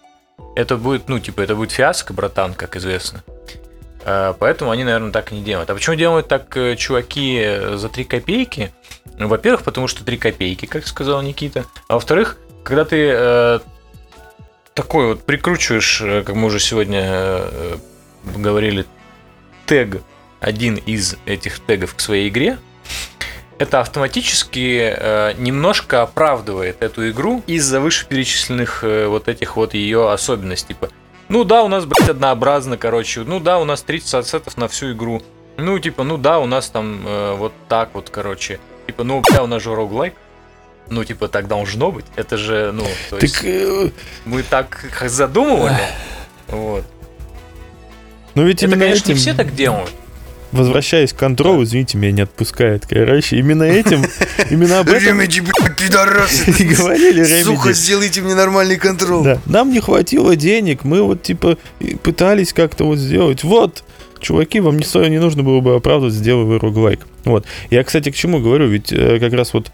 Это 0.56 0.76
будет, 0.76 1.08
ну, 1.08 1.20
типа, 1.20 1.42
это 1.42 1.54
будет 1.54 1.72
фиаско, 1.72 2.14
братан, 2.14 2.56
как 2.56 2.76
известно. 2.78 3.24
Э, 4.04 4.34
Поэтому 4.40 4.72
они, 4.72 4.84
наверное, 4.84 5.12
так 5.12 5.32
и 5.32 5.36
не 5.36 5.44
делают. 5.44 5.70
А 5.70 5.76
почему 5.76 5.96
делают 5.96 6.28
так 6.28 6.58
э, 6.58 6.76
чуваки 6.76 7.40
э, 7.44 7.78
за 7.78 7.90
3 7.90 8.06
копейки? 8.06 8.72
Ну, 9.20 9.28
во-первых, 9.28 9.62
потому 9.64 9.88
что 9.88 10.04
3 10.04 10.18
копейки, 10.18 10.66
как 10.66 10.88
сказал 10.88 11.22
Никита. 11.22 11.66
А 11.88 11.94
во-вторых, 11.94 12.38
когда 12.64 12.86
ты 12.86 13.12
э, 13.14 13.60
такой 14.74 15.10
вот 15.10 15.24
прикручиваешь, 15.24 16.02
э, 16.02 16.24
как 16.24 16.36
мы 16.36 16.48
уже 16.48 16.60
сегодня 16.60 17.02
э, 17.04 17.78
говорили, 18.36 18.86
тег, 19.68 20.02
один 20.40 20.76
из 20.76 21.16
этих 21.26 21.60
тегов 21.60 21.96
к 21.96 22.00
своей 22.00 22.30
игре, 22.30 22.58
это 23.58 23.80
автоматически 23.80 24.94
э, 24.96 25.34
немножко 25.38 26.04
оправдывает 26.04 26.84
эту 26.84 27.10
игру 27.10 27.44
из-за 27.48 27.80
вышеперечисленных 27.80 28.84
э, 28.84 29.08
вот 29.08 29.28
этих 29.28 29.56
вот 29.56 29.74
ее 29.74 30.12
особенностей. 30.12 30.70
Типа, 30.70 30.90
ну 31.30 31.44
да, 31.44 31.64
у 31.64 31.68
нас, 31.68 31.86
блядь, 31.86 32.10
однообразно, 32.10 32.78
короче. 32.78 33.22
Ну 33.22 33.40
да, 33.40 33.60
у 33.60 33.66
нас 33.66 33.82
30 33.82 34.14
ассетов 34.14 34.58
на 34.58 34.68
всю 34.68 34.94
игру. 34.94 35.22
Ну, 35.58 35.80
типа, 35.80 36.04
ну 36.04 36.18
да, 36.18 36.40
у 36.40 36.46
нас 36.46 36.70
там 36.70 37.04
э, 37.06 37.34
вот 37.36 37.54
так 37.68 37.90
вот, 37.94 38.10
короче. 38.12 38.60
Типа, 38.86 39.04
ну, 39.04 39.22
бля, 39.28 39.44
у 39.44 39.48
нас 39.48 39.64
же 39.64 39.74
роглайк. 39.74 40.14
Ну, 40.90 41.04
типа, 41.04 41.28
так 41.28 41.48
должно 41.48 41.92
быть. 41.92 42.06
Это 42.16 42.38
же, 42.38 42.72
ну, 42.72 42.86
то 43.10 43.18
есть 43.18 43.36
Так, 43.36 43.46
э, 43.46 43.90
мы 44.26 44.44
так 44.44 44.88
задумывали. 45.06 45.76
Вот. 46.48 46.86
ну 48.36 48.44
ведь 48.44 48.64
Это, 48.64 48.78
конечно, 48.78 49.08
не 49.08 49.14
этим, 49.14 49.16
все 49.16 49.34
так 49.34 49.54
делают. 49.54 49.92
Возвращаясь 50.52 51.14
к 51.14 51.18
контролу, 51.18 51.64
извините, 51.64 51.98
меня 51.98 52.12
не 52.12 52.22
отпускает, 52.22 52.86
короче, 52.88 53.38
именно 53.38 53.64
этим, 53.64 54.04
именно 54.50 54.80
об 54.80 54.90
этом 54.90 55.20
Ремеди, 55.20 55.42
пидорасы. 55.78 56.52
и 56.52 56.64
говорили 56.64 57.24
Сука, 57.44 57.70
Remedy. 57.70 57.74
сделайте 57.74 58.22
мне 58.22 58.36
нормальный 58.36 58.78
контроль. 58.78 59.24
Да. 59.24 59.42
Нам 59.46 59.72
не 59.72 59.80
хватило 59.80 60.36
денег, 60.36 60.84
мы 60.84 61.02
вот 61.02 61.22
типа 61.24 61.58
пытались 62.04 62.54
как-то 62.54 62.86
вот 62.86 62.98
сделать. 62.98 63.44
Вот, 63.44 63.84
чуваки, 64.20 64.60
вам 64.60 64.78
не, 64.78 64.84
стоит, 64.84 65.10
не 65.10 65.20
нужно 65.20 65.44
было 65.44 65.60
бы 65.60 65.76
оправдывать, 65.76 66.14
сделай 66.14 66.46
вы 66.46 66.60
роглайк. 66.60 67.06
Вот. 67.26 67.46
Я, 67.70 67.84
кстати, 67.84 68.12
к 68.12 68.16
чему 68.16 68.40
говорю, 68.40 68.68
ведь 68.68 68.92
э, 68.92 69.20
как 69.20 69.34
раз 69.34 69.54
вот 69.54 69.72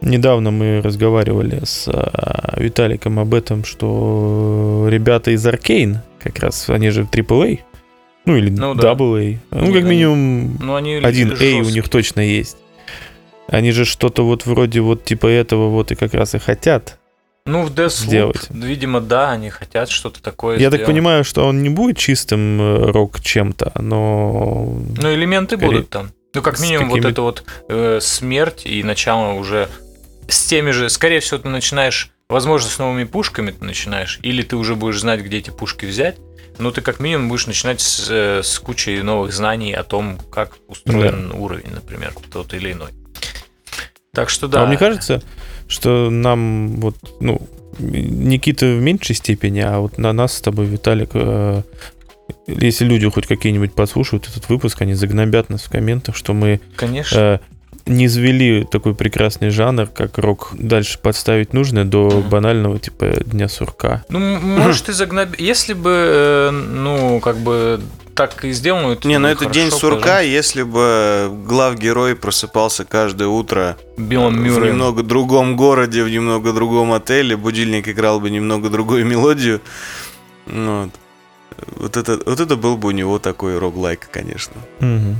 недавно 0.00 0.50
мы 0.50 0.80
разговаривали 0.82 1.62
с 1.64 1.88
а, 1.88 2.54
Виталиком 2.56 3.18
об 3.18 3.34
этом, 3.34 3.64
что 3.64 4.86
ребята 4.90 5.30
из 5.30 5.46
Аркейн, 5.46 6.00
как 6.22 6.38
раз, 6.38 6.68
они 6.68 6.90
же 6.90 7.02
AAA, 7.02 7.60
ну 8.26 8.36
или 8.36 8.50
Ну 8.50 8.74
да. 8.74 8.92
AA, 8.92 9.38
ну 9.50 9.58
Они- 9.58 9.72
как 9.72 9.84
минимум 9.84 10.58
Ну, 10.60 10.74
они 10.74 10.94
один 10.96 11.32
A 11.32 11.60
у 11.66 11.70
них 11.70 11.88
точно 11.88 12.20
есть. 12.20 12.56
Они 13.48 13.70
же 13.72 13.84
что-то 13.84 14.24
вот 14.24 14.44
вроде 14.44 14.80
вот 14.80 15.04
типа 15.04 15.26
этого 15.28 15.68
вот 15.70 15.92
и 15.92 15.94
как 15.94 16.12
раз 16.14 16.34
и 16.34 16.38
хотят. 16.38 16.98
Ну, 17.46 17.62
в 17.62 17.70
Deathloop, 17.72 17.90
сделать. 17.90 18.48
видимо, 18.50 19.00
да, 19.00 19.30
они 19.30 19.50
хотят 19.50 19.88
что-то 19.88 20.20
такое 20.20 20.58
Я 20.58 20.68
так 20.68 20.80
сделать. 20.80 20.86
понимаю, 20.92 21.22
что 21.22 21.46
он 21.46 21.62
не 21.62 21.68
будет 21.68 21.96
чистым 21.96 22.60
э, 22.60 22.90
рок 22.90 23.20
чем-то, 23.20 23.70
но... 23.76 24.76
Ну, 25.00 25.14
элементы 25.14 25.56
Скорее, 25.56 25.70
будут 25.74 25.88
там. 25.90 26.10
Ну, 26.34 26.42
как 26.42 26.58
минимум, 26.58 26.88
вот 26.90 27.04
это 27.04 27.22
вот 27.22 27.44
э, 27.68 28.00
смерть 28.02 28.62
и 28.66 28.82
начало 28.82 29.34
уже 29.34 29.68
с 30.26 30.44
теми 30.46 30.72
же... 30.72 30.90
Скорее 30.90 31.20
всего, 31.20 31.38
ты 31.38 31.48
начинаешь, 31.48 32.10
возможно, 32.28 32.68
с 32.68 32.80
новыми 32.80 33.04
пушками 33.04 33.52
ты 33.52 33.64
начинаешь, 33.64 34.18
или 34.24 34.42
ты 34.42 34.56
уже 34.56 34.74
будешь 34.74 34.98
знать, 34.98 35.20
где 35.20 35.38
эти 35.38 35.50
пушки 35.50 35.86
взять, 35.86 36.16
но 36.58 36.70
ты 36.70 36.80
как 36.80 37.00
минимум 37.00 37.28
будешь 37.28 37.46
начинать 37.46 37.80
с, 37.80 38.08
э, 38.10 38.42
с 38.42 38.58
кучей 38.58 39.02
новых 39.02 39.32
знаний 39.32 39.72
о 39.72 39.84
том, 39.84 40.18
как 40.30 40.56
устроен 40.68 41.32
уровень, 41.32 41.72
например, 41.74 42.14
тот 42.32 42.54
или 42.54 42.72
иной. 42.72 42.90
Так 44.12 44.30
что 44.30 44.48
да. 44.48 44.62
А 44.62 44.66
мне 44.66 44.78
кажется, 44.78 45.22
что 45.68 46.10
нам 46.10 46.80
вот, 46.80 46.96
ну, 47.20 47.40
Никита 47.78 48.66
в 48.66 48.80
меньшей 48.80 49.14
степени, 49.14 49.60
а 49.60 49.80
вот 49.80 49.98
на 49.98 50.12
нас 50.12 50.34
с 50.34 50.40
тобой, 50.40 50.66
Виталик, 50.66 51.10
э, 51.12 51.62
если 52.46 52.84
люди 52.84 53.08
хоть 53.08 53.26
какие-нибудь 53.26 53.74
подслушают 53.74 54.28
этот 54.28 54.48
выпуск, 54.48 54.80
они 54.82 54.94
загнобят 54.94 55.50
нас 55.50 55.64
в 55.64 55.70
комментах, 55.70 56.16
что 56.16 56.32
мы 56.32 56.60
Конечно. 56.76 57.16
э, 57.16 57.38
не 57.86 58.06
извели 58.06 58.64
такой 58.64 58.94
прекрасный 58.94 59.50
жанр, 59.50 59.86
как 59.86 60.18
рок, 60.18 60.50
дальше 60.52 60.98
подставить 60.98 61.52
нужно 61.52 61.84
до 61.84 62.22
банального 62.28 62.78
типа 62.78 63.06
Дня 63.24 63.48
сурка. 63.48 64.04
Ну, 64.08 64.18
может, 64.40 64.88
и 64.88 64.92
загноб... 64.92 65.38
Если 65.38 65.72
бы, 65.72 65.90
э, 65.90 66.50
ну, 66.50 67.20
как 67.20 67.36
бы 67.36 67.80
так 68.14 68.44
и 68.44 68.52
сделано... 68.52 68.92
это 68.92 69.06
Не, 69.06 69.18
ну 69.18 69.28
это 69.28 69.46
день 69.46 69.66
хорошо, 69.66 69.78
сурка, 69.78 70.00
пожалуйста. 70.00 70.24
если 70.24 70.62
бы 70.62 71.30
главгерой 71.46 72.16
просыпался 72.16 72.84
каждое 72.84 73.28
утро 73.28 73.76
Биллом 73.98 74.34
в 74.34 74.38
Мюрреем. 74.38 74.74
немного 74.74 75.02
другом 75.02 75.54
городе, 75.56 76.02
в 76.02 76.08
немного 76.08 76.52
другом 76.52 76.92
отеле, 76.92 77.36
будильник 77.36 77.88
играл 77.88 78.20
бы 78.20 78.30
немного 78.30 78.70
другую 78.70 79.04
мелодию. 79.06 79.60
Ну, 80.46 80.82
Вот. 80.82 80.90
Вот 81.76 81.96
это, 81.96 82.20
вот 82.26 82.40
это 82.40 82.56
был 82.56 82.76
бы 82.76 82.88
у 82.88 82.90
него 82.90 83.18
такой 83.18 83.58
рог-лайк, 83.58 84.08
конечно. 84.10 84.54
Мгм. 84.80 85.16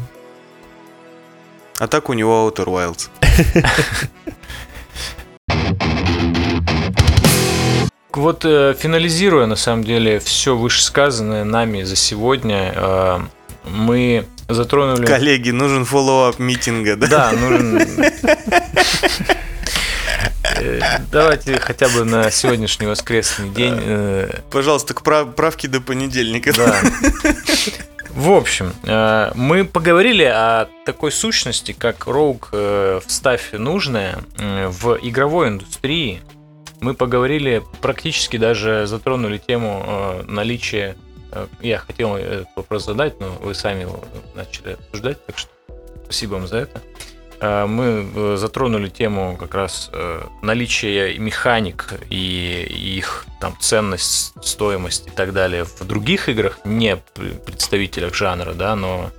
А 1.79 1.87
так 1.89 2.09
у 2.09 2.13
него 2.15 2.49
Outer 2.49 2.67
Wilds. 2.67 3.09
Вот 8.13 8.47
э, 8.47 8.75
финализируя, 8.79 9.45
на 9.45 9.57
самом 9.57 9.85
деле, 9.85 10.19
все 10.21 10.57
вышесказанное 10.57 11.45
нами 11.45 11.83
за 11.83 11.97
сегодня, 11.97 12.73
э, 12.75 13.19
мы 13.65 14.27
затронули... 14.49 15.05
Коллеги, 15.05 15.51
нужен 15.51 15.85
follow-up 15.85 16.39
митинга, 16.39 16.97
да? 16.97 17.07
Да, 17.09 17.33
нужен... 17.33 17.79
Э, 20.59 20.81
Давайте 21.13 21.59
хотя 21.61 21.89
бы 21.89 22.05
на 22.05 22.31
сегодняшний 22.31 22.87
воскресный 22.87 23.51
день. 23.51 23.79
Пожалуйста, 24.51 24.95
к 24.95 25.03
прав- 25.03 25.35
правке 25.35 25.69
до 25.69 25.83
понедельника. 25.83 26.55
Да. 26.55 26.75
В 28.17 28.31
общем, 28.33 28.73
э, 28.85 29.31
мы 29.35 29.67
поговорили 29.67 30.25
о 30.25 30.69
такой 30.87 31.13
сущности, 31.13 31.73
как 31.73 32.07
Rogue 32.07 32.47
э, 32.51 33.01
«Вставь 33.07 33.53
нужное» 33.53 34.17
э, 34.39 34.69
в 34.69 34.99
игровой 35.03 35.49
индустрии. 35.49 36.23
Мы 36.81 36.95
поговорили, 36.95 37.63
практически 37.83 38.39
даже 38.39 38.87
затронули 38.87 39.37
тему 39.37 40.23
наличия... 40.27 40.97
Я 41.61 41.79
хотел 41.79 42.17
этот 42.17 42.49
вопрос 42.57 42.87
задать, 42.87 43.21
но 43.21 43.29
вы 43.43 43.55
сами 43.55 43.83
его 43.83 44.03
начали 44.35 44.73
обсуждать, 44.73 45.25
так 45.27 45.37
что 45.37 45.51
спасибо 46.05 46.33
вам 46.33 46.47
за 46.47 46.59
это. 46.59 46.81
Э, 47.41 47.67
Мы 47.67 48.09
э, 48.15 48.37
затронули 48.39 48.89
тему 48.89 49.37
как 49.39 49.55
раз 49.55 49.91
э, 49.93 50.23
наличия 50.43 51.19
механик 51.19 51.93
и 52.11 52.97
их 52.99 53.25
там 53.41 53.57
ценность, 53.61 54.33
стоимость 54.43 55.09
и 55.09 55.11
так 55.11 55.33
далее 55.33 55.65
в 55.65 55.85
других 55.85 56.29
играх, 56.29 56.59
не 56.65 56.97
пр- 56.97 57.35
представителях 57.45 58.15
жанра, 58.15 58.55
да, 58.55 58.75
но 58.77 59.11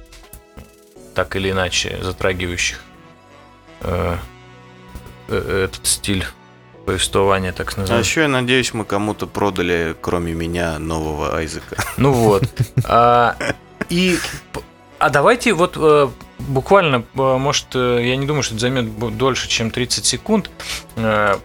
так 1.15 1.35
или 1.35 1.51
иначе 1.51 1.97
затрагивающих 2.01 2.79
этот 5.29 5.79
стиль 5.85 6.25
повествования, 6.85 7.51
так 7.51 7.73
А 7.75 7.81
называемый. 7.81 8.05
еще 8.07 8.21
я 8.21 8.27
надеюсь, 8.27 8.73
мы 8.73 8.85
кому-то 8.85 9.27
продали, 9.27 9.95
кроме 9.99 10.33
меня, 10.33 10.79
нового 10.79 11.35
Айзека. 11.35 11.75
Ну 11.97 12.11
вот. 12.13 12.43
А, 12.85 13.35
и 13.89 14.17
а 14.99 15.09
давайте 15.09 15.53
вот 15.53 15.75
буквально, 16.39 17.03
э, 17.15 17.37
может, 17.37 17.67
э, 17.75 18.01
я 18.03 18.15
не 18.15 18.25
думаю, 18.25 18.43
что 18.43 18.55
это 18.55 18.61
займет 18.61 19.17
дольше, 19.17 19.47
чем 19.47 19.71
30 19.71 20.05
секунд, 20.05 20.49
э, 20.95 21.37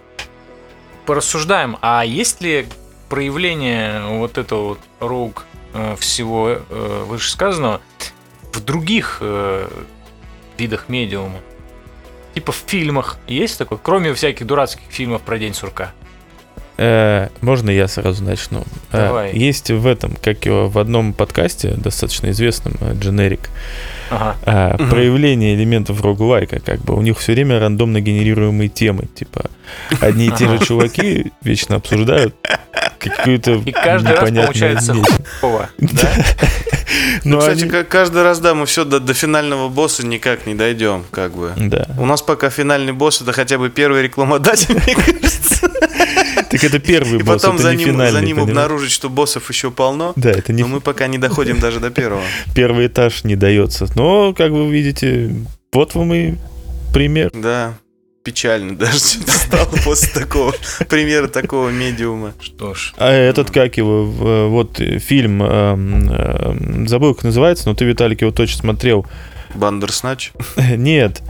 порассуждаем, 1.05 1.77
а 1.81 2.03
есть 2.05 2.41
ли 2.41 2.67
проявление 3.09 4.01
вот 4.17 4.37
этого 4.37 4.69
вот 4.69 4.79
роуг 4.99 5.45
э, 5.73 5.95
всего 5.97 6.57
вышесказанного 7.07 7.81
в 8.53 8.59
других 8.61 9.21
видах 10.57 10.87
медиума? 10.87 11.39
Типа 12.35 12.51
в 12.51 12.63
фильмах 12.65 13.17
есть 13.27 13.57
такое, 13.57 13.79
кроме 13.81 14.13
всяких 14.13 14.45
дурацких 14.45 14.85
фильмов 14.89 15.21
про 15.21 15.37
День 15.37 15.53
сурка? 15.53 15.93
Э, 16.77 17.27
можно 17.41 17.69
я 17.69 17.87
сразу 17.87 18.23
начну? 18.23 18.63
Э, 18.91 19.07
Давай. 19.07 19.35
есть 19.37 19.69
в 19.69 19.85
этом, 19.85 20.15
как 20.21 20.45
его 20.45 20.69
в 20.69 20.77
одном 20.79 21.13
подкасте, 21.13 21.69
достаточно 21.77 22.31
известном, 22.31 22.73
э, 22.81 22.93
Generic, 22.93 23.41
Ага. 24.09 24.35
а, 24.45 24.73
Мгм. 24.79 24.89
проявление 24.89 25.55
элементов 25.55 26.01
роглайка, 26.01 26.59
как 26.59 26.79
бы 26.81 26.95
у 26.95 27.01
них 27.01 27.19
все 27.19 27.33
время 27.33 27.59
рандомно 27.59 28.01
генерируемые 28.01 28.69
темы, 28.69 29.07
типа 29.13 29.45
одни 30.01 30.27
и 30.27 30.31
те 30.31 30.47
же 30.47 30.55
Ага. 30.55 30.65
чуваки 30.65 31.31
вечно 31.43 31.75
обсуждают 31.75 32.35
какую-то 32.99 33.51
И 33.65 33.71
каждый 33.71 34.13
раз 34.15 34.29
непонятную 34.31 34.45
получается. 34.47 34.95
Ова, 35.41 35.69
да? 35.77 36.09
Ну, 37.23 37.31
Ну, 37.35 37.39
кстати, 37.39 37.61
они- 37.63 37.71
как 37.71 37.87
каждый 37.87 38.23
раз, 38.23 38.39
да, 38.39 38.53
мы 38.55 38.65
все 38.65 38.83
до, 38.85 38.99
до 38.99 39.13
финального 39.13 39.67
босса 39.69 40.05
никак 40.05 40.45
не 40.45 40.53
дойдем, 40.55 41.05
как 41.11 41.33
бы. 41.35 41.51
Да. 41.55 41.87
У 41.97 42.05
нас 42.05 42.21
пока 42.21 42.49
финальный 42.49 42.93
босс 42.93 43.21
это 43.21 43.31
хотя 43.31 43.57
бы 43.57 43.69
первый 43.69 44.03
рекламодатель, 44.03 44.75
мне 44.75 44.95
кажется. 44.95 45.69
Так 46.53 46.63
это 46.65 46.77
первый 46.77 47.19
И 47.19 47.23
босс, 47.23 47.41
потом 47.41 47.55
это 47.55 47.63
за 47.63 47.71
не 47.71 47.77
ним, 47.77 47.87
финальный, 47.95 48.11
за 48.11 48.21
ним 48.23 48.35
понимаешь? 48.37 48.49
обнаружить, 48.49 48.91
что 48.91 49.09
боссов 49.09 49.49
еще 49.49 49.71
полно. 49.71 50.13
Да, 50.15 50.29
это 50.29 50.53
не 50.53 50.61
Но 50.61 50.67
мы 50.67 50.81
пока 50.81 51.07
не 51.07 51.17
доходим 51.17 51.59
даже 51.59 51.79
до 51.79 51.89
первого. 51.89 52.21
первый 52.55 52.85
этаж 52.85 53.23
не 53.23 53.35
дается. 53.35 53.87
Но, 53.95 54.35
как 54.35 54.51
вы 54.51 54.71
видите, 54.71 55.33
вот 55.71 55.95
вам 55.95 56.13
и 56.13 56.35
пример. 56.93 57.31
Да, 57.33 57.73
печально 58.23 58.77
даже 58.77 58.99
что-то 58.99 59.31
стало 59.31 59.69
после 59.83 60.13
такого 60.13 60.53
примера 60.87 61.27
такого 61.27 61.69
медиума. 61.69 62.35
Что 62.39 62.75
ж. 62.75 62.93
А 62.97 63.11
этот, 63.11 63.49
как 63.49 63.77
его, 63.77 64.05
вот 64.49 64.77
фильм, 64.77 65.41
эм, 65.41 66.07
эм, 66.07 66.87
забыл, 66.87 67.15
как 67.15 67.23
называется, 67.23 67.67
но 67.67 67.73
ты, 67.73 67.85
Виталик, 67.85 68.21
его 68.21 68.29
точно 68.29 68.59
смотрел. 68.59 69.07
Бандерснач. 69.55 70.33
Нет. 70.77 71.23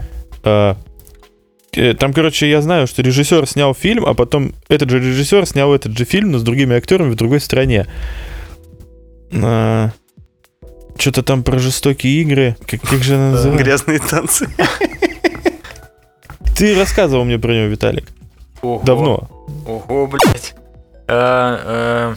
А, 1.76 1.80
э, 1.80 1.94
Там, 1.94 2.12
короче, 2.12 2.48
я 2.48 2.60
знаю, 2.62 2.86
что 2.86 3.02
режиссер 3.02 3.46
снял 3.46 3.74
фильм, 3.74 4.06
а 4.06 4.14
потом 4.14 4.52
этот 4.68 4.90
же 4.90 4.98
режиссер 4.98 5.46
снял 5.46 5.74
этот 5.74 5.96
же 5.96 6.04
фильм, 6.04 6.32
но 6.32 6.38
с 6.38 6.42
другими 6.42 6.76
актерами 6.76 7.10
в 7.10 7.16
другой 7.16 7.40
стране. 7.40 7.86
Что-то 9.30 11.22
там 11.22 11.42
про 11.42 11.58
жестокие 11.58 12.22
игры. 12.22 12.56
Как, 12.66 12.80
как 12.80 13.02
же 13.02 13.16
она 13.16 13.32
называется? 13.32 13.64
Грязные 13.64 13.98
танцы. 13.98 14.48
Ты 16.56 16.78
рассказывал 16.78 17.24
мне 17.24 17.38
про 17.38 17.52
него, 17.52 17.66
Виталик. 17.66 18.04
Ого. 18.62 18.80
Давно. 18.84 19.28
Ого, 19.66 20.06
блядь. 20.06 20.54
А, 21.08 22.14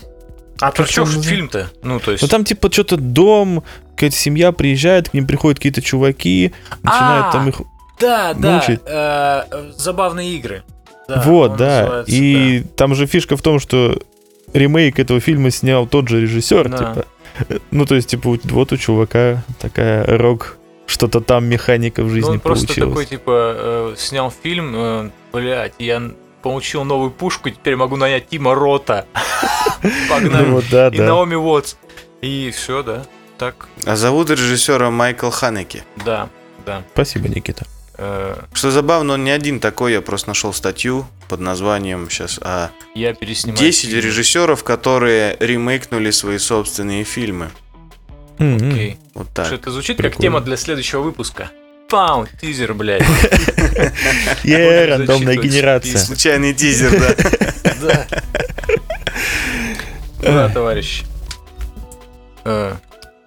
а 0.60 0.72
про 0.72 0.86
что 0.86 1.06
фильм-то? 1.06 1.72
Ну, 1.84 2.00
то 2.00 2.12
есть... 2.12 2.22
Ну 2.22 2.28
там 2.28 2.44
типа 2.44 2.72
что-то 2.72 2.98
дом, 2.98 3.64
какая-то 3.96 4.16
семья 4.16 4.52
приезжает, 4.52 5.10
к 5.10 5.14
ним 5.14 5.28
приходят 5.28 5.60
какие-то 5.60 5.82
чуваки, 5.82 6.54
начинают 6.84 7.28
А, 7.28 7.32
там 7.32 7.50
их... 7.50 7.62
Да, 8.00 8.34
да. 8.34 8.56
мучает. 8.58 8.82
э, 8.86 9.44
э, 9.52 9.72
забавные 9.76 10.36
игры. 10.36 10.64
Да, 11.08 11.22
вот, 11.26 11.56
да. 11.56 12.04
И 12.08 12.64
там 12.76 12.94
же 12.96 13.06
фишка 13.06 13.38
в 13.38 13.42
том, 13.42 13.60
что 13.60 14.00
ремейк 14.54 15.00
этого 15.00 15.20
фильма 15.20 15.52
снял 15.52 15.88
тот 15.88 16.08
же 16.10 16.22
режиссер, 16.22 16.70
Да. 16.70 16.78
типа. 16.78 17.06
Ну, 17.72 17.86
то 17.86 17.96
есть, 17.96 18.10
типа, 18.10 18.38
вот 18.44 18.72
у 18.72 18.78
чувака 18.78 19.44
такая 19.60 20.06
рок, 20.18 20.58
что-то 20.86 21.22
там 21.22 21.46
механика 21.46 22.02
в 22.02 22.08
Ну, 22.08 22.14
жизни 22.14 22.30
он 22.32 22.40
просто 22.40 22.66
получилась. 22.68 22.90
такой, 22.90 23.06
типа, 23.06 23.56
э, 23.58 23.96
снял 23.98 24.32
фильм, 24.32 24.74
э, 24.76 25.10
блядь, 25.34 25.74
я 25.80 26.02
получил 26.42 26.84
новую 26.84 27.12
пушку, 27.12 27.50
теперь 27.50 27.76
могу 27.76 27.96
нанять 27.96 28.28
Тима 28.30 28.56
Рота. 28.56 29.06
Ну, 29.84 29.90
Погнали. 30.10 30.46
вот, 30.50 30.66
да, 30.72 30.88
И 30.88 30.98
да. 30.98 31.06
Наоми 31.06 31.36
Уотс. 31.36 31.76
И 32.22 32.52
все, 32.56 32.82
да. 32.82 33.04
Так, 33.38 33.68
А 33.86 33.96
зовут 33.96 34.32
режиссера 34.32 34.90
Майкл 34.90 35.30
Ханеки. 35.30 35.84
да, 36.04 36.30
да. 36.66 36.82
Спасибо, 36.94 37.28
Никита. 37.30 37.66
Э, 37.98 38.36
Что 38.54 38.72
забавно, 38.72 39.14
он 39.14 39.24
не 39.24 39.32
один 39.32 39.60
такой, 39.60 39.94
я 39.94 40.02
просто 40.02 40.30
нашел 40.30 40.54
статью 40.54 41.08
под 41.30 41.40
названием 41.40 42.10
сейчас 42.10 42.40
а 42.42 42.70
Я 42.96 43.14
переснимаю. 43.14 43.58
10 43.60 43.90
фильм. 43.90 44.02
режиссеров, 44.04 44.64
которые 44.64 45.36
ремейкнули 45.40 46.12
свои 46.12 46.38
собственные 46.38 47.04
фильмы. 47.04 47.50
Окей. 48.38 48.98
Вот 49.16 49.28
Что 49.34 49.44
так. 49.44 49.52
это 49.54 49.72
звучит 49.72 49.98
как 49.98 50.04
Прикольно. 50.12 50.22
тема 50.22 50.42
для 50.42 50.58
следующего 50.58 51.02
выпуска. 51.02 51.50
Пау, 51.90 52.28
тизер, 52.40 52.74
блядь. 52.74 53.02
Е, 54.44 54.86
рандомная 54.86 55.36
генерация. 55.38 55.98
Случайный 55.98 56.54
тизер, 56.54 56.92
да. 57.00 57.16
Да. 57.82 58.08
Да, 60.22 60.50
товарищ. 60.50 61.04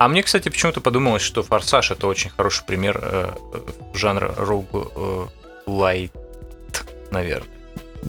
Э, 0.00 0.04
А 0.04 0.08
мне, 0.08 0.22
кстати, 0.22 0.48
почему-то 0.48 0.80
подумалось, 0.80 1.22
что 1.22 1.42
«Форсаж»— 1.42 1.90
это 1.92 2.06
очень 2.06 2.30
хороший 2.30 2.64
пример 2.66 2.98
э, 3.02 3.30
э, 3.54 3.58
жанра 3.94 4.34
роуг 4.36 4.68
лайт, 5.66 6.12
наверное. 7.10 7.48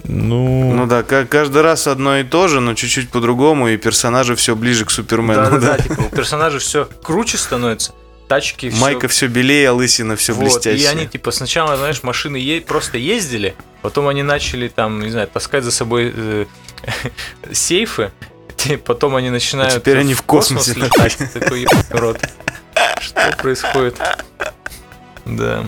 Ну, 0.06 0.74
Ну 0.74 0.88
да, 0.88 1.04
ка- 1.04 1.26
каждый 1.26 1.62
раз 1.62 1.86
одно 1.88 2.18
и 2.18 2.24
то 2.24 2.48
же, 2.48 2.62
но 2.62 2.76
чуть-чуть 2.76 3.10
по-другому, 3.10 3.68
и 3.68 3.76
персонажи 3.78 4.36
все 4.36 4.56
ближе 4.56 4.86
к 4.86 4.90
Супермену. 4.92 5.34
Да-да-да, 5.44 5.78
да. 5.78 5.84
типа 5.84 6.02
у 6.02 6.10
персонажей 6.16 6.60
все 6.62 6.88
круче 7.04 7.38
становится, 7.38 7.92
тачки 8.30 8.70
все... 8.70 8.80
Майка 8.80 9.10
все 9.10 9.28
белее, 9.28 9.68
а 9.70 9.74
лысина 9.74 10.16
все 10.16 10.32
Вот, 10.32 10.40
и 10.42 10.46
блестящая. 10.46 10.92
они, 10.92 11.08
типа, 11.08 11.32
сначала, 11.32 11.76
знаешь, 11.76 12.04
машины 12.04 12.38
е- 12.38 12.62
просто 12.62 12.98
ездили, 12.98 13.54
потом 13.82 14.08
они 14.08 14.24
начали 14.24 14.70
там, 14.70 15.02
не 15.02 15.10
знаю, 15.12 15.28
таскать 15.28 15.66
за 15.66 15.72
собой 15.72 16.14
э, 16.16 16.46
сейфы, 17.52 18.12
и 18.30 18.31
потом 18.86 19.16
они 19.16 19.30
начинают 19.30 19.74
А 19.74 19.80
теперь 19.80 20.00
они 20.00 20.14
в 20.14 20.24
космосе 20.24 20.74
летать. 20.74 21.18
Такой, 21.34 21.62
«Ебаный 21.62 21.84
рот. 21.92 22.20
Что 23.00 23.36
происходит? 23.38 23.98
Да. 25.26 25.66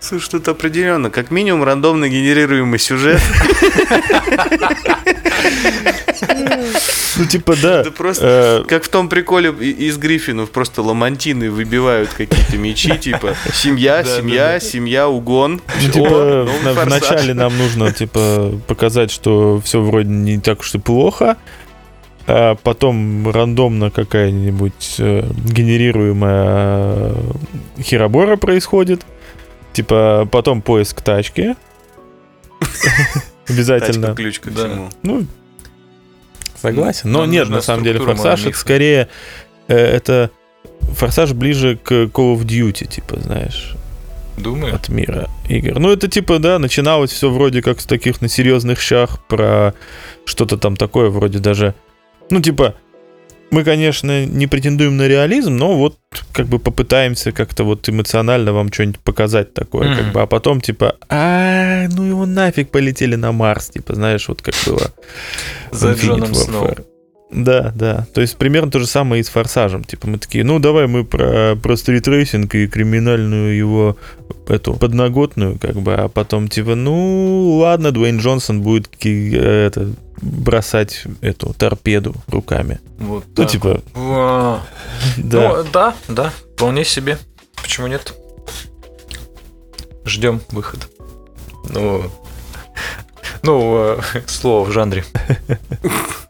Слушай, 0.00 0.30
тут 0.30 0.48
определенно, 0.48 1.10
как 1.10 1.30
минимум, 1.30 1.62
рандомно 1.62 2.08
генерируемый 2.08 2.78
сюжет. 2.78 3.20
ну 7.16 7.26
типа 7.26 7.54
да. 7.56 7.80
Это 7.80 7.90
просто 7.90 8.20
Э, 8.22 8.64
как 8.66 8.84
в 8.84 8.88
том 8.88 9.08
приколе 9.08 9.50
из 9.50 9.98
Гриффинов, 9.98 10.50
просто 10.50 10.82
ламантины 10.82 11.50
выбивают 11.50 12.10
какие-то 12.10 12.56
мечи, 12.56 12.96
типа 12.96 13.36
семья, 13.52 14.02
семья, 14.04 14.58
семья, 14.58 15.08
угон. 15.08 15.60
Ну, 15.82 15.90
типа, 15.90 16.48
вначале 16.84 17.34
нам 17.34 17.56
нужно, 17.56 17.92
типа, 17.92 18.58
показать, 18.66 19.10
что 19.10 19.60
все 19.64 19.82
вроде 19.82 20.08
не 20.08 20.38
так 20.38 20.60
уж 20.60 20.74
и 20.74 20.78
плохо, 20.78 21.36
а 22.32 22.54
потом 22.54 23.28
рандомно 23.28 23.90
какая-нибудь 23.90 24.96
э, 24.98 25.24
генерируемая 25.46 27.14
э, 27.76 27.82
херобора 27.82 28.36
происходит, 28.36 29.04
типа, 29.72 30.28
потом 30.30 30.62
поиск 30.62 31.00
тачки. 31.00 31.56
Обязательно. 33.48 34.08
Тачка 34.08 34.14
ключ 34.14 34.38
ко 34.38 34.50
всему. 34.52 34.90
Ну, 35.02 35.26
согласен. 36.54 37.10
Но 37.10 37.26
нет, 37.26 37.48
на 37.48 37.62
самом 37.62 37.82
деле, 37.82 37.98
форсаж 37.98 38.46
это 38.46 38.56
скорее 38.56 39.08
э, 39.66 39.76
это 39.76 40.30
форсаж 40.92 41.32
ближе 41.32 41.80
к 41.82 41.90
Call 41.90 42.36
of 42.36 42.44
Duty, 42.44 42.86
типа, 42.86 43.18
знаешь, 43.18 43.74
Думаю. 44.36 44.76
от 44.76 44.88
мира 44.88 45.28
игр. 45.48 45.80
Ну, 45.80 45.90
это 45.90 46.06
типа, 46.06 46.38
да, 46.38 46.60
начиналось 46.60 47.10
все 47.10 47.28
вроде 47.28 47.60
как 47.60 47.80
с 47.80 47.86
таких 47.86 48.20
на 48.20 48.28
серьезных 48.28 48.80
щах 48.80 49.18
про 49.26 49.74
что-то 50.24 50.58
там 50.58 50.76
такое, 50.76 51.10
вроде 51.10 51.40
даже. 51.40 51.74
Ну, 52.30 52.40
типа, 52.40 52.74
мы, 53.50 53.64
конечно, 53.64 54.24
не 54.26 54.46
претендуем 54.46 54.96
на 54.96 55.08
реализм, 55.08 55.56
но 55.56 55.76
вот 55.76 55.98
как 56.32 56.46
бы 56.46 56.58
попытаемся 56.58 57.32
как-то 57.32 57.64
вот 57.64 57.88
эмоционально 57.88 58.52
вам 58.52 58.72
что-нибудь 58.72 59.00
показать 59.00 59.52
такое, 59.54 59.94
как 59.94 60.04
Мгм. 60.04 60.12
бы, 60.12 60.22
а 60.22 60.26
потом 60.26 60.60
типа, 60.60 60.96
а, 61.08 61.88
ну 61.88 62.04
его 62.04 62.26
нафиг 62.26 62.70
полетели 62.70 63.16
на 63.16 63.32
Марс, 63.32 63.70
типа, 63.70 63.94
знаешь, 63.94 64.28
вот 64.28 64.42
как 64.42 64.54
было. 64.66 64.92
За 65.72 65.92
Джоном. 65.94 66.34
Сноу. 66.34 66.76
Да, 67.32 67.72
да. 67.74 68.06
То 68.12 68.20
есть 68.20 68.36
примерно 68.36 68.70
то 68.70 68.78
же 68.78 68.86
самое 68.86 69.20
и 69.20 69.22
с 69.22 69.28
Форсажем. 69.28 69.84
Типа 69.84 70.08
мы 70.08 70.18
такие, 70.18 70.44
ну 70.44 70.58
давай 70.58 70.86
мы 70.86 71.04
про, 71.04 71.56
про 71.56 71.76
стритрейсинг 71.76 72.54
и 72.54 72.66
криминальную 72.66 73.56
его 73.56 73.96
эту 74.48 74.74
подноготную, 74.74 75.58
как 75.58 75.76
бы, 75.76 75.94
а 75.94 76.08
потом 76.08 76.48
типа, 76.48 76.74
ну 76.74 77.58
ладно, 77.58 77.92
Дуэйн 77.92 78.18
Джонсон 78.18 78.62
будет 78.62 78.88
это, 79.04 79.92
бросать 80.20 81.04
эту 81.20 81.54
торпеду 81.54 82.14
руками. 82.26 82.80
Вот 82.98 83.24
Ну, 83.28 83.34
так. 83.34 83.50
типа, 83.50 83.80
да. 83.94 84.62
Ну, 85.16 85.64
да, 85.72 85.94
да, 86.08 86.32
вполне 86.54 86.84
себе. 86.84 87.18
Почему 87.62 87.86
нет? 87.86 88.14
Ждем 90.04 90.40
выход. 90.50 90.88
Ну, 91.68 92.10
ну, 93.42 93.76
э, 93.76 94.00
слово 94.26 94.64
в 94.64 94.72
жанре. 94.72 95.04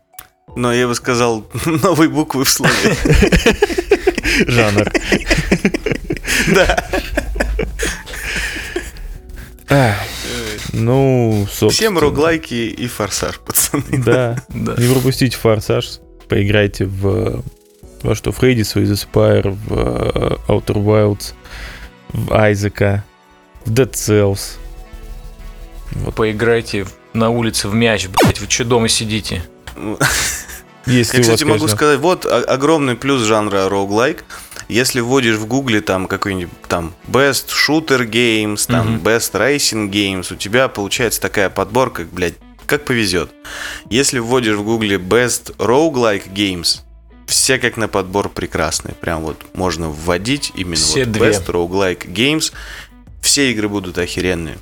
Но 0.56 0.72
я 0.72 0.86
бы 0.86 0.94
сказал 0.94 1.44
новые 1.64 2.08
буквы 2.08 2.44
в 2.44 2.50
слове. 2.50 2.74
жанр. 4.46 4.90
Да. 9.68 9.96
Ну, 10.72 11.46
собственно. 11.48 11.70
Всем 11.70 11.98
роглайки 11.98 12.54
и 12.54 12.88
форсаж, 12.88 13.38
пацаны. 13.38 13.84
Да. 14.04 14.42
Да. 14.48 14.74
Не 14.76 14.92
пропустите 14.92 15.36
форсаж, 15.36 16.00
поиграйте 16.28 16.86
в 16.86 17.44
во 18.02 18.14
что, 18.14 18.32
в 18.32 18.42
Hades, 18.42 18.72
в 18.74 18.76
The 18.76 19.08
Spire, 19.12 19.50
в 19.50 20.40
Outer 20.48 20.82
Wilds, 20.82 21.34
в 22.08 22.32
Айзека, 22.32 23.04
в 23.64 23.72
Dead 23.72 23.92
Cells. 23.92 24.56
Поиграйте 26.16 26.86
на 27.12 27.30
улице 27.30 27.68
в 27.68 27.74
мяч, 27.74 28.08
блять, 28.08 28.40
вы 28.40 28.48
что 28.48 28.64
дома 28.64 28.88
сидите? 28.88 29.42
Если 30.86 31.18
Я, 31.18 31.22
кстати, 31.22 31.44
могу 31.44 31.68
сказать, 31.68 31.98
вот 32.00 32.26
огромный 32.26 32.96
плюс 32.96 33.22
жанра 33.22 33.68
роглайк. 33.68 34.24
Если 34.68 35.00
вводишь 35.00 35.36
в 35.36 35.46
гугле 35.46 35.80
там 35.80 36.06
какой-нибудь 36.06 36.62
там 36.68 36.94
Best 37.06 37.48
Shooter 37.48 38.08
Games, 38.08 38.66
там 38.66 38.94
Мгм. 38.94 39.02
Best 39.02 39.32
Racing 39.32 39.90
Games, 39.90 40.32
у 40.32 40.36
тебя 40.36 40.68
получается 40.68 41.20
такая 41.20 41.50
подборка, 41.50 42.06
блядь, 42.10 42.34
как 42.66 42.84
повезет. 42.84 43.30
Если 43.90 44.20
вводишь 44.20 44.56
в 44.56 44.62
гугле 44.62 44.96
Best 44.96 45.56
Roguelike 45.56 46.32
Games, 46.32 46.80
все 47.26 47.58
как 47.58 47.76
на 47.76 47.88
подбор 47.88 48.28
прекрасные. 48.28 48.94
Прям 48.94 49.22
вот 49.22 49.44
можно 49.54 49.88
вводить 49.88 50.52
именно 50.54 50.76
Все 50.76 51.04
вот 51.04 51.12
две. 51.12 51.28
Best 51.30 51.46
Roguelike 51.46 52.06
Games. 52.06 52.52
Все 53.20 53.50
игры 53.50 53.68
будут 53.68 53.98
охеренные. 53.98 54.58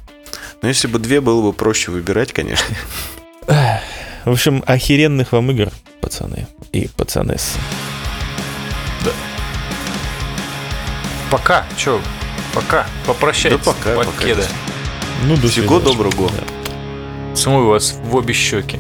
Но 0.62 0.68
если 0.68 0.88
бы 0.88 0.98
две, 0.98 1.20
было 1.20 1.42
бы 1.42 1.52
проще 1.52 1.90
выбирать, 1.90 2.32
конечно. 2.32 2.76
В 4.28 4.32
общем, 4.32 4.62
охеренных 4.66 5.32
вам 5.32 5.50
игр, 5.52 5.70
пацаны 6.02 6.46
и 6.72 6.86
пацанессы. 6.98 7.58
Пока, 11.30 11.64
чё, 11.78 11.98
пока, 12.52 12.86
попрощайтесь. 13.06 13.64
Да 13.64 13.72
пока, 13.72 13.94
пока. 13.94 14.10
покеда. 14.10 14.44
Ну, 15.24 15.34
до 15.36 15.48
Всего 15.48 15.78
свидания. 15.80 15.96
доброго. 15.96 16.30
Да. 16.30 17.34
Целую 17.34 17.68
вас 17.68 17.94
в 18.02 18.14
обе 18.16 18.34
щеки. 18.34 18.78